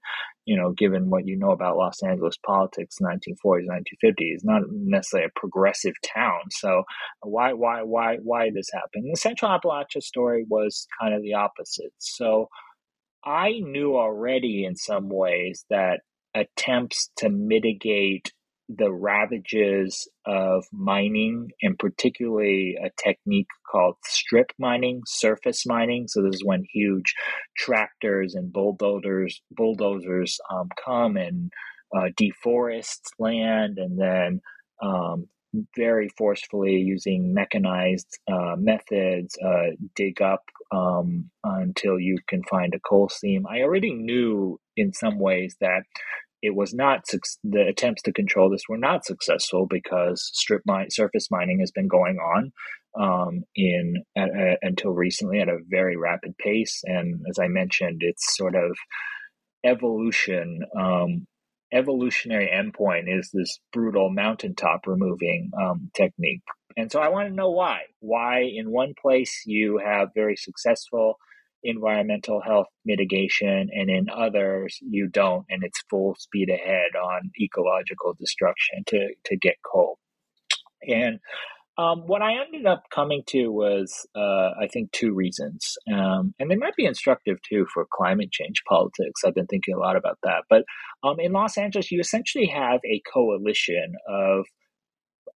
you 0.44 0.56
know 0.56 0.72
given 0.72 1.10
what 1.10 1.26
you 1.26 1.36
know 1.36 1.50
about 1.50 1.76
los 1.76 2.02
angeles 2.02 2.38
politics 2.44 2.96
1940s 3.02 3.66
1950s 3.66 4.38
not 4.44 4.62
necessarily 4.70 5.26
a 5.26 5.38
progressive 5.38 5.94
town. 6.14 6.40
So 6.50 6.84
why 7.22 7.52
why 7.52 7.82
why 7.82 8.16
why 8.22 8.50
this 8.50 8.70
happen 8.72 9.08
the 9.10 9.16
central 9.16 9.50
appalachia 9.50 10.02
story 10.02 10.44
was 10.48 10.86
kind 11.00 11.14
of 11.14 11.22
the 11.22 11.34
opposite. 11.34 11.92
So 11.98 12.48
I 13.24 13.60
knew 13.60 13.96
already 13.96 14.64
in 14.64 14.76
some 14.76 15.08
ways 15.08 15.64
that 15.70 16.00
attempts 16.34 17.10
to 17.16 17.28
mitigate 17.28 18.32
the 18.68 18.92
ravages 18.92 20.08
of 20.26 20.64
mining, 20.72 21.50
and 21.62 21.78
particularly 21.78 22.76
a 22.82 22.90
technique 23.02 23.48
called 23.70 23.96
strip 24.04 24.52
mining, 24.58 25.02
surface 25.06 25.64
mining. 25.66 26.06
So 26.08 26.22
this 26.22 26.36
is 26.36 26.44
when 26.44 26.64
huge 26.72 27.14
tractors 27.56 28.34
and 28.34 28.52
bulldozers 28.52 29.40
bulldozers 29.50 30.38
um, 30.52 30.68
come 30.84 31.16
and 31.16 31.50
uh, 31.96 32.08
deforest 32.20 33.00
land, 33.18 33.78
and 33.78 33.98
then 33.98 34.40
um, 34.82 35.26
very 35.76 36.10
forcefully 36.18 36.74
using 36.74 37.32
mechanized 37.32 38.18
uh, 38.30 38.54
methods 38.56 39.36
uh, 39.44 39.70
dig 39.96 40.20
up 40.20 40.44
um, 40.72 41.30
until 41.42 41.98
you 41.98 42.18
can 42.28 42.42
find 42.44 42.74
a 42.74 42.80
coal 42.80 43.08
seam. 43.08 43.46
I 43.46 43.62
already 43.62 43.94
knew 43.94 44.60
in 44.76 44.92
some 44.92 45.18
ways 45.18 45.56
that 45.60 45.84
it 46.42 46.54
was 46.54 46.72
not 46.72 47.04
the 47.42 47.66
attempts 47.66 48.02
to 48.02 48.12
control 48.12 48.50
this 48.50 48.62
were 48.68 48.78
not 48.78 49.04
successful 49.04 49.66
because 49.68 50.30
strip 50.34 50.62
mine 50.66 50.88
surface 50.90 51.28
mining 51.30 51.60
has 51.60 51.70
been 51.70 51.88
going 51.88 52.18
on 52.18 52.52
um, 52.98 53.42
in 53.54 54.02
at, 54.16 54.30
at, 54.30 54.58
until 54.62 54.92
recently 54.92 55.40
at 55.40 55.48
a 55.48 55.58
very 55.68 55.96
rapid 55.96 56.36
pace, 56.38 56.82
and 56.84 57.20
as 57.28 57.38
I 57.38 57.48
mentioned, 57.48 57.98
it's 58.00 58.36
sort 58.36 58.54
of 58.54 58.76
evolution. 59.64 60.60
Um, 60.78 61.26
evolutionary 61.70 62.48
endpoint 62.48 63.14
is 63.14 63.30
this 63.30 63.60
brutal 63.74 64.10
mountaintop 64.10 64.86
removing 64.86 65.50
um, 65.60 65.90
technique, 65.94 66.42
and 66.76 66.90
so 66.90 67.00
I 67.00 67.08
want 67.08 67.28
to 67.28 67.34
know 67.34 67.50
why. 67.50 67.80
Why 68.00 68.40
in 68.42 68.70
one 68.70 68.94
place 69.00 69.42
you 69.44 69.80
have 69.84 70.08
very 70.14 70.36
successful 70.36 71.16
environmental 71.62 72.40
health 72.40 72.68
mitigation, 72.84 73.68
and 73.72 73.90
in 73.90 74.06
others 74.14 74.78
you 74.80 75.08
don't, 75.08 75.44
and 75.48 75.62
it's 75.64 75.82
full 75.90 76.14
speed 76.18 76.50
ahead 76.50 76.96
on 76.96 77.30
ecological 77.40 78.14
destruction 78.18 78.84
to, 78.86 79.08
to 79.24 79.36
get 79.36 79.56
coal. 79.64 79.98
And 80.86 81.18
um, 81.78 82.06
what 82.06 82.22
I 82.22 82.40
ended 82.44 82.66
up 82.66 82.84
coming 82.92 83.22
to 83.28 83.48
was, 83.48 84.06
uh, 84.16 84.50
I 84.60 84.66
think, 84.72 84.90
two 84.90 85.14
reasons. 85.14 85.76
Um, 85.92 86.34
and 86.40 86.50
they 86.50 86.56
might 86.56 86.74
be 86.74 86.86
instructive 86.86 87.38
too 87.48 87.66
for 87.72 87.86
climate 87.92 88.32
change 88.32 88.62
politics. 88.68 89.22
I've 89.24 89.34
been 89.34 89.46
thinking 89.46 89.74
a 89.74 89.78
lot 89.78 89.96
about 89.96 90.18
that. 90.24 90.42
But 90.50 90.64
um, 91.04 91.20
in 91.20 91.32
Los 91.32 91.56
Angeles, 91.56 91.92
you 91.92 92.00
essentially 92.00 92.46
have 92.46 92.80
a 92.84 93.00
coalition 93.12 93.94
of 94.08 94.44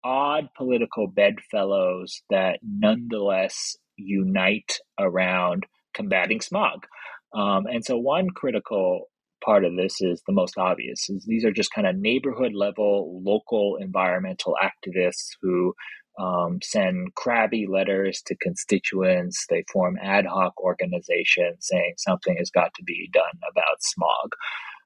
odd 0.03 0.49
political 0.57 1.09
bedfellows 1.09 2.23
that 2.31 2.59
nonetheless 2.63 3.77
unite 3.97 4.79
around 4.99 5.67
combating 5.95 6.41
smog. 6.41 6.87
Um, 7.35 7.67
and 7.67 7.85
so, 7.85 7.97
one 7.97 8.31
critical 8.31 9.09
part 9.45 9.65
of 9.65 9.77
this 9.77 10.01
is 10.01 10.23
the 10.27 10.33
most 10.33 10.59
obvious 10.59 11.09
is 11.09 11.25
these 11.27 11.45
are 11.45 11.53
just 11.53 11.73
kind 11.73 11.87
of 11.87 11.97
neighborhood 11.97 12.53
level 12.55 13.23
local 13.25 13.79
environmental 13.81 14.55
activists 14.63 15.31
who 15.41 15.75
um, 16.19 16.59
send 16.63 17.15
crabby 17.15 17.67
letters 17.67 18.21
to 18.27 18.37
constituents. 18.37 19.47
They 19.49 19.65
form 19.73 19.97
ad 20.03 20.27
hoc 20.27 20.61
organizations 20.61 21.59
saying 21.61 21.95
something 21.97 22.37
has 22.37 22.51
got 22.51 22.75
to 22.75 22.83
be 22.85 23.09
done 23.13 23.25
about 23.51 23.83
smog. 23.83 24.33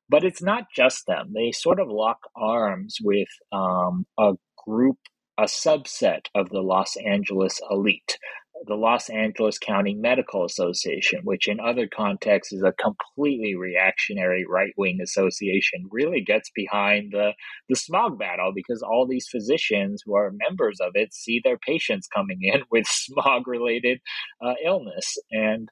But 0.08 0.22
it's 0.22 0.42
not 0.42 0.64
just 0.74 1.06
them. 1.06 1.32
They 1.34 1.50
sort 1.50 1.80
of 1.80 1.88
lock 1.88 2.18
arms 2.36 2.98
with 3.02 3.28
um, 3.52 4.06
a 4.18 4.34
group 4.64 4.98
a 5.36 5.44
subset 5.44 6.26
of 6.34 6.48
the 6.50 6.60
los 6.60 6.96
angeles 7.04 7.60
elite 7.70 8.18
the 8.66 8.74
Los 8.74 9.10
Angeles 9.10 9.58
County 9.58 9.94
Medical 9.94 10.44
Association, 10.44 11.20
which 11.24 11.48
in 11.48 11.60
other 11.60 11.86
contexts 11.86 12.52
is 12.52 12.62
a 12.62 12.72
completely 12.72 13.54
reactionary 13.54 14.44
right 14.48 14.72
wing 14.76 15.00
association, 15.02 15.88
really 15.90 16.20
gets 16.20 16.50
behind 16.54 17.12
the, 17.12 17.32
the 17.68 17.74
smog 17.74 18.18
battle 18.18 18.52
because 18.54 18.82
all 18.82 19.06
these 19.06 19.28
physicians 19.30 20.02
who 20.04 20.14
are 20.14 20.32
members 20.48 20.78
of 20.80 20.92
it 20.94 21.12
see 21.12 21.40
their 21.42 21.58
patients 21.58 22.06
coming 22.06 22.38
in 22.42 22.62
with 22.70 22.86
smog 22.86 23.46
related 23.46 24.00
uh, 24.44 24.54
illness. 24.64 25.16
And 25.30 25.68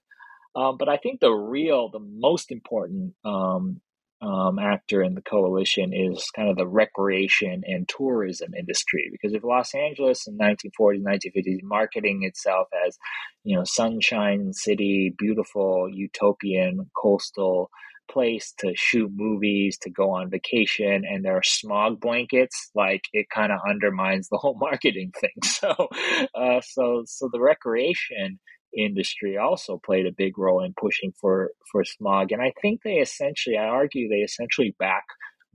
um, 0.54 0.76
but 0.76 0.88
I 0.88 0.98
think 0.98 1.20
the 1.20 1.32
real, 1.32 1.88
the 1.90 1.98
most 1.98 2.52
important 2.52 3.14
um, 3.24 3.80
um, 4.22 4.58
actor 4.58 5.02
in 5.02 5.14
the 5.14 5.22
coalition 5.22 5.92
is 5.92 6.30
kind 6.34 6.48
of 6.48 6.56
the 6.56 6.66
recreation 6.66 7.62
and 7.66 7.88
tourism 7.88 8.54
industry. 8.54 9.08
Because 9.10 9.34
if 9.34 9.42
Los 9.42 9.74
Angeles 9.74 10.26
in 10.26 10.38
1940s, 10.38 11.02
1950s 11.02 11.62
marketing 11.62 12.22
itself 12.22 12.68
as, 12.86 12.96
you 13.42 13.56
know, 13.56 13.64
sunshine 13.64 14.52
city, 14.52 15.12
beautiful, 15.18 15.88
utopian, 15.92 16.88
coastal 16.96 17.70
place 18.10 18.52
to 18.58 18.72
shoot 18.76 19.10
movies, 19.14 19.78
to 19.78 19.90
go 19.90 20.10
on 20.10 20.30
vacation, 20.30 21.02
and 21.04 21.24
there 21.24 21.36
are 21.36 21.42
smog 21.42 22.00
blankets, 22.00 22.70
like 22.74 23.02
it 23.12 23.26
kind 23.34 23.50
of 23.50 23.58
undermines 23.68 24.28
the 24.28 24.38
whole 24.38 24.56
marketing 24.60 25.12
thing. 25.20 25.30
So, 25.44 25.88
uh, 26.34 26.60
so, 26.62 27.02
so 27.06 27.28
the 27.32 27.40
recreation 27.40 28.38
industry 28.76 29.36
also 29.36 29.80
played 29.84 30.06
a 30.06 30.12
big 30.12 30.38
role 30.38 30.62
in 30.62 30.74
pushing 30.78 31.12
for 31.20 31.52
for 31.70 31.84
smog. 31.84 32.32
And 32.32 32.42
i 32.42 32.52
think 32.60 32.82
they 32.82 32.96
essentially 32.96 33.56
i 33.56 33.64
argue 33.64 34.08
they 34.08 34.16
essentially 34.16 34.74
back 34.78 35.04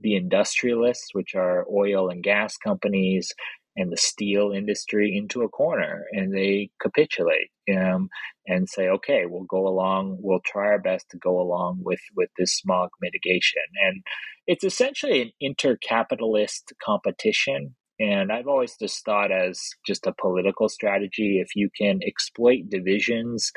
the 0.00 0.14
industrialists 0.14 1.08
which 1.12 1.34
are 1.34 1.66
oil 1.72 2.08
and 2.08 2.22
gas 2.22 2.56
companies 2.56 3.32
and 3.76 3.92
the 3.92 3.96
steel 3.96 4.52
industry 4.52 5.16
into 5.16 5.42
a 5.42 5.48
corner 5.48 6.04
and 6.12 6.34
they 6.34 6.70
capitulate 6.80 7.50
um, 7.76 8.08
and 8.46 8.68
say 8.68 8.88
okay 8.88 9.24
we'll 9.26 9.44
go 9.44 9.66
along 9.68 10.18
we'll 10.20 10.40
try 10.44 10.66
our 10.66 10.78
best 10.78 11.08
to 11.10 11.18
go 11.18 11.40
along 11.40 11.80
with 11.82 12.00
with 12.16 12.30
this 12.38 12.54
smog 12.54 12.90
mitigation. 13.00 13.62
And 13.84 14.02
it's 14.46 14.64
essentially 14.64 15.20
an 15.20 15.32
intercapitalist 15.42 16.72
competition 16.82 17.74
and 17.98 18.30
I've 18.30 18.46
always 18.46 18.76
just 18.76 19.04
thought 19.04 19.32
as 19.32 19.60
just 19.86 20.06
a 20.06 20.14
political 20.20 20.68
strategy, 20.68 21.40
if 21.40 21.56
you 21.56 21.68
can 21.76 22.00
exploit 22.06 22.68
divisions 22.68 23.50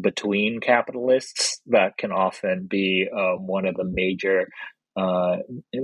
between 0.00 0.60
capitalists, 0.60 1.60
that 1.66 1.96
can 1.98 2.10
often 2.10 2.66
be 2.68 3.08
um, 3.14 3.46
one 3.46 3.66
of 3.66 3.74
the 3.76 3.84
major 3.84 4.46
uh, 4.96 5.38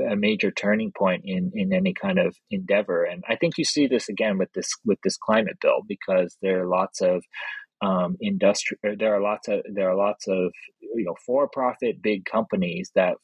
a 0.08 0.14
major 0.14 0.52
turning 0.52 0.92
point 0.96 1.22
in, 1.24 1.50
in 1.54 1.72
any 1.72 1.92
kind 1.92 2.18
of 2.18 2.36
endeavor. 2.50 3.02
And 3.02 3.24
I 3.28 3.34
think 3.34 3.58
you 3.58 3.64
see 3.64 3.88
this 3.88 4.08
again 4.08 4.38
with 4.38 4.52
this 4.54 4.70
with 4.84 4.98
this 5.02 5.16
climate 5.16 5.58
bill 5.60 5.82
because 5.86 6.36
there 6.42 6.62
are 6.62 6.68
lots 6.68 7.00
of 7.00 7.24
um, 7.82 8.16
industry. 8.22 8.78
There 8.82 9.14
are 9.14 9.20
lots 9.20 9.48
of 9.48 9.62
there 9.72 9.90
are 9.90 9.96
lots 9.96 10.28
of 10.28 10.52
you 10.80 11.04
know 11.04 11.16
for 11.26 11.48
profit 11.48 12.00
big 12.02 12.24
companies 12.24 12.90
that 12.94 13.14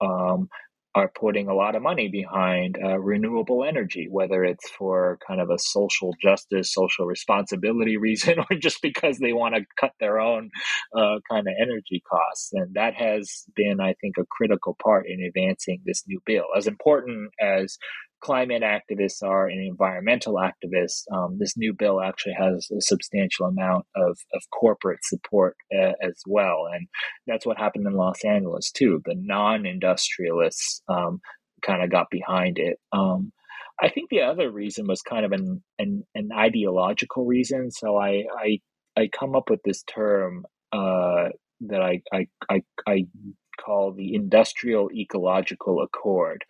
um, 0.00 0.48
are 0.94 1.08
putting 1.08 1.48
a 1.48 1.54
lot 1.54 1.74
of 1.74 1.82
money 1.82 2.08
behind 2.08 2.78
uh, 2.82 2.98
renewable 2.98 3.64
energy, 3.64 4.08
whether 4.10 4.44
it's 4.44 4.68
for 4.70 5.18
kind 5.26 5.40
of 5.40 5.50
a 5.50 5.58
social 5.58 6.14
justice, 6.20 6.72
social 6.72 7.06
responsibility 7.06 7.96
reason, 8.08 8.38
or 8.38 8.56
just 8.56 8.82
because 8.82 9.18
they 9.18 9.32
want 9.32 9.54
to 9.54 9.64
cut 9.80 9.92
their 10.00 10.20
own 10.20 10.50
uh, 10.94 11.16
kind 11.30 11.46
of 11.46 11.54
energy 11.60 12.02
costs. 12.08 12.50
And 12.52 12.74
that 12.74 12.94
has 12.94 13.44
been, 13.56 13.80
I 13.80 13.94
think, 14.00 14.16
a 14.18 14.26
critical 14.30 14.76
part 14.82 15.06
in 15.08 15.22
advancing 15.22 15.80
this 15.84 16.04
new 16.06 16.20
bill. 16.26 16.44
As 16.56 16.66
important 16.66 17.30
as 17.40 17.78
climate 18.22 18.62
activists 18.62 19.22
are 19.22 19.48
and 19.48 19.60
environmental 19.60 20.34
activists, 20.34 21.02
um, 21.12 21.36
this 21.38 21.56
new 21.56 21.74
bill 21.74 22.00
actually 22.00 22.34
has 22.38 22.68
a 22.70 22.80
substantial 22.80 23.46
amount 23.46 23.84
of, 23.96 24.16
of 24.32 24.42
corporate 24.52 25.00
support 25.02 25.56
uh, 25.74 25.92
as 26.02 26.22
well. 26.26 26.66
And 26.72 26.86
that's 27.26 27.44
what 27.44 27.58
happened 27.58 27.86
in 27.86 27.94
Los 27.94 28.24
Angeles 28.24 28.70
too. 28.70 29.02
The 29.04 29.16
non 29.16 29.66
industrialists 29.66 30.82
um, 30.88 31.20
kind 31.62 31.82
of 31.82 31.90
got 31.90 32.06
behind 32.10 32.58
it. 32.58 32.78
Um, 32.92 33.32
I 33.80 33.88
think 33.88 34.10
the 34.10 34.22
other 34.22 34.50
reason 34.50 34.86
was 34.86 35.02
kind 35.02 35.24
of 35.24 35.32
an, 35.32 35.62
an, 35.78 36.04
an 36.14 36.30
ideological 36.32 37.26
reason. 37.26 37.70
So 37.72 37.96
I, 37.96 38.24
I, 38.38 38.58
I 38.96 39.08
come 39.18 39.34
up 39.34 39.50
with 39.50 39.60
this 39.64 39.82
term 39.82 40.44
uh, 40.72 41.30
that 41.62 41.80
I, 41.80 42.02
I, 42.12 42.26
I, 42.48 42.62
I 42.86 43.06
call 43.60 43.92
the 43.92 44.14
industrial 44.14 44.90
ecological 44.92 45.82
accord 45.82 46.44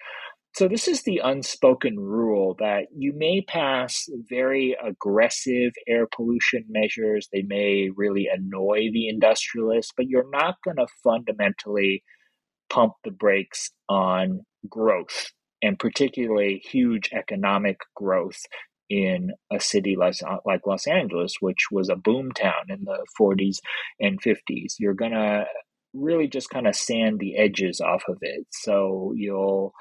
so, 0.55 0.68
this 0.68 0.86
is 0.86 1.03
the 1.03 1.22
unspoken 1.24 1.98
rule 1.98 2.57
that 2.59 2.88
you 2.94 3.14
may 3.16 3.40
pass 3.40 4.07
very 4.28 4.76
aggressive 4.84 5.72
air 5.88 6.07
pollution 6.14 6.66
measures. 6.68 7.28
They 7.32 7.42
may 7.42 7.88
really 7.96 8.28
annoy 8.30 8.90
the 8.92 9.09
industrialists, 9.09 9.92
but 9.96 10.09
you're 10.09 10.30
not 10.30 10.57
going 10.62 10.76
to 10.76 10.86
fundamentally 11.03 12.03
pump 12.68 12.94
the 13.05 13.11
brakes 13.11 13.70
on 13.88 14.40
growth, 14.68 15.30
and 15.62 15.78
particularly 15.78 16.62
huge 16.70 17.11
economic 17.12 17.78
growth 17.96 18.40
in 18.90 19.30
a 19.50 19.59
city 19.59 19.96
like, 19.96 20.66
Los 20.66 20.86
Angeles, 20.86 21.36
which 21.40 21.70
was 21.70 21.88
a 21.88 21.96
boom 21.96 22.30
town 22.32 22.64
in 22.68 22.84
the 22.84 23.07
40s 23.18 23.57
and 24.00 24.20
50s. 24.20 24.74
You're 24.78 24.92
going 24.92 25.12
to 25.12 25.46
really 25.94 26.28
just 26.28 26.50
kind 26.50 26.66
of 26.66 26.76
sand 26.76 27.20
the 27.20 27.36
edges 27.38 27.80
off 27.80 28.03
of 28.09 28.18
it. 28.20 28.46
So, 28.50 29.14
you'll 29.16 29.72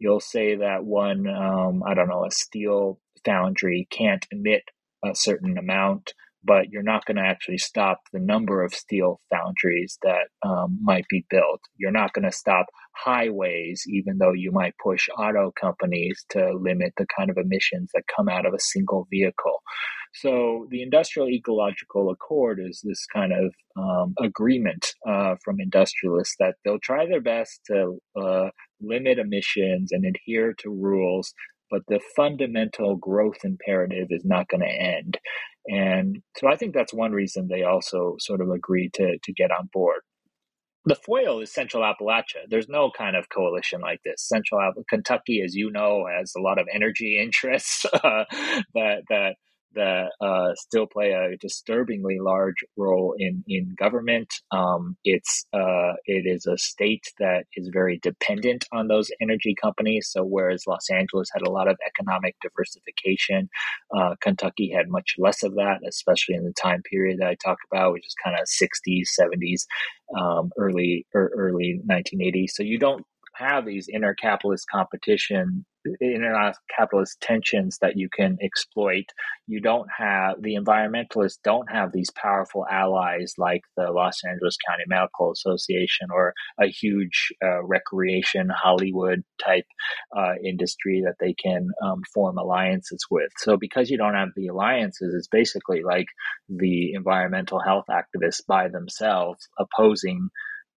you'll 0.00 0.20
say 0.20 0.56
that 0.56 0.84
one, 0.84 1.28
um, 1.28 1.82
I 1.86 1.94
don't 1.94 2.08
know, 2.08 2.24
a 2.24 2.30
steel 2.30 2.98
foundry 3.24 3.86
can't 3.90 4.26
emit 4.32 4.62
a 5.04 5.14
certain 5.14 5.58
amount, 5.58 6.14
but 6.42 6.70
you're 6.70 6.82
not 6.82 7.04
going 7.04 7.16
to 7.16 7.22
actually 7.22 7.58
stop 7.58 8.00
the 8.12 8.18
number 8.18 8.64
of 8.64 8.74
steel 8.74 9.20
foundries 9.30 9.98
that 10.02 10.28
um, 10.42 10.78
might 10.82 11.06
be 11.08 11.24
built. 11.28 11.60
You're 11.76 11.90
not 11.90 12.14
going 12.14 12.24
to 12.24 12.32
stop 12.32 12.66
highways, 12.96 13.84
even 13.88 14.18
though 14.18 14.32
you 14.32 14.50
might 14.50 14.74
push 14.82 15.08
auto 15.18 15.52
companies 15.58 16.24
to 16.30 16.52
limit 16.54 16.94
the 16.96 17.06
kind 17.16 17.30
of 17.30 17.36
emissions 17.36 17.90
that 17.94 18.04
come 18.14 18.28
out 18.28 18.46
of 18.46 18.54
a 18.54 18.60
single 18.60 19.06
vehicle. 19.10 19.62
So 20.14 20.66
the 20.70 20.82
Industrial 20.82 21.28
Ecological 21.28 22.10
Accord 22.10 22.58
is 22.60 22.80
this 22.82 23.06
kind 23.14 23.32
of 23.32 23.54
um, 23.76 24.14
agreement 24.20 24.94
uh, 25.06 25.36
from 25.44 25.60
industrialists 25.60 26.34
that 26.40 26.54
they'll 26.64 26.80
try 26.80 27.06
their 27.06 27.20
best 27.20 27.60
to 27.66 27.98
uh, 28.20 28.48
limit 28.80 29.18
emissions 29.18 29.92
and 29.92 30.04
adhere 30.04 30.54
to 30.58 30.70
rules, 30.70 31.34
but 31.70 31.82
the 31.88 32.00
fundamental 32.16 32.96
growth 32.96 33.44
imperative 33.44 34.08
is 34.10 34.24
not 34.24 34.48
going 34.48 34.62
to 34.62 34.66
end. 34.66 35.18
And 35.68 36.22
so 36.36 36.48
I 36.48 36.56
think 36.56 36.74
that's 36.74 36.92
one 36.92 37.12
reason 37.12 37.48
they 37.48 37.62
also 37.62 38.16
sort 38.18 38.40
of 38.40 38.50
agreed 38.50 38.92
to, 38.94 39.18
to 39.22 39.32
get 39.32 39.50
on 39.50 39.68
board. 39.72 40.00
The 40.86 40.94
foil 40.94 41.40
is 41.40 41.52
Central 41.52 41.82
Appalachia. 41.82 42.48
There's 42.48 42.68
no 42.68 42.90
kind 42.96 43.14
of 43.14 43.28
coalition 43.28 43.82
like 43.82 44.00
this. 44.02 44.26
Central 44.26 44.60
App- 44.62 44.82
Kentucky, 44.88 45.42
as 45.42 45.54
you 45.54 45.70
know, 45.70 46.06
has 46.10 46.32
a 46.34 46.40
lot 46.40 46.58
of 46.58 46.66
energy 46.72 47.20
interests 47.22 47.84
uh, 47.94 48.24
that 48.74 49.02
that 49.10 49.34
that 49.74 50.12
uh, 50.20 50.54
still 50.56 50.86
play 50.86 51.12
a 51.12 51.36
disturbingly 51.36 52.18
large 52.20 52.56
role 52.76 53.14
in 53.18 53.44
in 53.46 53.74
government. 53.78 54.32
Um, 54.50 54.96
it's 55.04 55.46
uh, 55.52 55.94
it 56.06 56.26
is 56.26 56.46
a 56.46 56.58
state 56.58 57.04
that 57.18 57.44
is 57.56 57.70
very 57.72 57.98
dependent 58.02 58.66
on 58.72 58.88
those 58.88 59.10
energy 59.20 59.54
companies. 59.60 60.08
So 60.10 60.24
whereas 60.24 60.64
Los 60.66 60.90
Angeles 60.90 61.28
had 61.32 61.46
a 61.46 61.50
lot 61.50 61.68
of 61.68 61.76
economic 61.86 62.36
diversification, 62.42 63.48
uh, 63.96 64.14
Kentucky 64.20 64.72
had 64.74 64.88
much 64.88 65.14
less 65.18 65.42
of 65.42 65.54
that, 65.54 65.80
especially 65.88 66.34
in 66.34 66.44
the 66.44 66.54
time 66.60 66.82
period 66.82 67.18
that 67.20 67.28
I 67.28 67.36
talk 67.36 67.58
about, 67.70 67.92
which 67.92 68.06
is 68.06 68.14
kind 68.22 68.36
of 68.38 68.46
60s, 68.46 69.08
70s, 69.18 69.66
um, 70.18 70.50
early 70.58 71.06
er, 71.14 71.30
early 71.36 71.80
1980s. 71.88 72.50
So 72.50 72.62
you 72.62 72.78
don't 72.78 73.04
have 73.34 73.64
these 73.64 73.86
inter-capitalist 73.88 74.66
competition 74.70 75.64
inter-capitalist 76.00 77.20
tensions 77.20 77.78
that 77.80 77.96
you 77.96 78.08
can 78.14 78.38
exploit. 78.42 79.06
You 79.46 79.60
don't 79.60 79.88
have 79.96 80.40
the 80.40 80.54
environmentalists 80.54 81.38
don't 81.42 81.70
have 81.70 81.92
these 81.92 82.10
powerful 82.10 82.66
allies 82.70 83.34
like 83.38 83.62
the 83.76 83.90
los 83.90 84.22
angeles 84.24 84.56
county 84.68 84.84
medical 84.86 85.32
association 85.32 86.08
or 86.12 86.34
a 86.60 86.66
huge 86.66 87.32
uh, 87.42 87.62
recreation 87.64 88.48
hollywood 88.50 89.22
type 89.44 89.64
uh, 90.16 90.34
industry 90.44 91.02
that 91.04 91.16
they 91.20 91.34
can 91.34 91.68
um, 91.82 92.02
form 92.14 92.38
alliances 92.38 93.04
with. 93.10 93.30
So 93.38 93.56
because 93.56 93.90
you 93.90 93.98
don't 93.98 94.14
have 94.14 94.30
the 94.36 94.48
alliances 94.48 95.14
it's 95.14 95.28
basically 95.28 95.82
like 95.82 96.06
the 96.48 96.92
environmental 96.94 97.60
health 97.60 97.86
activists 97.90 98.46
by 98.46 98.68
themselves 98.68 99.48
opposing 99.58 100.28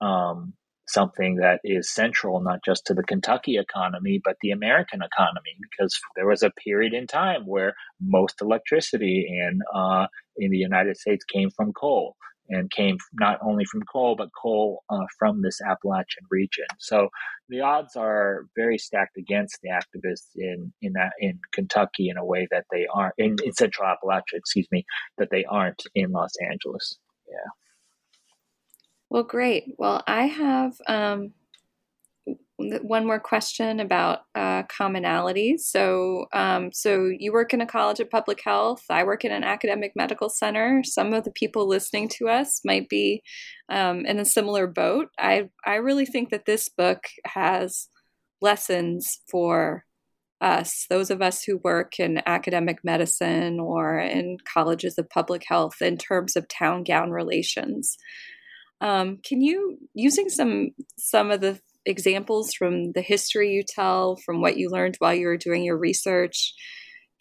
um, 0.01 0.53
something 0.87 1.35
that 1.37 1.59
is 1.63 1.93
central 1.93 2.41
not 2.41 2.59
just 2.65 2.85
to 2.85 2.93
the 2.93 3.03
Kentucky 3.03 3.57
economy, 3.57 4.21
but 4.23 4.35
the 4.41 4.51
American 4.51 5.01
economy, 5.01 5.55
because 5.61 5.97
there 6.15 6.27
was 6.27 6.43
a 6.43 6.51
period 6.63 6.93
in 6.93 7.07
time 7.07 7.45
where 7.45 7.73
most 8.01 8.41
electricity 8.41 9.25
in 9.27 9.61
uh, 9.73 10.07
in 10.37 10.51
the 10.51 10.57
United 10.57 10.97
States 10.97 11.23
came 11.25 11.49
from 11.49 11.73
coal 11.73 12.15
and 12.49 12.69
came 12.71 12.97
not 13.13 13.39
only 13.41 13.63
from 13.65 13.81
coal 13.83 14.15
but 14.17 14.29
coal 14.39 14.83
uh, 14.89 15.05
from 15.17 15.41
this 15.41 15.61
Appalachian 15.61 16.25
region. 16.29 16.65
So 16.79 17.09
the 17.49 17.61
odds 17.61 17.95
are 17.95 18.45
very 18.55 18.77
stacked 18.77 19.17
against 19.17 19.59
the 19.61 19.69
activists 19.69 20.29
in 20.35 20.73
in 20.81 20.93
that, 20.93 21.13
in 21.19 21.39
Kentucky 21.53 22.09
in 22.09 22.17
a 22.17 22.25
way 22.25 22.47
that 22.51 22.65
they 22.71 22.85
aren't 22.93 23.15
in, 23.17 23.37
in 23.43 23.53
Central 23.53 23.87
Appalachia, 23.87 24.35
excuse 24.35 24.67
me, 24.71 24.85
that 25.17 25.29
they 25.31 25.45
aren't 25.45 25.83
in 25.95 26.11
Los 26.11 26.33
Angeles. 26.51 26.97
Yeah. 27.27 27.62
Well, 29.13 29.23
great. 29.23 29.75
Well, 29.77 30.03
I 30.07 30.25
have 30.25 30.73
um, 30.87 31.33
one 32.57 33.05
more 33.05 33.19
question 33.19 33.79
about 33.79 34.21
uh, 34.35 34.63
commonalities. 34.63 35.61
So, 35.61 36.25
um, 36.33 36.71
so 36.73 37.11
you 37.17 37.33
work 37.33 37.53
in 37.53 37.61
a 37.61 37.65
college 37.67 37.99
of 37.99 38.09
public 38.09 38.41
health. 38.43 38.83
I 38.89 39.03
work 39.03 39.25
in 39.25 39.31
an 39.31 39.43
academic 39.43 39.93
medical 39.95 40.29
center. 40.29 40.81
Some 40.83 41.13
of 41.13 41.25
the 41.25 41.31
people 41.31 41.67
listening 41.67 42.09
to 42.17 42.29
us 42.29 42.61
might 42.65 42.89
be 42.89 43.21
um, 43.69 44.05
in 44.05 44.19
a 44.19 44.25
similar 44.25 44.67
boat. 44.67 45.09
I 45.19 45.49
I 45.65 45.75
really 45.75 46.05
think 46.07 46.31
that 46.31 46.45
this 46.45 46.69
book 46.69 47.03
has 47.25 47.89
lessons 48.41 49.19
for 49.29 49.85
us, 50.41 50.87
those 50.89 51.11
of 51.11 51.21
us 51.21 51.43
who 51.43 51.59
work 51.63 51.99
in 51.99 52.21
academic 52.25 52.79
medicine 52.83 53.59
or 53.59 53.99
in 53.99 54.37
colleges 54.53 54.97
of 54.97 55.09
public 55.09 55.43
health, 55.47 55.81
in 55.81 55.97
terms 55.97 56.35
of 56.35 56.47
town 56.49 56.83
gown 56.83 57.11
relations. 57.11 57.97
Um, 58.81 59.19
can 59.23 59.41
you, 59.41 59.77
using 59.93 60.29
some 60.29 60.71
some 60.97 61.31
of 61.31 61.41
the 61.41 61.59
examples 61.85 62.53
from 62.53 62.91
the 62.93 63.01
history 63.01 63.51
you 63.51 63.63
tell, 63.67 64.17
from 64.25 64.41
what 64.41 64.57
you 64.57 64.69
learned 64.69 64.95
while 64.99 65.13
you 65.13 65.27
were 65.27 65.37
doing 65.37 65.63
your 65.63 65.77
research, 65.77 66.53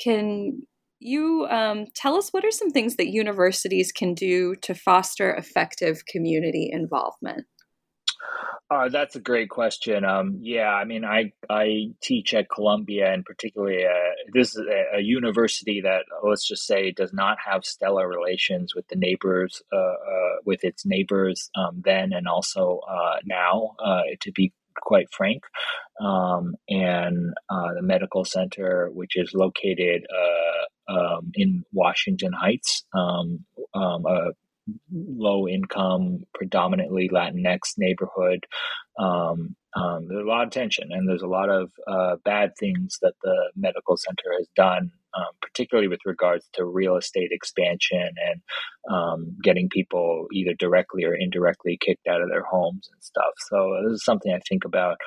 can 0.01 0.63
you 0.99 1.47
um, 1.51 1.87
tell 1.97 2.17
us 2.17 2.31
what 2.31 2.45
are 2.45 2.51
some 2.51 2.71
things 2.71 2.97
that 2.97 3.09
universities 3.09 3.91
can 3.93 4.15
do 4.15 4.55
to 4.63 4.75
foster 4.75 5.35
effective 5.35 6.07
community 6.07 6.69
involvement? 6.73 7.45
Uh, 8.73 8.89
that's 8.89 9.17
a 9.17 9.21
great 9.21 9.51
question. 9.51 10.03
Um, 10.05 10.39
yeah, 10.41 10.69
I 10.69 10.85
mean, 10.85 11.05
I 11.05 11.33
I 11.51 11.91
teach 12.01 12.33
at 12.33 12.49
Columbia, 12.49 13.13
and 13.13 13.23
particularly 13.23 13.85
uh, 13.85 14.15
this 14.33 14.57
is 14.57 14.63
a, 14.67 14.97
a, 14.97 15.01
university 15.03 15.83
that 15.83 16.05
let's 16.23 16.47
just 16.47 16.67
say 16.67 16.91
does 16.91 17.13
not 17.13 17.37
have 17.45 17.67
stellar 17.67 18.09
relations 18.09 18.75
with 18.75 18.89
the 18.89 18.97
neighbors, 18.97 19.61
uh, 19.73 19.77
uh 19.77 20.37
with 20.47 20.65
its 20.65 20.87
neighbors 20.87 21.51
um, 21.55 21.83
then 21.85 22.15
and 22.15 22.27
also 22.27 22.81
uh, 22.89 23.17
now. 23.27 23.75
Uh, 23.79 24.03
to 24.21 24.33
be 24.33 24.53
quite 24.75 25.13
frank, 25.13 25.43
um, 26.01 26.55
and 26.71 27.35
the 27.51 27.83
medical 27.83 28.25
center, 28.25 28.89
which 28.91 29.17
is 29.17 29.35
located 29.35 30.07
um, 30.89 31.31
in 31.35 31.63
Washington 31.73 32.33
Heights, 32.33 32.85
um, 32.95 33.45
um, 33.75 34.07
low 34.93 35.49
income, 35.49 36.25
predominantly 36.35 37.09
Latinx 37.09 37.75
neighborhood. 37.77 38.47
Um, 38.99 39.57
um, 39.75 40.07
there's 40.09 40.25
a 40.25 40.29
lot 40.29 40.45
of 40.45 40.51
tension, 40.51 40.89
and 40.91 41.09
there's 41.09 41.23
a 41.23 41.27
lot 41.27 41.49
of 41.49 41.71
uh, 41.87 42.17
bad 42.25 42.53
things 42.59 42.99
that 43.01 43.15
the 43.23 43.51
medical 43.57 43.97
center 43.97 44.35
has 44.39 44.47
done, 44.55 44.91
um, 45.17 45.33
particularly 45.41 45.89
with 45.89 46.01
regards 46.05 46.47
to 46.55 46.65
real 46.65 46.97
estate 46.97 47.31
expansion 47.33 48.11
and 48.29 48.41
um, 48.95 49.37
getting 49.43 49.69
people 49.71 50.27
either 50.33 50.53
directly 50.59 51.05
or 51.05 51.15
indirectly 51.15 51.79
kicked 51.81 52.07
out 52.07 52.21
of 52.21 52.29
their 52.29 52.45
homes 52.45 52.89
and 52.93 53.03
stuff. 53.03 53.33
So 53.49 53.79
this 53.85 53.95
is 53.95 54.05
something 54.05 54.33
I 54.33 54.41
think 54.47 54.65
about 54.67 54.99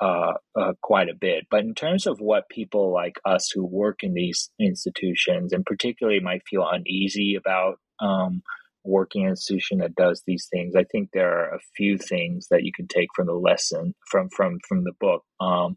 uh, 0.00 0.32
uh, 0.58 0.72
quite 0.82 1.08
a 1.08 1.14
bit. 1.14 1.44
But 1.50 1.60
in 1.60 1.74
terms 1.74 2.06
of 2.06 2.18
what 2.18 2.48
people 2.48 2.92
like 2.92 3.16
us 3.24 3.50
who 3.54 3.64
work 3.64 4.02
in 4.02 4.14
these 4.14 4.50
institutions, 4.58 5.52
and 5.52 5.64
particularly 5.64 6.20
might 6.20 6.42
feel 6.48 6.66
uneasy 6.68 7.36
about 7.36 7.76
um, 8.00 8.42
working 8.84 9.26
institution 9.26 9.78
that 9.78 9.94
does 9.94 10.22
these 10.26 10.46
things, 10.52 10.74
I 10.76 10.84
think 10.84 11.10
there 11.12 11.32
are 11.32 11.54
a 11.54 11.60
few 11.76 11.98
things 11.98 12.48
that 12.50 12.64
you 12.64 12.72
can 12.74 12.86
take 12.86 13.08
from 13.14 13.26
the 13.26 13.34
lesson 13.34 13.94
from 14.10 14.28
from 14.30 14.58
from 14.68 14.84
the 14.84 14.92
book. 15.00 15.22
Um, 15.40 15.76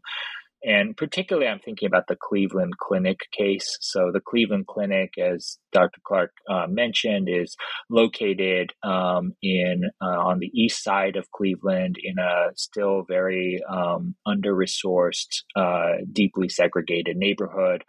and 0.64 0.96
particularly, 0.96 1.46
I'm 1.46 1.60
thinking 1.60 1.86
about 1.86 2.08
the 2.08 2.16
Cleveland 2.20 2.78
Clinic 2.78 3.20
case. 3.32 3.78
So, 3.80 4.10
the 4.12 4.20
Cleveland 4.20 4.66
Clinic, 4.66 5.16
as 5.16 5.56
Dr. 5.72 6.00
Clark 6.04 6.32
uh, 6.50 6.66
mentioned, 6.68 7.28
is 7.28 7.56
located 7.88 8.72
um, 8.82 9.34
in 9.40 9.84
uh, 10.02 10.18
on 10.18 10.40
the 10.40 10.50
east 10.52 10.82
side 10.82 11.14
of 11.14 11.30
Cleveland 11.30 11.96
in 12.02 12.18
a 12.18 12.48
still 12.56 13.04
very 13.06 13.60
um, 13.70 14.16
under 14.26 14.52
resourced, 14.52 15.42
uh, 15.54 16.02
deeply 16.12 16.48
segregated 16.48 17.16
neighborhood. 17.16 17.84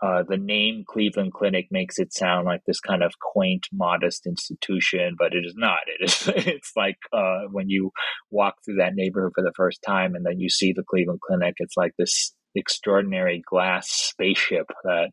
Uh, 0.00 0.22
the 0.28 0.36
name 0.36 0.84
Cleveland 0.86 1.32
Clinic 1.32 1.66
makes 1.70 1.98
it 1.98 2.12
sound 2.12 2.46
like 2.46 2.62
this 2.66 2.80
kind 2.80 3.02
of 3.02 3.12
quaint, 3.20 3.66
modest 3.72 4.26
institution, 4.26 5.16
but 5.18 5.34
it 5.34 5.44
is 5.44 5.54
not. 5.56 5.80
It 5.86 6.04
is. 6.04 6.28
It's 6.58 6.72
like 6.76 6.98
uh, 7.12 7.42
when 7.50 7.68
you 7.68 7.90
walk 8.30 8.56
through 8.64 8.76
that 8.76 8.94
neighborhood 8.94 9.32
for 9.34 9.42
the 9.42 9.52
first 9.56 9.80
time, 9.86 10.14
and 10.14 10.24
then 10.24 10.38
you 10.38 10.48
see 10.48 10.72
the 10.72 10.84
Cleveland 10.88 11.20
Clinic. 11.20 11.54
It's 11.58 11.76
like 11.76 11.92
this 11.98 12.32
extraordinary 12.54 13.42
glass 13.48 13.88
spaceship 13.90 14.66
that 14.84 15.10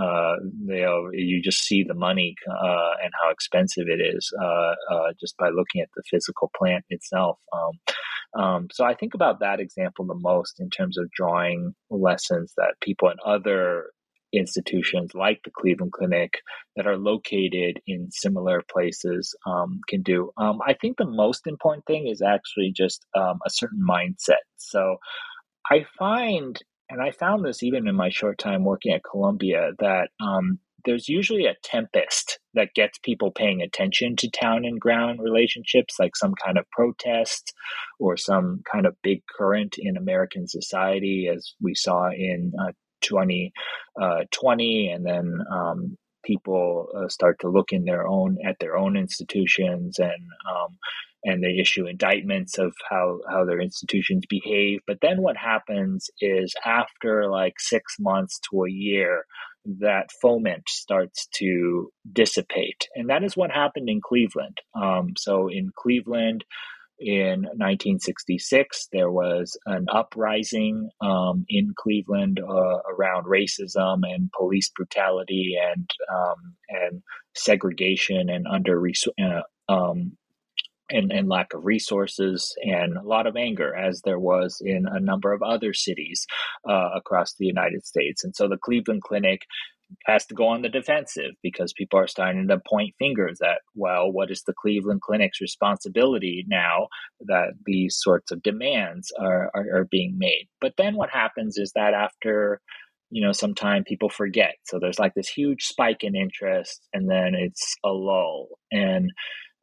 uh, 0.00 0.34
you 0.66 0.82
know 0.82 1.10
you 1.12 1.40
just 1.42 1.62
see 1.62 1.84
the 1.84 1.94
money 1.94 2.34
uh, 2.48 2.90
and 3.02 3.12
how 3.22 3.30
expensive 3.30 3.84
it 3.86 4.00
is 4.00 4.32
uh, 4.42 4.74
uh 4.92 5.12
just 5.20 5.36
by 5.38 5.48
looking 5.48 5.80
at 5.80 5.88
the 5.96 6.02
physical 6.10 6.50
plant 6.56 6.84
itself. 6.88 7.38
Um, 7.52 8.42
um, 8.42 8.68
so 8.72 8.84
I 8.84 8.94
think 8.94 9.14
about 9.14 9.40
that 9.40 9.60
example 9.60 10.06
the 10.06 10.14
most 10.14 10.58
in 10.58 10.70
terms 10.70 10.98
of 10.98 11.10
drawing 11.10 11.74
lessons 11.90 12.52
that 12.56 12.74
people 12.80 13.10
in 13.10 13.16
other 13.24 13.86
institutions 14.32 15.14
like 15.14 15.40
the 15.44 15.50
Cleveland 15.50 15.92
Clinic 15.92 16.40
that 16.76 16.86
are 16.86 16.96
located 16.96 17.80
in 17.86 18.10
similar 18.10 18.62
places 18.70 19.34
um, 19.46 19.80
can 19.88 20.02
do. 20.02 20.30
Um, 20.36 20.60
I 20.66 20.74
think 20.74 20.96
the 20.96 21.06
most 21.06 21.46
important 21.46 21.84
thing 21.86 22.06
is 22.06 22.22
actually 22.22 22.72
just 22.74 23.04
um, 23.14 23.38
a 23.46 23.50
certain 23.50 23.82
mindset. 23.88 24.44
So 24.56 24.96
I 25.70 25.84
find, 25.98 26.58
and 26.88 27.02
I 27.02 27.10
found 27.10 27.44
this 27.44 27.62
even 27.62 27.86
in 27.88 27.94
my 27.94 28.10
short 28.10 28.38
time 28.38 28.64
working 28.64 28.92
at 28.92 29.04
Columbia, 29.04 29.72
that 29.78 30.08
um, 30.20 30.58
there's 30.84 31.08
usually 31.08 31.46
a 31.46 31.56
tempest 31.62 32.40
that 32.54 32.74
gets 32.74 32.98
people 32.98 33.30
paying 33.30 33.62
attention 33.62 34.16
to 34.16 34.30
town 34.30 34.64
and 34.64 34.80
gown 34.80 35.18
relationships, 35.18 35.94
like 35.98 36.16
some 36.16 36.34
kind 36.34 36.58
of 36.58 36.68
protest 36.70 37.52
or 37.98 38.16
some 38.16 38.62
kind 38.70 38.86
of 38.86 38.96
big 39.02 39.22
current 39.26 39.76
in 39.78 39.96
American 39.96 40.48
society, 40.48 41.28
as 41.32 41.54
we 41.60 41.74
saw 41.74 42.10
in 42.10 42.52
uh, 42.60 42.72
2020, 43.02 43.52
uh, 44.00 44.94
and 44.94 45.06
then 45.06 45.38
um, 45.50 45.96
people 46.24 46.88
uh, 46.96 47.08
start 47.08 47.38
to 47.40 47.48
look 47.48 47.72
in 47.72 47.84
their 47.84 48.06
own 48.06 48.38
at 48.46 48.56
their 48.60 48.76
own 48.76 48.96
institutions 48.96 49.98
and 49.98 50.28
um, 50.50 50.78
and 51.24 51.42
they 51.42 51.58
issue 51.60 51.86
indictments 51.86 52.58
of 52.58 52.74
how 52.88 53.20
how 53.30 53.44
their 53.44 53.60
institutions 53.60 54.24
behave. 54.28 54.80
But 54.86 54.98
then 55.02 55.22
what 55.22 55.36
happens 55.36 56.10
is 56.20 56.54
after 56.64 57.28
like 57.30 57.54
six 57.58 57.96
months 58.00 58.40
to 58.50 58.64
a 58.64 58.70
year, 58.70 59.24
that 59.80 60.10
foment 60.20 60.68
starts 60.68 61.28
to 61.36 61.90
dissipate, 62.12 62.88
and 62.94 63.08
that 63.10 63.22
is 63.22 63.36
what 63.36 63.50
happened 63.50 63.88
in 63.88 64.00
Cleveland. 64.00 64.58
Um, 64.74 65.14
so 65.16 65.48
in 65.48 65.70
Cleveland 65.76 66.44
in 67.02 67.42
1966, 67.42 68.88
there 68.92 69.10
was 69.10 69.58
an 69.66 69.86
uprising 69.92 70.90
um, 71.00 71.44
in 71.48 71.74
Cleveland 71.76 72.40
uh, 72.40 72.78
around 72.88 73.26
racism 73.26 74.00
and 74.04 74.30
police 74.32 74.70
brutality 74.70 75.56
and 75.60 75.90
um, 76.12 76.54
and 76.68 77.02
segregation 77.34 78.28
and 78.28 78.46
under 78.46 78.80
uh, 79.20 79.72
um, 79.72 80.16
and, 80.90 81.10
and 81.10 81.28
lack 81.28 81.54
of 81.54 81.64
resources 81.64 82.54
and 82.62 82.96
a 82.96 83.02
lot 83.02 83.26
of 83.26 83.36
anger, 83.36 83.74
as 83.74 84.02
there 84.02 84.18
was 84.18 84.60
in 84.64 84.86
a 84.86 85.00
number 85.00 85.32
of 85.32 85.42
other 85.42 85.72
cities 85.72 86.26
uh, 86.68 86.90
across 86.94 87.34
the 87.34 87.46
United 87.46 87.84
States. 87.86 88.24
And 88.24 88.36
so 88.36 88.48
the 88.48 88.58
Cleveland 88.58 89.02
Clinic 89.02 89.42
has 90.06 90.26
to 90.26 90.34
go 90.34 90.48
on 90.48 90.62
the 90.62 90.68
defensive 90.68 91.32
because 91.42 91.72
people 91.72 91.98
are 91.98 92.06
starting 92.06 92.48
to 92.48 92.60
point 92.68 92.94
fingers 92.98 93.40
at, 93.42 93.58
well, 93.74 94.10
what 94.10 94.30
is 94.30 94.42
the 94.42 94.54
Cleveland 94.54 95.02
Clinic's 95.02 95.40
responsibility 95.40 96.44
now 96.48 96.88
that 97.26 97.52
these 97.64 97.96
sorts 97.98 98.30
of 98.30 98.42
demands 98.42 99.12
are, 99.18 99.50
are, 99.54 99.80
are 99.80 99.88
being 99.90 100.14
made? 100.18 100.48
But 100.60 100.74
then 100.76 100.96
what 100.96 101.10
happens 101.10 101.56
is 101.58 101.72
that 101.74 101.94
after 101.94 102.60
you 103.12 103.22
know 103.24 103.32
some 103.32 103.54
time 103.54 103.84
people 103.84 104.08
forget. 104.08 104.54
So 104.64 104.78
there's 104.78 104.98
like 104.98 105.12
this 105.14 105.28
huge 105.28 105.64
spike 105.64 106.02
in 106.02 106.16
interest 106.16 106.88
and 106.94 107.08
then 107.08 107.34
it's 107.34 107.76
a 107.84 107.90
lull. 107.90 108.48
And 108.72 109.10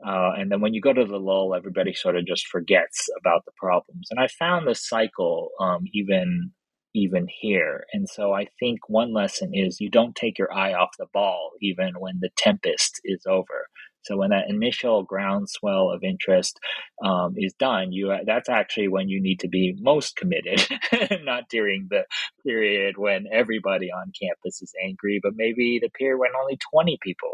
uh, 0.06 0.32
and 0.38 0.52
then 0.52 0.62
when 0.62 0.74
you 0.74 0.82
go 0.82 0.94
to 0.94 1.04
the 1.04 1.18
lull 1.18 1.56
everybody 1.56 1.94
sort 1.94 2.16
of 2.16 2.28
just 2.28 2.48
forgets 2.48 3.10
about 3.20 3.44
the 3.46 3.52
problems. 3.58 4.08
And 4.12 4.20
i 4.20 4.28
found 4.28 4.68
this 4.68 4.88
cycle 4.88 5.50
um, 5.60 5.86
even 5.94 6.52
even 7.00 7.28
here. 7.30 7.86
And 7.94 8.08
so 8.10 8.34
I 8.34 8.48
think 8.60 8.80
one 8.90 9.14
lesson 9.14 9.52
is 9.54 9.82
you 9.82 9.90
don't 9.90 10.16
take 10.16 10.40
your 10.40 10.54
eye 10.54 10.74
off 10.74 10.92
the 11.00 11.08
ball 11.14 11.52
even 11.62 11.94
when 12.00 12.20
the 12.22 12.30
tempest 12.38 13.02
is 13.06 13.24
over. 13.28 13.68
So 14.04 14.18
when 14.18 14.32
that 14.32 14.50
initial 14.50 15.04
groundswell 15.04 15.92
of 15.92 16.04
interest 16.04 16.60
um, 17.04 17.36
is 17.38 17.54
done, 17.60 17.92
you 17.92 18.16
that's 18.26 18.50
actually 18.50 18.88
when 18.88 19.10
you 19.10 19.22
need 19.22 19.42
to 19.42 19.50
be 19.50 19.76
most 19.80 20.16
committed, 20.16 20.66
not 21.24 21.50
during 21.50 21.88
the 21.90 22.06
period 22.46 22.98
when 22.98 23.26
everybody 23.32 23.92
on 23.92 24.14
campus 24.20 24.62
is 24.62 24.74
angry, 24.84 25.20
but 25.22 25.34
maybe 25.36 25.80
the 25.82 25.90
period 25.90 26.20
when 26.20 26.32
only 26.42 26.58
twenty 26.72 26.98
people 27.02 27.30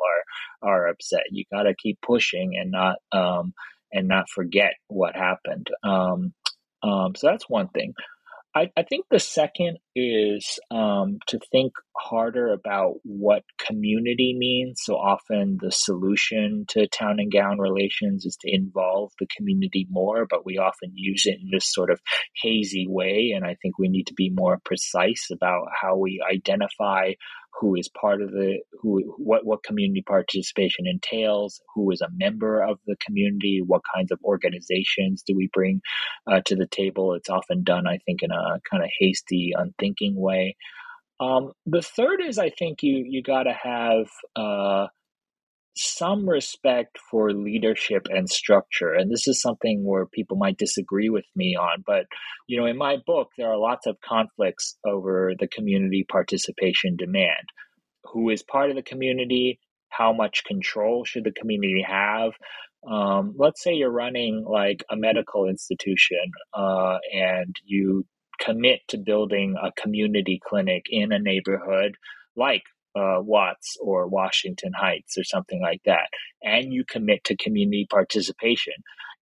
are 0.64 0.70
are 0.72 0.88
upset. 0.88 1.24
You 1.32 1.46
got 1.52 1.64
to 1.64 1.76
keep 1.76 2.00
pushing 2.02 2.58
and 2.60 2.72
not 2.72 2.98
um, 3.12 3.54
and 3.94 4.08
not 4.08 4.30
forget 4.30 4.74
what 4.88 5.16
happened. 5.16 5.68
Um, 5.84 6.34
um 6.84 7.16
so 7.16 7.28
that's 7.28 7.50
one 7.50 7.70
thing. 7.70 7.94
I, 8.56 8.70
I 8.78 8.84
think 8.84 9.06
the 9.12 9.20
second 9.20 9.80
is 9.98 10.60
um, 10.72 11.18
to 11.28 11.40
think 11.52 11.74
harder 11.98 12.54
about 12.54 12.94
what 13.04 13.44
community 13.60 14.34
means. 14.38 14.82
So 14.84 14.96
often 14.96 15.58
the 15.62 15.72
solution 15.72 16.66
to 16.70 16.88
town 16.88 17.20
and 17.20 17.32
gown 17.32 17.60
relations 17.60 18.26
is 18.26 18.38
to 18.38 18.54
involve 18.54 19.12
the 19.20 19.28
community 19.36 19.88
more, 19.90 20.26
but 20.30 20.46
we 20.46 20.58
often 20.58 20.92
use 20.94 21.26
it 21.26 21.40
in 21.42 21.50
this 21.52 21.70
sort 21.70 21.92
of 21.92 22.00
hazy 22.42 22.88
way. 22.88 23.34
And 23.36 23.46
I 23.46 23.58
think 23.62 23.78
we 23.78 23.90
need 23.90 24.08
to 24.08 24.14
be 24.14 24.30
more 24.30 24.60
precise 24.64 25.28
about 25.34 25.68
how 25.82 25.98
we 25.98 26.24
identify 26.26 27.12
who 27.60 27.76
is 27.76 27.90
part 27.90 28.22
of 28.22 28.32
the 28.32 28.60
who 28.82 29.02
what 29.18 29.46
what 29.46 29.64
community 29.64 30.04
participation 30.06 30.86
entails 30.88 31.62
who 31.74 31.92
is 31.92 32.02
a 32.02 32.10
member 32.12 32.62
of 32.62 32.80
the 32.86 32.96
community 33.06 33.62
what 33.66 33.82
kinds 33.96 34.12
of 34.12 34.20
organizations 34.24 35.24
do 35.26 35.36
we 35.36 35.50
bring 35.54 35.82
uh, 36.32 36.42
to 36.46 36.56
the 36.56 36.68
table? 36.68 37.14
It's 37.14 37.30
often 37.30 37.64
done 37.64 37.88
i 37.88 38.00
think 38.06 38.24
in 38.24 38.32
a 38.32 38.60
kind 38.70 38.84
of 38.84 38.90
hasty 39.00 39.54
unthinking 39.56 40.16
way. 40.16 40.56
Um, 41.20 41.54
the 41.66 41.82
third 41.82 42.22
is 42.22 42.38
i 42.38 42.50
think 42.50 42.84
you 42.84 43.06
you 43.08 43.24
got 43.24 43.44
to 43.44 43.54
have 43.54 44.08
uh, 44.36 44.88
some 45.76 46.28
respect 46.28 46.98
for 47.12 47.34
leadership 47.34 48.08
and 48.10 48.30
structure. 48.30 48.94
And 48.94 49.12
this 49.12 49.28
is 49.28 49.42
something 49.42 49.84
where 49.84 50.06
people 50.06 50.38
might 50.38 50.58
disagree 50.58 51.10
with 51.10 51.26
me 51.36 51.56
on. 51.56 51.84
But, 51.86 52.06
you 52.48 52.60
know, 52.60 52.66
in 52.66 52.78
my 52.78 52.98
book, 53.06 53.30
there 53.38 53.52
are 53.52 53.58
lots 53.58 53.86
of 53.86 54.00
conflicts 54.02 54.78
over 54.86 55.34
the 55.38 55.48
community 55.48 56.06
participation 56.10 56.96
demand. 56.96 57.50
Who 58.14 58.30
is 58.30 58.44
part 58.44 58.70
of 58.70 58.78
the 58.78 58.84
community? 58.84 59.60
How 59.90 60.14
much 60.14 60.46
control 60.46 61.04
should 61.04 61.26
the 61.26 61.32
community 61.32 61.86
have? 61.88 62.32
Um, 62.90 63.34
let's 63.38 63.62
say 63.62 63.74
you're 63.74 63.90
running 63.90 64.46
like 64.48 64.86
a 64.90 64.96
medical 64.96 65.48
institution 65.48 66.32
uh, 66.54 66.98
and 67.14 67.56
you 67.66 68.06
commit 68.40 68.82
to 68.90 68.98
building 68.98 69.56
a 69.62 69.72
community 69.82 70.40
clinic 70.48 70.86
in 70.90 71.12
a 71.12 71.20
neighborhood 71.20 71.96
like 72.36 72.64
uh, 72.96 73.20
Watts 73.22 73.78
or 73.82 74.08
Washington 74.08 74.72
Heights 74.74 75.18
or 75.18 75.24
something 75.24 75.62
like 75.62 75.82
that, 75.86 76.08
and 76.42 76.74
you 76.74 76.84
commit 76.88 77.24
to 77.26 77.38
community 77.38 77.88
participation. 77.90 78.74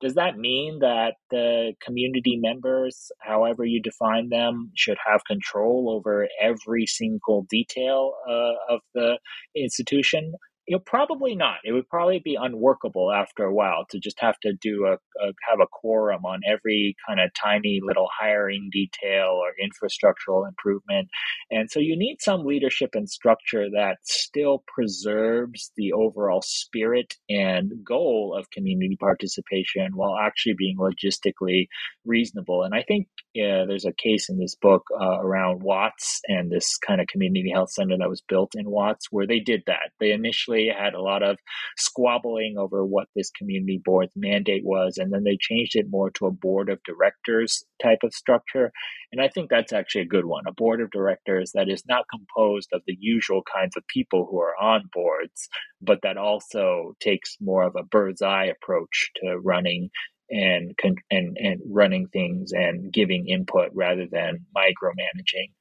Does 0.01 0.15
that 0.15 0.37
mean 0.37 0.79
that 0.79 1.13
the 1.31 1.73
community 1.81 2.37
members, 2.37 3.09
however 3.19 3.63
you 3.63 3.81
define 3.81 4.29
them, 4.29 4.71
should 4.75 4.97
have 5.09 5.21
control 5.25 5.89
over 5.95 6.27
every 6.41 6.85
single 6.85 7.45
detail 7.49 8.13
uh, 8.27 8.73
of 8.73 8.81
the 8.93 9.17
institution? 9.55 10.33
You 10.67 10.75
know, 10.75 10.83
probably 10.85 11.35
not. 11.35 11.57
It 11.65 11.73
would 11.73 11.89
probably 11.89 12.19
be 12.23 12.37
unworkable 12.39 13.11
after 13.11 13.43
a 13.43 13.53
while 13.53 13.85
to 13.91 13.99
just 13.99 14.19
have 14.21 14.39
to 14.43 14.53
do 14.61 14.85
a, 14.85 14.93
a 14.93 15.33
have 15.49 15.59
a 15.61 15.67
quorum 15.69 16.25
on 16.25 16.39
every 16.47 16.95
kind 17.07 17.19
of 17.19 17.31
tiny 17.33 17.79
little 17.83 18.07
hiring 18.17 18.69
detail 18.71 19.41
or 19.41 19.51
infrastructural 19.61 20.47
improvement. 20.47 21.09
And 21.51 21.69
so 21.69 21.79
you 21.79 21.97
need 21.97 22.17
some 22.21 22.45
leadership 22.45 22.91
and 22.93 23.09
structure 23.09 23.65
that 23.75 23.97
still 24.03 24.63
preserves 24.73 25.71
the 25.75 25.91
overall 25.93 26.41
spirit 26.41 27.15
and 27.29 27.71
goal 27.85 28.35
of 28.37 28.49
community 28.51 28.95
participation 28.97 29.91
while 29.95 30.15
actually 30.17 30.55
being 30.57 30.77
logistically 30.77 31.67
reasonable. 32.05 32.63
And 32.63 32.73
I 32.73 32.83
think 32.83 33.07
yeah, 33.33 33.65
there's 33.67 33.85
a 33.85 33.93
case 33.93 34.29
in 34.29 34.39
this 34.39 34.55
book 34.55 34.83
uh, 34.93 35.19
around 35.19 35.63
Watts 35.63 36.21
and 36.27 36.51
this 36.51 36.77
kind 36.77 37.01
of 37.01 37.07
community 37.07 37.51
health 37.51 37.71
center 37.71 37.97
that 37.97 38.09
was 38.09 38.21
built 38.21 38.53
in 38.55 38.69
Watts 38.69 39.07
where 39.11 39.27
they 39.27 39.39
did 39.39 39.63
that. 39.67 39.91
They 39.99 40.11
initially 40.11 40.52
had 40.67 40.93
a 40.93 41.01
lot 41.01 41.23
of 41.23 41.37
squabbling 41.77 42.55
over 42.57 42.85
what 42.85 43.07
this 43.15 43.29
community 43.31 43.81
board's 43.83 44.13
mandate 44.15 44.63
was, 44.65 44.97
and 44.97 45.11
then 45.11 45.23
they 45.23 45.37
changed 45.39 45.75
it 45.75 45.89
more 45.89 46.09
to 46.11 46.25
a 46.25 46.31
board 46.31 46.69
of 46.69 46.83
directors 46.83 47.63
type 47.81 47.99
of 48.03 48.13
structure. 48.13 48.71
And 49.11 49.21
I 49.21 49.27
think 49.27 49.49
that's 49.49 49.73
actually 49.73 50.01
a 50.01 50.05
good 50.05 50.25
one 50.25 50.43
a 50.47 50.53
board 50.53 50.81
of 50.81 50.91
directors 50.91 51.51
that 51.53 51.69
is 51.69 51.83
not 51.87 52.05
composed 52.09 52.69
of 52.73 52.81
the 52.87 52.97
usual 52.99 53.43
kinds 53.53 53.75
of 53.77 53.87
people 53.87 54.27
who 54.29 54.39
are 54.39 54.55
on 54.61 54.89
boards, 54.93 55.49
but 55.81 55.99
that 56.03 56.17
also 56.17 56.95
takes 56.99 57.37
more 57.41 57.63
of 57.63 57.75
a 57.75 57.83
bird's 57.83 58.21
eye 58.21 58.45
approach 58.45 59.11
to 59.17 59.37
running 59.39 59.89
and 60.29 60.73
and 61.11 61.37
and 61.37 61.61
running 61.69 62.07
things 62.07 62.51
and 62.53 62.91
giving 62.91 63.27
input 63.27 63.69
rather 63.73 64.07
than 64.11 64.45
micromanaging. 64.55 65.51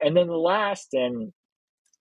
And 0.00 0.16
then 0.16 0.28
the 0.28 0.34
last, 0.34 0.88
and 0.92 1.32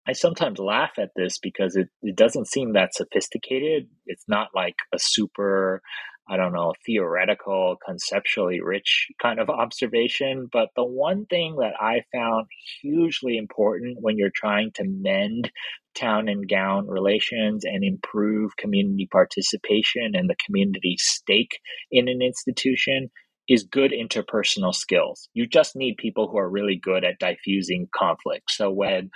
I 0.10 0.14
sometimes 0.14 0.57
laugh 0.57 0.93
at 0.97 1.12
this 1.16 1.38
because 1.38 1.76
it, 1.76 1.88
it 2.01 2.16
doesn't 2.16 2.47
seem 2.47 2.74
that 2.74 2.95
sophisticated. 2.95 3.88
It's 4.07 4.26
not 4.28 4.47
like 4.55 4.74
a 4.91 4.97
super, 4.97 5.84
I 6.28 6.36
don't 6.36 6.51
know, 6.51 6.74
theoretical, 6.84 7.78
conceptually 7.86 8.60
rich 8.60 9.10
kind 9.22 9.39
of 9.39 9.51
observation. 9.51 10.47
But 10.51 10.70
the 10.76 10.84
one 10.84 11.28
thing 11.28 11.57
that 11.57 11.74
I 11.80 12.01
found 12.12 12.47
hugely 12.82 13.38
important 13.38 13.99
when 14.01 14.18
you're 14.18 14.32
trying 14.34 14.72
to 14.76 14.84
mend 14.84 15.51
town 15.93 16.28
and 16.28 16.49
gown 16.49 16.88
relations 16.88 17.64
and 17.64 17.84
improve 17.84 18.57
community 18.57 19.07
participation 19.12 20.16
and 20.16 20.28
the 20.28 20.38
community 20.43 20.95
stake 20.97 21.60
in 21.91 22.07
an 22.07 22.24
institution 22.24 23.12
is 23.47 23.64
good 23.64 23.91
interpersonal 23.91 24.74
skills. 24.74 25.30
You 25.34 25.47
just 25.47 25.76
need 25.76 25.97
people 25.97 26.30
who 26.30 26.38
are 26.38 26.49
really 26.49 26.80
good 26.82 27.03
at 27.03 27.20
diffusing 27.20 27.88
conflict. 27.93 28.51
So 28.51 28.72
when 28.72 29.10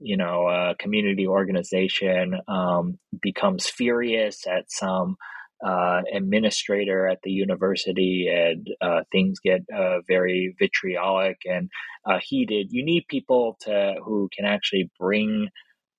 you 0.00 0.16
know 0.16 0.48
a 0.48 0.74
community 0.78 1.26
organization 1.26 2.34
um, 2.48 2.98
becomes 3.20 3.68
furious 3.68 4.46
at 4.46 4.70
some 4.70 5.16
uh, 5.64 6.00
administrator 6.14 7.06
at 7.06 7.18
the 7.22 7.30
university 7.30 8.28
and 8.32 8.66
uh, 8.80 9.02
things 9.12 9.38
get 9.44 9.60
uh, 9.74 9.98
very 10.08 10.54
vitriolic 10.58 11.36
and 11.44 11.68
uh, 12.06 12.18
heated 12.22 12.68
you 12.70 12.84
need 12.84 13.04
people 13.08 13.56
to 13.60 13.94
who 14.04 14.28
can 14.34 14.46
actually 14.46 14.90
bring 14.98 15.48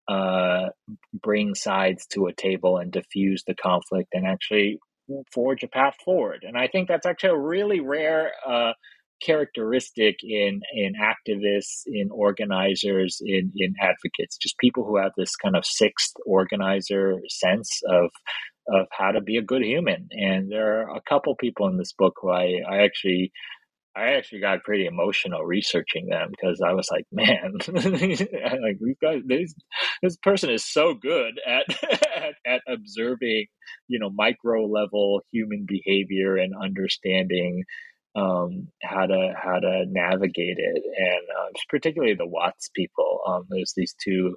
uh, 0.08 0.70
bring 1.22 1.56
sides 1.56 2.06
to 2.08 2.26
a 2.26 2.34
table 2.34 2.78
and 2.78 2.92
diffuse 2.92 3.44
the 3.46 3.56
conflict 3.56 4.10
and 4.14 4.26
actually 4.26 4.80
forge 5.34 5.64
a 5.64 5.68
path 5.68 5.96
forward. 6.04 6.44
And 6.48 6.58
I 6.58 6.68
think 6.68 6.88
that's 6.88 7.06
actually 7.06 7.32
a 7.32 7.38
really 7.38 7.80
rare 7.80 8.32
uh, 8.48 8.74
characteristic 9.24 10.18
in 10.24 10.62
in 10.74 10.94
activists, 10.96 11.84
in 11.86 12.10
organizers, 12.12 13.22
in 13.24 13.52
in 13.56 13.76
advocates. 13.82 14.38
Just 14.38 14.58
people 14.58 14.86
who 14.86 14.98
have 14.98 15.12
this 15.18 15.36
kind 15.36 15.56
of 15.56 15.66
sixth 15.66 16.14
organizer 16.26 17.20
sense 17.30 17.82
of 17.88 18.10
of 18.68 18.88
how 18.92 19.12
to 19.12 19.22
be 19.22 19.38
a 19.38 19.42
good 19.42 19.64
human. 19.64 20.08
And 20.12 20.52
there 20.52 20.82
are 20.82 20.96
a 20.96 21.02
couple 21.10 21.36
people 21.36 21.68
in 21.68 21.78
this 21.78 21.94
book 21.94 22.14
who 22.22 22.30
I, 22.30 22.62
I 22.70 22.84
actually 22.84 23.32
I 23.96 24.14
actually 24.14 24.40
got 24.40 24.64
pretty 24.64 24.86
emotional 24.86 25.44
researching 25.44 26.08
them 26.08 26.30
because 26.32 26.62
I 26.66 26.72
was 26.72 26.90
like, 26.90 27.06
man, 27.12 27.56
like 27.68 28.78
we've 28.80 29.00
got 29.02 29.28
this 29.28 29.54
this 30.02 30.16
person 30.18 30.50
is 30.50 30.64
so 30.66 30.94
good 30.94 31.40
at, 31.46 31.66
at, 32.16 32.36
at 32.46 32.62
observing, 32.68 33.48
you 33.88 34.00
know, 34.00 34.10
micro 34.10 34.66
level 34.66 35.22
human 35.32 35.66
behavior 35.68 36.38
and 36.38 36.54
understanding 36.56 37.64
um, 38.16 38.68
how 38.82 39.06
to 39.06 39.34
how 39.42 39.60
to 39.60 39.86
navigate 39.88 40.58
it, 40.58 40.84
and 40.98 41.24
uh, 41.40 41.52
particularly 41.70 42.16
the 42.16 42.28
Watts 42.28 42.70
people. 42.74 43.22
Um, 43.28 43.46
there's 43.50 43.74
these 43.76 43.96
two 44.04 44.36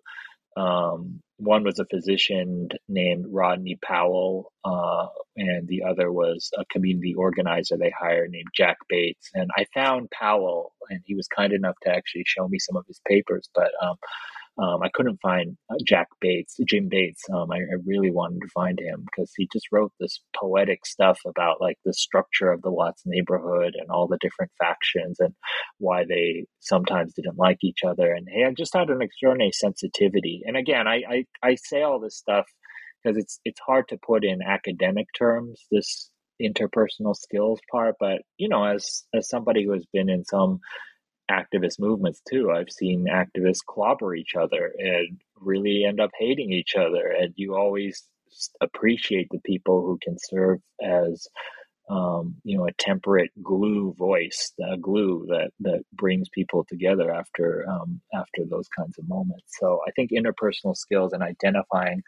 um, 0.57 1.21
one 1.39 1.65
was 1.65 1.79
a 1.81 1.87
physician 1.87 2.69
named 2.89 3.27
Rodney 3.29 3.77
Powell, 3.83 4.53
uh, 4.65 5.07
and 5.37 5.67
the 5.67 5.83
other 5.83 6.13
was 6.13 6.51
a 6.57 6.65
community 6.67 7.15
organizer 7.15 7.77
they 7.77 7.93
hired 7.99 8.31
named 8.31 8.49
Jack 8.55 8.77
Bates. 8.89 9.31
And 9.35 9.51
I 9.57 9.67
found 9.75 10.11
Powell, 10.11 10.73
and 10.91 11.01
he 11.05 11.15
was 11.15 11.27
kind 11.27 11.53
enough 11.53 11.75
to 11.83 11.91
actually 11.91 12.25
show 12.27 12.47
me 12.47 12.59
some 12.61 12.77
of 12.77 12.87
his 12.87 13.01
papers. 13.07 13.49
But 13.53 13.73
um, 14.57 14.83
I 14.83 14.89
couldn't 14.95 15.21
find 15.21 15.57
uh, 15.69 15.77
Jack 15.85 16.09
Bates, 16.21 16.57
Jim 16.69 16.89
Bates. 16.89 17.23
Um, 17.33 17.51
I, 17.51 17.57
I, 17.57 17.77
really 17.85 18.13
wanted 18.13 18.41
to 18.43 18.49
find 18.55 18.79
him 18.79 19.05
because 19.05 19.33
he 19.37 19.49
just 19.53 19.67
wrote 19.73 19.93
this 19.99 20.21
poetic 20.37 20.87
stuff 20.87 21.19
about 21.27 21.61
like 21.61 21.77
the 21.85 21.93
structure 21.93 22.53
of 22.53 22.63
the 22.63 22.71
Watts 22.71 23.03
neighborhood 23.05 23.75
and 23.77 23.91
all 23.91 24.07
the 24.07 24.19
different 24.21 24.53
factions 24.61 25.19
and 25.19 25.35
why 25.79 26.05
they 26.09 26.47
sometimes 26.61 27.15
didn't 27.15 27.37
like 27.37 27.59
each 27.65 27.81
other. 27.85 28.13
And 28.13 28.29
he 28.31 28.47
just 28.57 28.75
had 28.75 28.91
an 28.91 29.03
extraordinary 29.03 29.51
sensitivity. 29.53 30.43
And 30.45 30.57
again, 30.57 30.87
I, 30.87 31.03
I, 31.09 31.25
I 31.43 31.57
say 31.57 31.83
all 31.83 31.99
this 31.99 32.17
stuff 32.17 32.47
because 33.03 33.19
it's 33.19 33.41
it's 33.45 33.61
hard 33.67 33.89
to 33.89 33.99
put 33.99 34.25
in 34.25 34.41
academic 34.41 35.09
terms 35.19 35.65
this 35.73 36.11
interpersonal 36.41 37.17
skills 37.17 37.61
part. 37.73 37.97
But 37.99 38.23
you 38.37 38.49
know, 38.49 38.65
as 38.65 39.05
as 39.13 39.29
somebody 39.29 39.65
who 39.65 39.73
has 39.73 39.87
been 39.93 40.09
in 40.09 40.25
some 40.25 40.61
activist 41.31 41.79
movements 41.79 42.21
too. 42.29 42.51
I've 42.51 42.71
seen 42.71 43.07
activists 43.07 43.65
clobber 43.67 44.15
each 44.15 44.35
other 44.35 44.73
and 44.79 45.21
really 45.41 45.85
end 45.85 46.01
up 46.01 46.11
hating 46.19 46.53
each 46.53 46.75
other. 46.77 47.09
And 47.09 47.33
you 47.37 47.55
always 47.55 48.05
appreciate 48.61 49.29
the 49.31 49.41
people 49.45 49.83
who 49.83 49.99
can 50.03 50.17
serve 50.19 50.61
as 50.83 51.29
um, 51.91 52.37
you 52.45 52.57
know 52.57 52.67
a 52.67 52.73
temperate 52.73 53.31
glue 53.43 53.95
voice, 53.99 54.53
a 54.73 54.77
glue 54.79 55.27
that 55.29 55.51
that 55.61 55.83
brings 55.93 56.29
people 56.31 56.65
together 56.69 57.13
after 57.13 57.67
um, 57.69 58.01
after 58.15 58.43
those 58.49 58.69
kinds 58.69 58.99
of 58.99 59.09
moments. 59.09 59.45
So 59.61 59.81
I 59.87 59.91
think 59.93 60.11
interpersonal 60.11 60.77
skills 60.77 61.13
and 61.13 61.23
identifying 61.23 62.03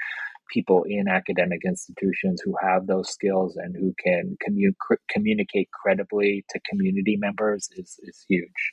people 0.53 0.85
in 0.85 1.09
academic 1.09 1.62
institutions 1.64 2.41
who 2.45 2.55
have 2.62 2.87
those 2.87 3.11
skills 3.11 3.57
and 3.57 3.77
who 3.77 3.95
can 4.03 4.37
commu- 4.47 4.97
communicate 5.11 5.69
credibly 5.73 6.45
to 6.51 6.61
community 6.71 7.17
members 7.17 7.69
is 7.77 7.99
is 8.03 8.25
huge. 8.29 8.73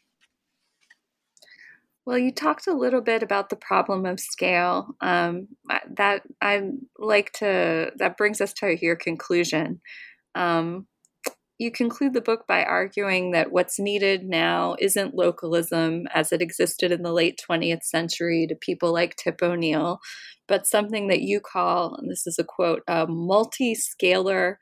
Well, 2.06 2.18
you 2.18 2.34
talked 2.34 2.68
a 2.68 2.74
little 2.74 3.02
bit 3.02 3.24
about 3.24 3.50
the 3.50 3.56
problem 3.56 4.06
of 4.06 4.20
scale. 4.20 4.96
Um, 5.00 5.48
that 5.90 6.24
I 6.42 6.64
like 7.00 7.32
to. 7.34 7.92
That 7.96 8.18
brings 8.18 8.42
us 8.42 8.54
to 8.56 8.78
your 8.80 8.98
conclusion. 8.98 9.80
Um, 10.36 10.88
you 11.60 11.72
conclude 11.72 12.14
the 12.14 12.22
book 12.22 12.46
by 12.48 12.64
arguing 12.64 13.32
that 13.32 13.52
what's 13.52 13.80
needed 13.80 14.26
now 14.26 14.76
isn't 14.80 15.16
localism 15.16 16.08
as 16.14 16.34
it 16.34 16.42
existed 16.42 16.92
in 16.92 17.04
the 17.04 17.14
late 17.14 17.40
20th 17.50 17.84
century 17.84 18.48
to 18.48 18.56
people 18.56 18.92
like 18.92 19.16
Tip 19.16 19.42
O'Neill, 19.42 20.00
but 20.48 20.68
something 20.68 21.08
that 21.08 21.22
you 21.22 21.40
call, 21.40 21.96
and 21.96 22.12
this 22.12 22.28
is 22.28 22.38
a 22.38 22.44
quote, 22.44 22.82
a 22.88 23.08
multi-scalar 23.08 24.56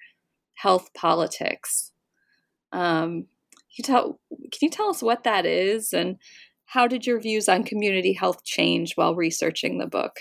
health 0.55 0.89
politics. 0.93 1.91
Um, 2.71 3.25
you 3.77 3.83
tell, 3.83 4.19
can 4.29 4.59
you 4.61 4.69
tell 4.69 4.89
us 4.89 5.01
what 5.01 5.23
that 5.23 5.45
is 5.45 5.93
and 5.93 6.17
how 6.71 6.87
did 6.87 7.05
your 7.05 7.19
views 7.19 7.49
on 7.49 7.65
community 7.65 8.13
health 8.13 8.45
change 8.45 8.93
while 8.95 9.13
researching 9.13 9.77
the 9.77 9.87
book? 9.87 10.17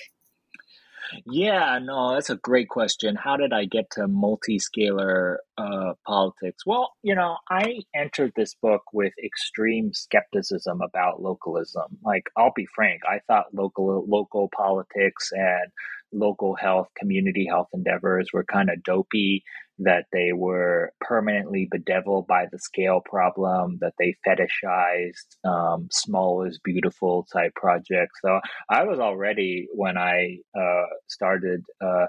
Yeah, 1.24 1.78
no, 1.80 2.12
that's 2.14 2.30
a 2.30 2.36
great 2.36 2.68
question. 2.68 3.14
How 3.14 3.36
did 3.36 3.53
I 3.53 3.66
get 3.66 3.88
to 3.92 4.09
multi-scalar 4.09 5.36
uh, 5.57 5.92
politics? 6.05 6.64
Well, 6.66 6.92
you 7.03 7.14
know, 7.14 7.36
I 7.48 7.80
entered 7.94 8.32
this 8.34 8.55
book 8.55 8.82
with 8.92 9.12
extreme 9.24 9.92
skepticism 9.92 10.80
about 10.80 11.22
localism. 11.22 11.98
Like, 12.05 12.30
I'll 12.36 12.53
be 12.55 12.66
frank, 12.74 13.03
I 13.09 13.20
thought 13.28 13.55
local 13.55 14.05
local 14.09 14.48
politics 14.53 15.30
and 15.32 15.70
local 16.12 16.54
health, 16.54 16.88
community 16.96 17.46
health 17.48 17.68
endeavors 17.72 18.28
were 18.32 18.44
kind 18.44 18.70
of 18.70 18.82
dopey, 18.82 19.42
that 19.78 20.04
they 20.12 20.32
were 20.34 20.92
permanently 21.00 21.66
bedeviled 21.70 22.26
by 22.26 22.44
the 22.52 22.58
scale 22.58 23.00
problem, 23.04 23.78
that 23.80 23.94
they 23.98 24.14
fetishized 24.26 25.36
um, 25.48 25.88
small 25.90 26.44
is 26.44 26.61
beautiful 26.62 27.26
type 27.32 27.54
projects. 27.54 28.20
So 28.22 28.40
I 28.68 28.84
was 28.84 28.98
already, 28.98 29.68
when 29.72 29.96
I 29.96 30.38
uh, 30.58 30.86
started 31.08 31.62
uh, 31.80 32.06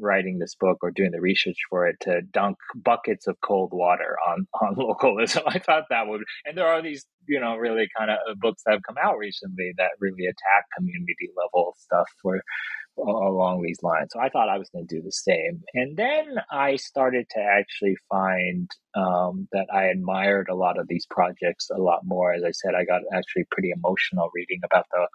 writing 0.00 0.38
this 0.38 0.54
book 0.58 0.78
or 0.82 0.90
doing 0.90 1.10
the 1.12 1.20
research 1.20 1.56
for 1.68 1.86
it, 1.86 1.96
to 2.00 2.22
dunk 2.22 2.56
buckets 2.74 3.26
of 3.26 3.36
cold 3.40 3.70
water 3.72 4.16
on, 4.28 4.46
on 4.60 4.74
localism. 4.76 5.42
I 5.46 5.58
thought 5.58 5.84
that 5.90 6.08
would, 6.08 6.22
and 6.44 6.56
there 6.56 6.66
are 6.66 6.82
these 6.82 7.06
you 7.26 7.40
know, 7.40 7.56
really 7.56 7.88
kind 7.96 8.10
of 8.10 8.18
uh, 8.28 8.34
books 8.40 8.62
that 8.64 8.72
have 8.72 8.82
come 8.86 8.96
out 9.02 9.18
recently 9.18 9.72
that 9.78 9.90
really 10.00 10.26
attack 10.26 10.64
community 10.76 11.30
level 11.36 11.74
stuff 11.78 12.06
for 12.20 12.42
along 12.98 13.62
these 13.62 13.82
lines. 13.82 14.08
So 14.12 14.20
I 14.20 14.28
thought 14.28 14.48
I 14.48 14.58
was 14.58 14.68
going 14.70 14.86
to 14.86 14.96
do 14.96 15.02
the 15.02 15.12
same. 15.12 15.62
And 15.74 15.96
then 15.96 16.36
I 16.50 16.76
started 16.76 17.26
to 17.30 17.40
actually 17.40 17.96
find 18.10 18.70
um, 18.94 19.48
that 19.52 19.66
I 19.72 19.84
admired 19.84 20.48
a 20.50 20.54
lot 20.54 20.78
of 20.78 20.88
these 20.88 21.06
projects 21.08 21.70
a 21.70 21.80
lot 21.80 22.00
more. 22.04 22.34
As 22.34 22.44
I 22.44 22.50
said, 22.50 22.74
I 22.74 22.84
got 22.84 23.00
actually 23.14 23.44
pretty 23.50 23.70
emotional 23.70 24.30
reading 24.34 24.60
about 24.64 24.86
the 24.92 25.06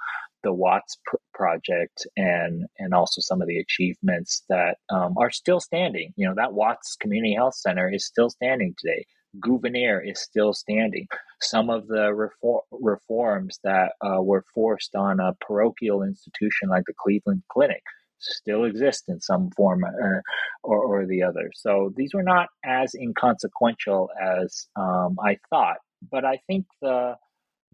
the 0.44 0.54
Watts 0.54 0.98
pr- 1.06 1.18
project 1.34 2.06
and 2.16 2.66
and 2.78 2.94
also 2.94 3.22
some 3.22 3.42
of 3.42 3.48
the 3.48 3.60
achievements 3.60 4.44
that 4.50 4.78
um, 4.90 5.16
are 5.18 5.32
still 5.32 5.60
standing. 5.60 6.14
You 6.16 6.28
know, 6.28 6.36
that 6.36 6.54
Watts 6.54 6.96
Community 6.96 7.36
Health 7.36 7.56
Center 7.56 7.92
is 7.92 8.06
still 8.06 8.30
standing 8.30 8.76
today. 8.78 9.06
Gouverneur 9.40 10.00
is 10.02 10.20
still 10.22 10.54
standing. 10.54 11.08
Some 11.42 11.70
of 11.70 11.88
the 11.88 12.14
reform, 12.14 12.62
reforms 12.72 13.60
that 13.64 13.94
uh, 14.02 14.22
were 14.22 14.44
forced 14.54 14.96
on 14.96 15.20
a 15.20 15.34
parochial 15.42 16.04
institution 16.04 16.70
like 16.70 16.84
the 16.88 16.94
Cleveland 16.98 17.44
Clinic 17.50 17.84
still 18.20 18.66
exist 18.66 19.06
in 19.08 19.22
some 19.22 19.52
form 19.52 19.86
or, 19.86 20.24
or, 20.64 20.84
or 20.84 21.06
the 21.06 21.24
other. 21.24 21.52
So 21.54 21.94
these 21.96 22.14
were 22.14 22.24
not 22.24 22.48
as 22.66 22.96
inconsequential 22.96 24.10
as 24.20 24.68
um, 24.76 25.18
I 25.24 25.38
thought. 25.50 25.78
But 26.12 26.26
I 26.26 26.40
think 26.48 26.66
the 26.82 27.16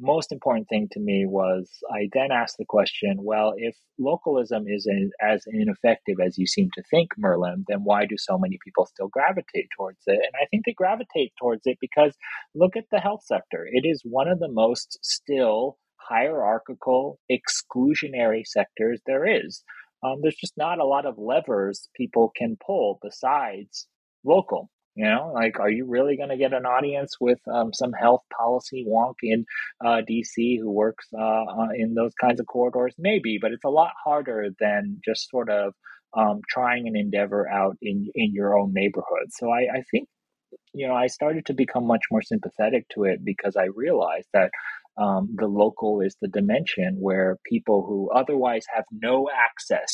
most 0.04 0.32
important 0.32 0.68
thing 0.70 0.88
to 0.92 1.00
me 1.00 1.26
was 1.26 1.70
I 1.92 2.10
then 2.14 2.32
asked 2.32 2.58
the 2.60 2.66
question 2.66 3.18
well, 3.20 3.54
if 3.58 3.76
localism 3.98 4.66
is 4.68 4.88
as 5.22 5.44
ineffective 5.48 6.18
as 6.24 6.38
you 6.38 6.46
seem 6.46 6.70
to 6.74 6.84
think, 6.92 7.12
Merlin, 7.18 7.64
then 7.68 7.80
why 7.84 8.06
do 8.06 8.16
so 8.18 8.38
many 8.38 8.60
people 8.64 8.86
still 8.86 9.08
gravitate 9.08 9.70
towards 9.76 10.00
it? 10.06 10.20
And 10.20 10.34
I 10.42 10.46
think 10.52 10.66
they 10.66 10.74
gravitate 10.74 11.34
towards 11.40 11.62
it 11.66 11.78
because 11.80 12.16
look 12.54 12.76
at 12.76 12.86
the 12.92 13.00
health 13.00 13.24
sector. 13.26 13.68
It 13.72 13.88
is 13.88 14.02
one 14.04 14.28
of 14.28 14.40
the 14.40 14.52
most 14.52 15.00
still 15.02 15.78
hierarchical, 15.96 17.20
exclusionary 17.32 18.46
sectors 18.46 19.02
there 19.06 19.26
is. 19.26 19.64
Um, 20.04 20.20
there's 20.22 20.36
just 20.36 20.58
not 20.58 20.80
a 20.80 20.86
lot 20.86 21.06
of 21.06 21.18
levers 21.18 21.88
people 21.96 22.32
can 22.36 22.58
pull 22.66 23.00
besides 23.02 23.88
local. 24.26 24.70
You 24.96 25.06
know, 25.06 25.32
like, 25.34 25.60
are 25.60 25.70
you 25.70 25.86
really 25.86 26.18
going 26.18 26.30
to 26.30 26.38
get 26.38 26.54
an 26.54 26.68
audience 26.68 27.16
with 27.20 27.40
um, 27.52 27.74
some 27.74 27.94
health 27.94 28.22
policy 28.38 28.86
wonk 28.88 29.16
in 29.24 29.46
uh, 29.84 30.02
DC 30.08 30.60
who 30.60 30.70
works 30.70 31.08
uh, 31.18 31.46
in 31.76 31.96
those 31.96 32.14
kinds 32.14 32.40
of 32.40 32.46
corridors? 32.46 32.94
Maybe, 33.00 33.40
but 33.42 33.52
it's 33.52 33.64
a 33.64 33.70
lot 33.70 33.94
harder 34.04 34.50
than 34.60 35.02
just 35.04 35.30
sort 35.32 35.50
of 35.50 35.74
um, 36.16 36.42
trying 36.48 36.88
an 36.88 36.96
endeavor 36.96 37.50
out 37.50 37.76
in 37.82 38.08
in 38.14 38.34
your 38.34 38.58
own 38.58 38.72
neighborhood. 38.72 39.30
So 39.32 39.50
I, 39.50 39.78
I 39.78 39.84
think, 39.90 40.08
you 40.74 40.88
know, 40.88 40.94
I 40.94 41.08
started 41.08 41.48
to 41.48 41.54
become 41.54 41.88
much 41.88 42.04
more 42.12 42.22
sympathetic 42.22 42.88
to 42.90 43.06
it 43.06 43.26
because 43.26 43.56
I 43.56 43.70
realized 43.76 44.28
that 44.34 44.52
um, 44.98 45.36
the 45.36 45.48
local 45.48 46.02
is 46.02 46.16
the 46.22 46.28
dimension 46.28 46.98
where 47.00 47.38
people 47.50 47.84
who 47.88 48.12
otherwise 48.12 48.66
have 48.76 48.86
no 48.92 49.28
access 49.34 49.90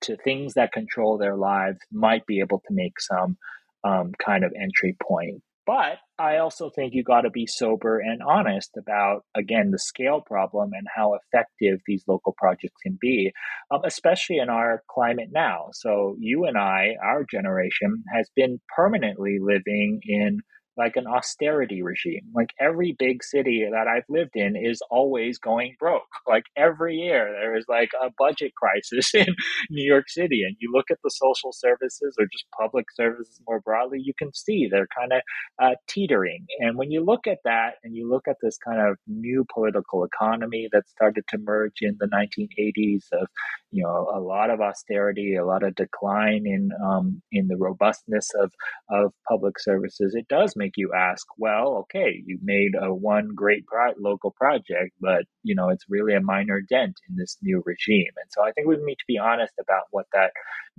to 0.00 0.16
things 0.16 0.54
that 0.54 0.72
control 0.72 1.16
their 1.16 1.36
lives 1.36 1.78
might 1.92 2.26
be 2.26 2.40
able 2.40 2.58
to 2.58 2.74
make 2.74 3.00
some 3.00 3.36
um, 3.84 4.12
kind 4.24 4.44
of 4.44 4.52
entry 4.60 4.96
point. 5.02 5.42
But 5.64 5.98
I 6.18 6.38
also 6.38 6.70
think 6.70 6.92
you 6.92 7.04
got 7.04 7.20
to 7.20 7.30
be 7.30 7.46
sober 7.46 8.00
and 8.00 8.20
honest 8.20 8.70
about, 8.76 9.22
again, 9.36 9.70
the 9.70 9.78
scale 9.78 10.20
problem 10.20 10.70
and 10.72 10.86
how 10.92 11.14
effective 11.14 11.78
these 11.86 12.02
local 12.08 12.34
projects 12.36 12.74
can 12.82 12.98
be, 13.00 13.32
um, 13.70 13.80
especially 13.84 14.38
in 14.38 14.50
our 14.50 14.82
climate 14.90 15.28
now. 15.30 15.68
So, 15.72 16.16
you 16.18 16.46
and 16.46 16.58
I, 16.58 16.96
our 17.00 17.24
generation, 17.30 18.02
has 18.12 18.28
been 18.34 18.60
permanently 18.74 19.38
living 19.40 20.00
in 20.02 20.40
like 20.76 20.96
an 20.96 21.06
austerity 21.06 21.82
regime. 21.82 22.22
Like 22.34 22.50
every 22.58 22.96
big 22.98 23.22
city 23.22 23.66
that 23.70 23.86
I've 23.86 24.08
lived 24.08 24.34
in 24.34 24.56
is 24.56 24.80
always 24.90 25.38
going 25.38 25.76
broke. 25.78 26.02
Like 26.26 26.44
every 26.56 26.96
year 26.96 27.30
there 27.30 27.56
is 27.56 27.66
like 27.68 27.90
a 28.02 28.10
budget 28.18 28.52
crisis 28.54 29.14
in 29.14 29.26
New 29.70 29.84
York 29.84 30.08
City. 30.08 30.42
And 30.44 30.56
you 30.60 30.70
look 30.72 30.90
at 30.90 30.98
the 31.04 31.10
social 31.10 31.52
services 31.52 32.16
or 32.18 32.26
just 32.32 32.46
public 32.58 32.86
services 32.94 33.40
more 33.46 33.60
broadly, 33.60 34.00
you 34.02 34.14
can 34.18 34.32
see 34.32 34.66
they're 34.70 34.88
kind 34.98 35.12
of 35.12 35.22
uh, 35.62 35.74
teetering. 35.88 36.46
And 36.60 36.78
when 36.78 36.90
you 36.90 37.04
look 37.04 37.26
at 37.26 37.38
that 37.44 37.74
and 37.84 37.94
you 37.94 38.08
look 38.08 38.26
at 38.28 38.36
this 38.42 38.56
kind 38.58 38.80
of 38.80 38.96
new 39.06 39.44
political 39.52 40.04
economy 40.04 40.68
that 40.72 40.88
started 40.88 41.24
to 41.28 41.38
merge 41.38 41.78
in 41.82 41.96
the 41.98 42.06
1980s 42.06 43.04
of, 43.12 43.28
you 43.70 43.82
know, 43.82 44.10
a 44.14 44.20
lot 44.20 44.50
of 44.50 44.60
austerity, 44.60 45.36
a 45.36 45.44
lot 45.44 45.62
of 45.62 45.74
decline 45.74 46.44
in 46.46 46.70
um, 46.84 47.22
in 47.30 47.48
the 47.48 47.56
robustness 47.56 48.30
of, 48.38 48.52
of 48.90 49.12
public 49.28 49.58
services, 49.58 50.14
it 50.14 50.26
does 50.28 50.54
make 50.62 50.76
you 50.82 50.88
ask, 51.10 51.24
well, 51.44 51.68
okay, 51.82 52.10
you 52.28 52.36
made 52.42 52.72
a 52.80 52.92
one 52.94 53.28
great 53.42 53.64
pro- 53.66 54.00
local 54.08 54.32
project, 54.42 54.92
but 55.08 55.22
you 55.42 55.54
know 55.56 55.68
it's 55.72 55.86
really 55.94 56.14
a 56.14 56.28
minor 56.34 56.60
dent 56.74 56.96
in 57.08 57.16
this 57.16 57.36
new 57.42 57.58
regime. 57.72 58.14
And 58.20 58.30
so 58.34 58.38
I 58.46 58.50
think 58.52 58.66
we 58.66 58.76
need 58.76 59.02
to 59.02 59.12
be 59.14 59.18
honest 59.30 59.54
about 59.64 59.86
what 59.90 60.06
that 60.16 60.32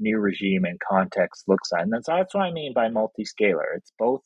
new 0.05 0.17
regime 0.29 0.63
and 0.69 0.79
context 0.79 1.43
looks 1.47 1.69
like. 1.71 1.83
And 1.83 1.93
that's, 1.93 2.07
that's 2.07 2.33
what 2.35 2.47
I 2.49 2.51
mean 2.51 2.73
by 2.73 2.87
multi-scalar. 2.89 3.69
It's 3.77 3.93
both 4.05 4.23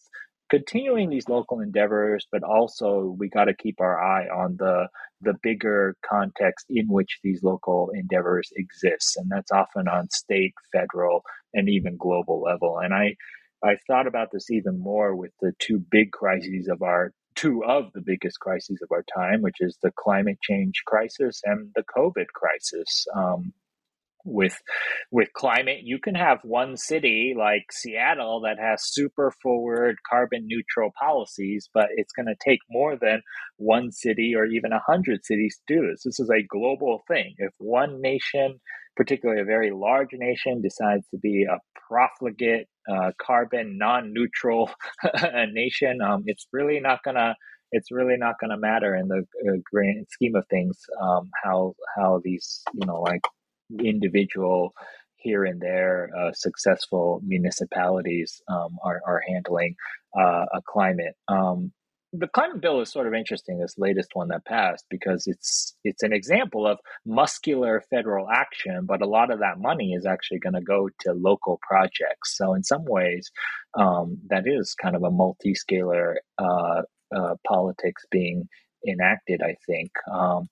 continuing 0.50 1.10
these 1.10 1.28
local 1.28 1.60
endeavors, 1.60 2.26
but 2.32 2.44
also 2.44 3.16
we 3.20 3.30
got 3.30 3.46
to 3.46 3.54
keep 3.64 3.78
our 3.82 3.98
eye 4.00 4.28
on 4.28 4.58
the 4.58 4.88
the 5.22 5.34
bigger 5.42 5.96
context 6.08 6.68
in 6.70 6.86
which 6.88 7.20
these 7.24 7.42
local 7.42 7.90
endeavors 7.94 8.50
exist, 8.56 9.18
and 9.18 9.28
that's 9.32 9.52
often 9.52 9.88
on 9.88 10.10
state, 10.12 10.54
federal, 10.72 11.24
and 11.54 11.68
even 11.70 11.98
global 11.98 12.42
level. 12.42 12.80
And 12.84 12.94
I 12.94 13.16
I've 13.64 13.82
thought 13.88 14.08
about 14.08 14.30
this 14.32 14.50
even 14.52 14.80
more 14.80 15.16
with 15.16 15.32
the 15.42 15.54
two 15.60 15.84
big 15.92 16.12
crises 16.12 16.68
of 16.68 16.82
our 16.82 17.12
two 17.36 17.64
of 17.64 17.92
the 17.94 18.02
biggest 18.02 18.40
crises 18.40 18.80
of 18.82 18.90
our 18.92 19.04
time, 19.16 19.42
which 19.42 19.58
is 19.60 19.78
the 19.82 19.92
climate 19.98 20.40
change 20.42 20.82
crisis 20.86 21.42
and 21.44 21.70
the 21.76 21.84
COVID 21.96 22.28
crisis. 22.34 23.06
Um, 23.16 23.54
with 24.28 24.62
with 25.10 25.32
climate 25.34 25.80
you 25.84 25.98
can 26.00 26.14
have 26.14 26.40
one 26.44 26.76
city 26.76 27.34
like 27.38 27.72
Seattle 27.72 28.42
that 28.42 28.60
has 28.60 28.82
super 28.84 29.32
forward 29.42 29.96
carbon 30.08 30.46
neutral 30.46 30.92
policies 31.00 31.70
but 31.74 31.88
it's 31.96 32.12
going 32.12 32.26
to 32.26 32.36
take 32.44 32.60
more 32.70 32.98
than 32.98 33.22
one 33.56 33.92
city 33.92 34.34
or 34.36 34.46
even 34.46 34.74
a 34.74 34.82
hundred 34.86 35.24
cities 35.24 35.58
to 35.68 35.76
do 35.76 35.88
this 35.88 36.04
this 36.04 36.20
is 36.20 36.30
a 36.30 36.46
global 36.50 37.04
thing 37.08 37.36
if 37.38 37.54
one 37.58 38.02
nation 38.02 38.60
particularly 38.98 39.42
a 39.42 39.46
very 39.46 39.72
large 39.72 40.10
nation 40.12 40.62
decides 40.62 41.08
to 41.10 41.18
be 41.18 41.46
a 41.50 41.60
profligate 41.88 42.68
uh, 42.90 43.12
carbon 43.20 43.78
non-neutral 43.78 44.70
nation 45.52 46.02
um, 46.02 46.24
it's 46.26 46.48
really 46.52 46.80
not 46.80 47.00
to 47.16 47.36
it's 47.72 47.92
really 47.92 48.16
not 48.16 48.36
to 48.52 48.58
matter 48.58 48.96
in 48.96 49.08
the 49.08 49.26
uh, 49.48 49.58
grand 49.70 50.06
scheme 50.10 50.36
of 50.36 50.46
things 50.48 50.80
um, 51.02 51.30
how 51.44 51.74
how 51.96 52.22
these 52.24 52.64
you 52.74 52.86
know 52.86 53.02
like 53.02 53.22
individual 53.84 54.74
here 55.18 55.44
and 55.46 55.60
there 55.60 56.10
uh, 56.18 56.32
successful 56.34 57.22
municipalities 57.26 58.42
um, 58.48 58.78
are, 58.84 59.02
are 59.06 59.22
handling 59.28 59.76
uh, 60.18 60.46
a 60.54 60.62
climate. 60.66 61.16
Um, 61.28 61.72
the 62.20 62.28
climate 62.28 62.62
bill 62.62 62.82
is 62.82 62.92
sort 62.92 63.08
of 63.08 63.14
interesting. 63.14 63.60
This 63.60 63.78
latest 63.78 64.10
one 64.14 64.30
that 64.30 64.46
passed 64.46 64.86
because 64.90 65.28
it's 65.28 65.76
it's 65.84 66.04
an 66.04 66.14
example 66.14 66.66
of 66.66 66.80
muscular 67.06 67.84
federal 67.90 68.30
action, 68.30 68.86
but 68.86 69.02
a 69.02 69.08
lot 69.08 69.32
of 69.32 69.40
that 69.40 69.60
money 69.60 69.94
is 69.94 70.06
actually 70.06 70.40
going 70.40 70.54
to 70.54 70.62
go 70.62 70.90
to 71.02 71.14
local 71.14 71.60
projects. 71.68 72.36
So 72.38 72.54
in 72.54 72.64
some 72.64 72.86
ways, 72.86 73.32
um, 73.78 74.18
that 74.30 74.48
is 74.48 74.76
kind 74.82 74.96
of 74.96 75.04
a 75.04 75.12
multi-scalar 75.12 76.16
uh, 76.38 76.82
uh 77.16 77.36
politics 77.48 78.04
being 78.12 78.48
enacted. 78.88 79.42
I 79.42 79.56
think. 79.66 79.92
Um, 80.12 80.48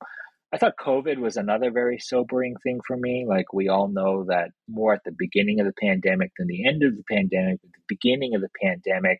I 0.56 0.58
thought 0.58 0.78
COVID 0.78 1.18
was 1.18 1.36
another 1.36 1.70
very 1.70 2.00
sobering 2.00 2.56
thing 2.64 2.80
for 2.88 2.96
me. 2.96 3.26
Like 3.28 3.52
we 3.52 3.68
all 3.68 3.90
know 3.90 4.24
that 4.30 4.52
more 4.70 4.94
at 4.94 5.04
the 5.04 5.12
beginning 5.12 5.60
of 5.60 5.66
the 5.66 5.74
pandemic 5.74 6.32
than 6.38 6.48
the 6.48 6.66
end 6.66 6.82
of 6.82 6.96
the 6.96 7.04
pandemic. 7.12 7.56
At 7.56 7.72
the 7.74 7.84
beginning 7.90 8.36
of 8.36 8.42
the 8.42 8.48
pandemic, 8.64 9.20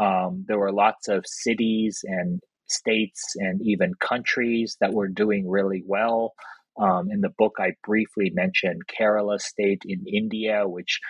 um, 0.00 0.44
there 0.46 0.60
were 0.60 0.70
lots 0.70 1.08
of 1.08 1.24
cities 1.26 2.04
and 2.04 2.40
states 2.68 3.34
and 3.34 3.60
even 3.62 3.94
countries 3.94 4.76
that 4.80 4.92
were 4.92 5.08
doing 5.08 5.50
really 5.50 5.82
well. 5.84 6.34
Um, 6.80 7.10
in 7.10 7.20
the 7.20 7.34
book, 7.36 7.56
I 7.58 7.72
briefly 7.82 8.30
mentioned 8.32 8.82
Kerala 8.86 9.40
state 9.40 9.82
in 9.84 10.06
India, 10.06 10.68
which 10.68 11.00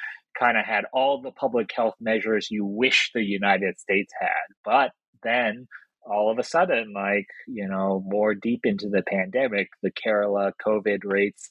kind 0.40 0.56
of 0.56 0.64
had 0.64 0.86
all 0.94 1.20
the 1.20 1.32
public 1.32 1.70
health 1.76 1.96
measures 2.00 2.48
you 2.50 2.64
wish 2.64 3.10
the 3.12 3.22
United 3.22 3.78
States 3.78 4.10
had. 4.18 4.54
But 4.64 4.92
then 5.22 5.68
all 6.10 6.30
of 6.30 6.38
a 6.38 6.42
sudden, 6.42 6.92
like, 6.94 7.26
you 7.46 7.68
know, 7.68 8.02
more 8.06 8.34
deep 8.34 8.60
into 8.64 8.88
the 8.88 9.02
pandemic, 9.02 9.68
the 9.82 9.90
Kerala 9.90 10.52
COVID 10.66 11.00
rates 11.04 11.48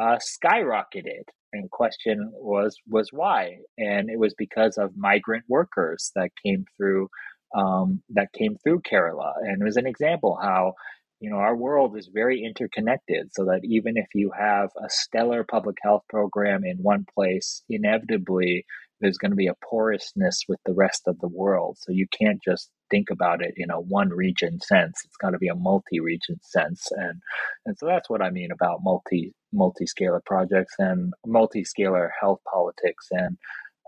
uh, 0.00 0.18
skyrocketed. 0.18 1.24
And 1.52 1.70
question 1.70 2.30
was 2.34 2.76
was 2.86 3.08
why, 3.10 3.60
and 3.78 4.10
it 4.10 4.18
was 4.18 4.34
because 4.36 4.76
of 4.76 4.96
migrant 4.96 5.44
workers 5.48 6.12
that 6.14 6.30
came 6.44 6.66
through 6.76 7.08
um, 7.56 8.02
that 8.10 8.34
came 8.34 8.56
through 8.62 8.82
Kerala, 8.82 9.32
and 9.40 9.62
it 9.62 9.64
was 9.64 9.78
an 9.78 9.86
example 9.86 10.38
how 10.42 10.74
you 11.20 11.30
know 11.30 11.36
our 11.36 11.56
world 11.56 11.96
is 11.96 12.10
very 12.12 12.44
interconnected, 12.44 13.30
so 13.32 13.46
that 13.46 13.60
even 13.64 13.96
if 13.96 14.08
you 14.14 14.30
have 14.38 14.68
a 14.76 14.90
stellar 14.90 15.42
public 15.42 15.78
health 15.82 16.02
program 16.10 16.64
in 16.66 16.76
one 16.82 17.06
place, 17.14 17.62
inevitably 17.70 18.66
there's 19.00 19.18
going 19.18 19.30
to 19.30 19.36
be 19.36 19.46
a 19.46 19.54
porousness 19.68 20.44
with 20.48 20.58
the 20.66 20.74
rest 20.74 21.02
of 21.06 21.18
the 21.20 21.28
world. 21.28 21.76
So 21.78 21.92
you 21.92 22.06
can't 22.18 22.42
just 22.42 22.70
think 22.90 23.10
about 23.10 23.42
it 23.42 23.54
in 23.56 23.70
a 23.70 23.80
one 23.80 24.10
region 24.10 24.60
sense. 24.60 25.00
It's 25.04 25.16
got 25.16 25.30
to 25.30 25.38
be 25.38 25.48
a 25.48 25.54
multi 25.54 26.00
region 26.00 26.40
sense, 26.42 26.88
and 26.92 27.20
and 27.66 27.78
so 27.78 27.86
that's 27.86 28.10
what 28.10 28.22
I 28.22 28.30
mean 28.30 28.50
about 28.52 28.82
multi 28.82 29.34
multi 29.52 29.84
scalar 29.84 30.24
projects 30.24 30.74
and 30.78 31.12
multi 31.26 31.64
scalar 31.64 32.08
health 32.20 32.40
politics. 32.50 33.06
And 33.10 33.38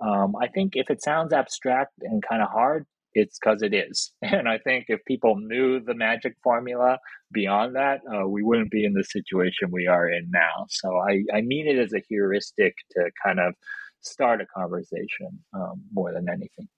um, 0.03 0.35
I 0.41 0.49
think 0.49 0.73
if 0.75 0.91
it 0.91 1.03
sounds 1.03 1.33
abstract 1.33 1.93
and 2.01 2.23
kind 2.27 2.43
of 2.43 2.49
hard, 2.49 2.87
it's 3.15 3.39
because 3.39 3.63
it 3.63 3.75
is. 3.75 4.13
And 4.23 4.49
I 4.49 4.59
think 4.59 4.87
if 4.89 5.05
people 5.05 5.37
knew 5.37 5.81
the 5.81 5.95
magic 5.95 6.37
formula 6.43 6.99
beyond 7.33 7.77
that, 7.77 8.01
uh, 8.13 8.27
we 8.27 8.43
wouldn't 8.43 8.71
be 8.71 8.85
in 8.85 8.95
the 8.95 9.05
situation 9.05 9.71
we 9.71 9.87
are 9.87 10.09
in 10.09 10.31
now. 10.31 10.67
So 10.69 10.97
I, 10.97 11.25
I 11.35 11.41
mean 11.41 11.67
it 11.67 11.79
as 11.79 11.93
a 11.93 12.03
heuristic 12.09 12.75
to 12.93 13.11
kind 13.25 13.41
of 13.41 13.55
start 14.01 14.41
a 14.41 14.47
conversation 14.47 15.39
um, 15.53 15.83
more 15.93 16.13
than 16.13 16.29
anything. 16.29 16.69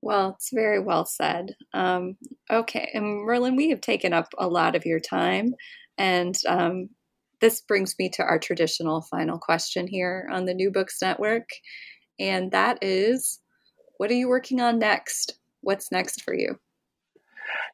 Well, 0.00 0.30
it's 0.30 0.50
very 0.52 0.80
well 0.80 1.04
said. 1.04 1.54
Um, 1.72 2.16
okay, 2.50 2.90
and 2.92 3.24
Merlin, 3.24 3.54
we 3.54 3.70
have 3.70 3.80
taken 3.80 4.12
up 4.12 4.28
a 4.36 4.48
lot 4.48 4.74
of 4.74 4.84
your 4.84 4.98
time, 4.98 5.54
and 5.96 6.36
um, 6.48 6.88
this 7.40 7.60
brings 7.60 7.94
me 7.98 8.08
to 8.10 8.22
our 8.22 8.38
traditional 8.38 9.02
final 9.02 9.38
question 9.38 9.86
here 9.86 10.28
on 10.32 10.44
the 10.44 10.54
New 10.54 10.72
Books 10.72 10.98
Network, 11.00 11.48
and 12.18 12.50
that 12.50 12.78
is, 12.82 13.38
what 13.98 14.10
are 14.10 14.14
you 14.14 14.28
working 14.28 14.60
on 14.60 14.80
next? 14.80 15.38
What's 15.60 15.92
next 15.92 16.22
for 16.22 16.34
you? 16.34 16.58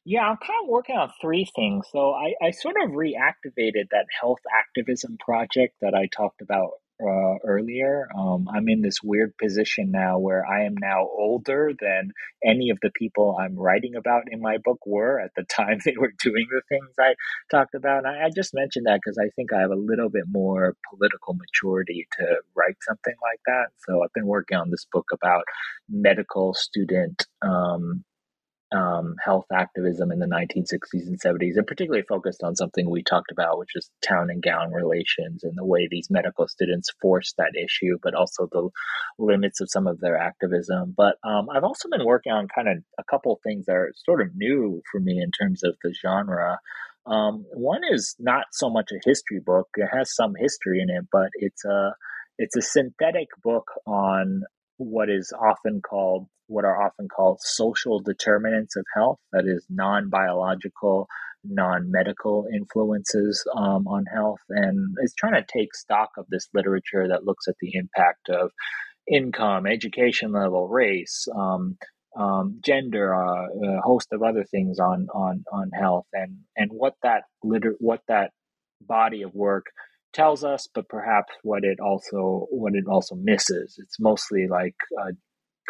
Yeah, 0.04 0.22
I'm 0.22 0.36
kind 0.36 0.64
of 0.64 0.68
working 0.68 0.96
on 0.96 1.11
three 1.20 1.46
things. 1.54 1.86
So 1.92 2.12
I, 2.12 2.34
I 2.42 2.50
sort 2.50 2.76
of 2.82 2.90
reactivated 2.90 3.88
that 3.90 4.06
health 4.20 4.40
activism 4.54 5.16
project 5.18 5.76
that 5.80 5.94
I 5.94 6.09
talked 6.14 6.40
about 6.40 6.72
uh, 7.01 7.36
earlier. 7.44 8.09
Um, 8.16 8.49
I'm 8.53 8.68
in 8.68 8.82
this 8.82 9.03
weird 9.03 9.36
position 9.36 9.90
now 9.90 10.18
where 10.18 10.44
I 10.46 10.64
am 10.64 10.74
now 10.80 11.03
older 11.03 11.72
than 11.78 12.12
any 12.44 12.70
of 12.70 12.78
the 12.82 12.90
people 12.90 13.36
I'm 13.38 13.57
writing 13.57 13.94
about 13.94 14.24
in 14.30 14.40
my 14.40 14.59
book 14.59 14.78
were 14.86 15.20
at 15.20 15.32
the 15.36 15.44
time 15.49 15.78
they 15.84 15.94
were 15.96 16.12
doing 16.22 16.46
the 16.51 16.62
things 16.68 16.90
I 16.99 17.14
talked 17.51 17.74
about. 17.74 18.05
And 18.05 18.09
I, 18.09 18.26
I 18.26 18.30
just 18.34 18.55
mentioned 18.55 18.86
that 18.86 19.01
because 19.05 19.18
I 19.18 19.30
think 19.36 19.53
I 19.53 19.61
have 19.61 19.70
a 19.70 19.76
little 19.76 20.09
bit 20.09 20.24
more 20.28 20.74
political 20.90 21.34
maturity 21.34 22.07
to 22.18 22.36
write 22.57 22.76
something 22.82 23.14
like 23.22 23.40
that. 23.46 23.68
So 23.86 24.03
I've 24.03 24.12
been 24.12 24.26
working 24.26 24.59
on 24.59 24.70
this 24.70 24.86
book 24.90 25.07
about 25.12 25.44
medical 25.88 26.55
student 26.55 27.26
um, 27.42 28.05
um, 28.72 29.14
health 29.24 29.46
activism 29.52 30.12
in 30.12 30.18
the 30.18 30.26
1960s 30.26 31.06
and 31.06 31.20
70s, 31.20 31.56
and 31.56 31.66
particularly 31.66 32.04
focused 32.06 32.42
on 32.42 32.54
something 32.54 32.88
we 32.88 33.02
talked 33.02 33.30
about, 33.30 33.58
which 33.58 33.74
is 33.74 33.90
town 34.06 34.30
and 34.30 34.42
gown 34.42 34.72
relations 34.72 35.42
and 35.42 35.56
the 35.56 35.64
way 35.64 35.88
these 35.90 36.08
medical 36.10 36.46
students 36.48 36.90
forced 37.00 37.36
that 37.38 37.54
issue, 37.56 37.98
but 38.02 38.14
also 38.14 38.48
the 38.50 38.68
limits 39.18 39.60
of 39.60 39.70
some 39.70 39.86
of 39.86 40.00
their 40.00 40.18
activism. 40.18 40.94
But 40.96 41.16
um, 41.24 41.48
I've 41.50 41.64
also 41.64 41.88
been 41.88 42.04
working 42.04 42.32
on 42.32 42.48
kind 42.54 42.68
of 42.68 42.78
a 42.98 43.04
couple 43.04 43.40
things 43.42 43.66
that 43.66 43.76
are 43.76 43.92
sort 44.04 44.20
of 44.20 44.36
new 44.36 44.82
for 44.90 45.00
me 45.00 45.20
in 45.22 45.30
terms 45.30 45.62
of 45.64 45.76
the 45.82 45.94
genre. 45.94 46.58
Um, 47.06 47.46
one 47.52 47.80
is 47.90 48.14
not 48.18 48.46
so 48.52 48.68
much 48.68 48.90
a 48.92 49.00
history 49.08 49.40
book; 49.40 49.68
it 49.76 49.88
has 49.90 50.14
some 50.14 50.34
history 50.38 50.80
in 50.82 50.90
it, 50.90 51.06
but 51.10 51.30
it's 51.34 51.64
a 51.64 51.94
it's 52.38 52.56
a 52.56 52.62
synthetic 52.62 53.28
book 53.42 53.66
on 53.86 54.42
what 54.79 55.11
is 55.11 55.33
often 55.39 55.81
called 55.83 56.26
what 56.47 56.64
are 56.64 56.83
often 56.83 57.09
called 57.09 57.39
social 57.43 58.01
determinants 58.01 58.74
of 58.76 58.85
health 58.95 59.18
that 59.33 59.45
is 59.47 59.66
non-biological 59.68 61.07
non-medical 61.45 62.47
influences 62.53 63.45
um, 63.57 63.87
on 63.87 64.05
health. 64.07 64.41
And 64.49 64.97
is 65.03 65.14
trying 65.16 65.35
to 65.35 65.47
take 65.53 65.74
stock 65.74 66.11
of 66.16 66.26
this 66.29 66.49
literature 66.55 67.09
that 67.09 67.24
looks 67.24 67.47
at 67.49 67.55
the 67.61 67.70
impact 67.74 68.29
of 68.29 68.51
income 69.11 69.66
education 69.66 70.33
level 70.33 70.68
race 70.68 71.26
um, 71.35 71.79
um, 72.18 72.61
gender 72.64 73.14
uh, 73.14 73.47
a 73.47 73.81
host 73.83 74.09
of 74.12 74.22
other 74.22 74.45
things 74.45 74.79
on 74.79 75.07
on 75.14 75.45
on 75.53 75.70
health. 75.70 76.07
And 76.12 76.39
and 76.57 76.70
what 76.72 76.95
that 77.03 77.22
liter- 77.43 77.76
what 77.79 78.01
that 78.09 78.31
body 78.81 79.22
of 79.22 79.35
work 79.35 79.66
tells 80.12 80.44
us, 80.44 80.68
but 80.74 80.88
perhaps 80.88 81.32
what 81.42 81.64
it 81.64 81.80
also 81.80 82.46
what 82.50 82.74
it 82.74 82.84
also 82.88 83.14
misses. 83.14 83.76
It's 83.78 84.00
mostly 84.00 84.46
like 84.48 84.76
a 84.98 85.12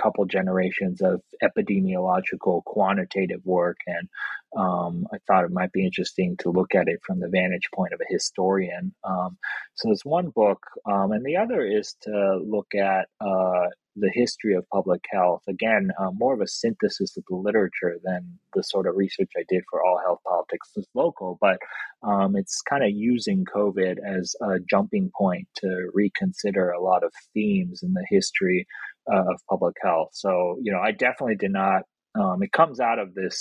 couple 0.00 0.24
generations 0.26 1.00
of 1.02 1.20
epidemiological 1.42 2.62
quantitative 2.64 3.40
work, 3.44 3.78
and 3.86 4.08
um, 4.56 5.06
I 5.12 5.18
thought 5.26 5.44
it 5.44 5.50
might 5.50 5.72
be 5.72 5.84
interesting 5.84 6.36
to 6.40 6.50
look 6.50 6.74
at 6.74 6.88
it 6.88 7.00
from 7.06 7.20
the 7.20 7.28
vantage 7.28 7.68
point 7.74 7.92
of 7.92 8.00
a 8.00 8.12
historian. 8.12 8.94
Um, 9.04 9.38
so 9.74 9.88
there's 9.88 10.04
one 10.04 10.30
book, 10.30 10.60
um, 10.86 11.12
and 11.12 11.24
the 11.24 11.36
other 11.36 11.64
is 11.66 11.96
to 12.02 12.40
look 12.44 12.74
at 12.74 13.08
uh, 13.20 13.66
the 14.00 14.10
history 14.12 14.54
of 14.54 14.68
public 14.70 15.02
health. 15.10 15.42
Again, 15.48 15.90
uh, 16.00 16.10
more 16.12 16.34
of 16.34 16.40
a 16.40 16.46
synthesis 16.46 17.16
of 17.16 17.24
the 17.28 17.36
literature 17.36 17.98
than 18.02 18.38
the 18.54 18.62
sort 18.62 18.86
of 18.86 18.96
research 18.96 19.30
I 19.36 19.44
did 19.48 19.62
for 19.70 19.84
All 19.84 20.00
Health 20.04 20.20
Politics 20.26 20.70
is 20.76 20.86
Local, 20.94 21.38
but 21.40 21.58
um, 22.02 22.36
it's 22.36 22.60
kind 22.62 22.84
of 22.84 22.90
using 22.90 23.44
COVID 23.44 23.96
as 24.06 24.34
a 24.42 24.58
jumping 24.70 25.10
point 25.16 25.48
to 25.56 25.90
reconsider 25.92 26.70
a 26.70 26.82
lot 26.82 27.02
of 27.04 27.12
themes 27.34 27.82
in 27.82 27.92
the 27.92 28.06
history 28.08 28.66
uh, 29.12 29.32
of 29.32 29.40
public 29.48 29.76
health. 29.82 30.10
So, 30.12 30.58
you 30.62 30.72
know, 30.72 30.80
I 30.80 30.92
definitely 30.92 31.36
did 31.36 31.52
not, 31.52 31.82
um, 32.18 32.42
it 32.42 32.52
comes 32.52 32.80
out 32.80 32.98
of 32.98 33.14
this. 33.14 33.38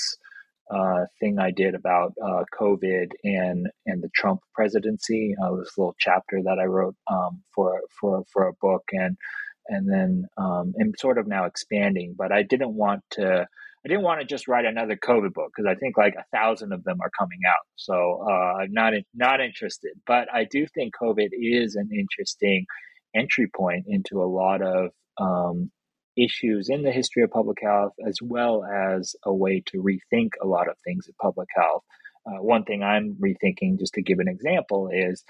Uh, 0.69 1.05
thing 1.21 1.39
I 1.39 1.51
did 1.51 1.75
about 1.75 2.11
uh, 2.21 2.43
COVID 2.59 3.11
and 3.23 3.69
and 3.85 4.03
the 4.03 4.09
Trump 4.13 4.41
presidency. 4.53 5.33
Uh, 5.41 5.55
this 5.55 5.77
little 5.77 5.95
chapter 5.97 6.41
that 6.43 6.59
I 6.59 6.65
wrote 6.65 6.97
um, 7.09 7.41
for 7.55 7.79
for 7.97 8.25
for 8.33 8.49
a 8.49 8.53
book, 8.59 8.83
and 8.91 9.15
and 9.67 9.91
then 9.91 10.25
um, 10.37 10.73
am 10.79 10.93
sort 10.97 11.17
of 11.17 11.27
now 11.27 11.45
expanding. 11.45 12.15
But 12.17 12.31
I 12.31 12.43
didn't 12.43 12.73
want 12.73 13.03
to. 13.11 13.47
I 13.85 13.87
didn't 13.87 14.03
want 14.03 14.19
to 14.19 14.25
just 14.25 14.49
write 14.49 14.65
another 14.65 14.97
COVID 14.97 15.33
book 15.33 15.51
because 15.55 15.69
I 15.69 15.75
think 15.75 15.97
like 15.97 16.15
a 16.15 16.25
thousand 16.35 16.73
of 16.73 16.83
them 16.83 16.97
are 17.01 17.11
coming 17.17 17.39
out. 17.47 17.65
So 17.75 18.25
uh, 18.27 18.61
I'm 18.61 18.73
not 18.73 18.93
not 19.13 19.39
interested. 19.39 19.91
But 20.05 20.27
I 20.33 20.45
do 20.45 20.65
think 20.67 20.93
COVID 21.01 21.29
is 21.31 21.75
an 21.75 21.89
interesting 21.97 22.65
entry 23.15 23.47
point 23.47 23.85
into 23.87 24.21
a 24.21 24.25
lot 24.25 24.61
of 24.61 24.91
um, 25.19 25.71
issues 26.17 26.69
in 26.69 26.83
the 26.83 26.91
history 26.91 27.23
of 27.23 27.31
public 27.31 27.59
health, 27.61 27.93
as 28.05 28.17
well 28.21 28.63
as 28.65 29.15
a 29.23 29.33
way 29.33 29.63
to 29.67 29.81
rethink 29.81 30.31
a 30.41 30.47
lot 30.47 30.67
of 30.67 30.75
things 30.83 31.07
in 31.07 31.13
public 31.21 31.47
health. 31.55 31.83
Uh, 32.25 32.41
one 32.41 32.63
thing 32.63 32.83
I'm 32.83 33.15
rethinking, 33.15 33.79
just 33.79 33.93
to 33.93 34.01
give 34.01 34.19
an 34.19 34.27
example, 34.27 34.89
is 34.91 35.23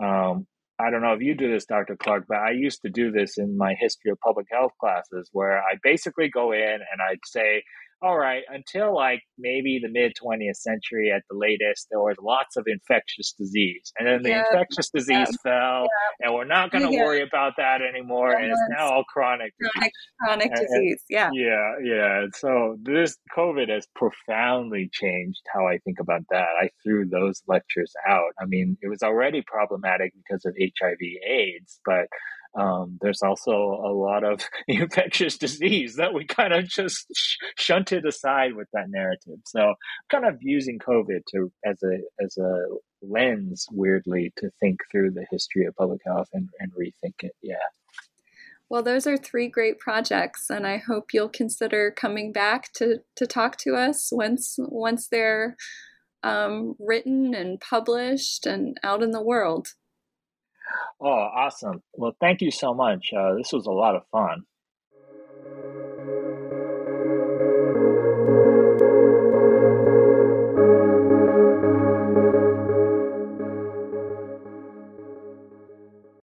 um, 0.00 0.46
I 0.78 0.90
don't 0.90 1.00
know 1.02 1.14
if 1.14 1.22
you 1.22 1.34
do 1.34 1.50
this, 1.50 1.64
Dr. 1.64 1.96
Clark, 1.96 2.26
but 2.28 2.38
I 2.38 2.50
used 2.50 2.82
to 2.82 2.90
do 2.90 3.10
this 3.10 3.38
in 3.38 3.56
my 3.56 3.74
history 3.80 4.10
of 4.10 4.20
public 4.20 4.46
health 4.52 4.72
classes 4.78 5.30
where 5.32 5.58
I 5.58 5.76
basically 5.82 6.28
go 6.28 6.52
in 6.52 6.60
and 6.74 7.00
I'd 7.10 7.20
say, 7.24 7.64
all 8.02 8.18
right, 8.18 8.42
until 8.48 8.94
like 8.94 9.22
maybe 9.38 9.80
the 9.82 9.88
mid 9.88 10.12
20th 10.22 10.56
century 10.56 11.10
at 11.14 11.22
the 11.30 11.36
latest, 11.36 11.88
there 11.90 12.00
was 12.00 12.16
lots 12.20 12.56
of 12.56 12.64
infectious 12.66 13.32
disease. 13.32 13.92
And 13.98 14.06
then 14.06 14.22
the 14.22 14.30
yeah. 14.30 14.44
infectious 14.50 14.90
disease 14.90 15.28
yeah. 15.30 15.42
fell, 15.42 15.82
yeah. 16.20 16.26
and 16.26 16.34
we're 16.34 16.44
not 16.44 16.70
going 16.70 16.90
to 16.90 16.96
worry 16.96 17.22
about 17.22 17.54
that 17.56 17.80
anymore. 17.82 18.32
and 18.32 18.50
it's 18.50 18.60
now 18.76 18.90
all 18.90 19.04
chronic. 19.04 19.54
Chronic, 19.60 19.92
chronic 20.20 20.50
and, 20.52 20.60
disease, 20.60 21.02
yeah. 21.08 21.30
Yeah, 21.32 21.72
yeah. 21.82 22.26
So 22.34 22.76
this 22.82 23.16
COVID 23.36 23.70
has 23.70 23.86
profoundly 23.94 24.90
changed 24.92 25.40
how 25.52 25.66
I 25.66 25.78
think 25.78 25.98
about 26.00 26.22
that. 26.30 26.48
I 26.60 26.70
threw 26.82 27.08
those 27.08 27.42
lectures 27.48 27.92
out. 28.06 28.32
I 28.40 28.44
mean, 28.46 28.76
it 28.82 28.88
was 28.88 29.02
already 29.02 29.42
problematic 29.46 30.12
because 30.16 30.44
of 30.44 30.54
HIV 30.58 30.98
AIDS, 31.26 31.80
but 31.84 32.08
um, 32.56 32.98
there's 33.02 33.22
also 33.22 33.52
a 33.52 33.92
lot 33.92 34.24
of 34.24 34.40
infectious 34.68 35.36
disease 35.36 35.96
that 35.96 36.14
we 36.14 36.24
kind 36.24 36.52
of 36.52 36.66
just 36.66 37.06
sh- 37.14 37.36
shunted 37.56 38.06
aside 38.06 38.54
with 38.54 38.68
that 38.72 38.88
narrative. 38.88 39.38
So, 39.46 39.74
kind 40.10 40.24
of 40.24 40.38
using 40.40 40.78
COVID 40.78 41.20
to 41.32 41.52
as 41.64 41.82
a 41.82 41.98
as 42.24 42.36
a 42.38 42.66
lens, 43.02 43.66
weirdly, 43.70 44.32
to 44.38 44.50
think 44.58 44.80
through 44.90 45.10
the 45.10 45.26
history 45.30 45.66
of 45.66 45.76
public 45.76 46.00
health 46.04 46.28
and, 46.32 46.48
and 46.58 46.72
rethink 46.72 47.14
it. 47.20 47.32
Yeah. 47.42 47.56
Well, 48.68 48.82
those 48.82 49.06
are 49.06 49.16
three 49.16 49.48
great 49.48 49.78
projects, 49.78 50.50
and 50.50 50.66
I 50.66 50.78
hope 50.78 51.12
you'll 51.12 51.28
consider 51.28 51.90
coming 51.90 52.32
back 52.32 52.72
to 52.74 53.00
to 53.16 53.26
talk 53.26 53.58
to 53.58 53.76
us 53.76 54.08
once 54.10 54.56
once 54.58 55.08
they're 55.08 55.56
um, 56.22 56.74
written 56.78 57.34
and 57.34 57.60
published 57.60 58.46
and 58.46 58.78
out 58.82 59.02
in 59.02 59.10
the 59.10 59.22
world. 59.22 59.68
Oh, 61.00 61.06
awesome. 61.08 61.82
Well, 61.94 62.16
thank 62.20 62.40
you 62.42 62.50
so 62.50 62.74
much. 62.74 63.12
Uh, 63.16 63.34
this 63.34 63.52
was 63.52 63.66
a 63.66 63.70
lot 63.72 63.96
of 63.96 64.02
fun. 64.12 64.44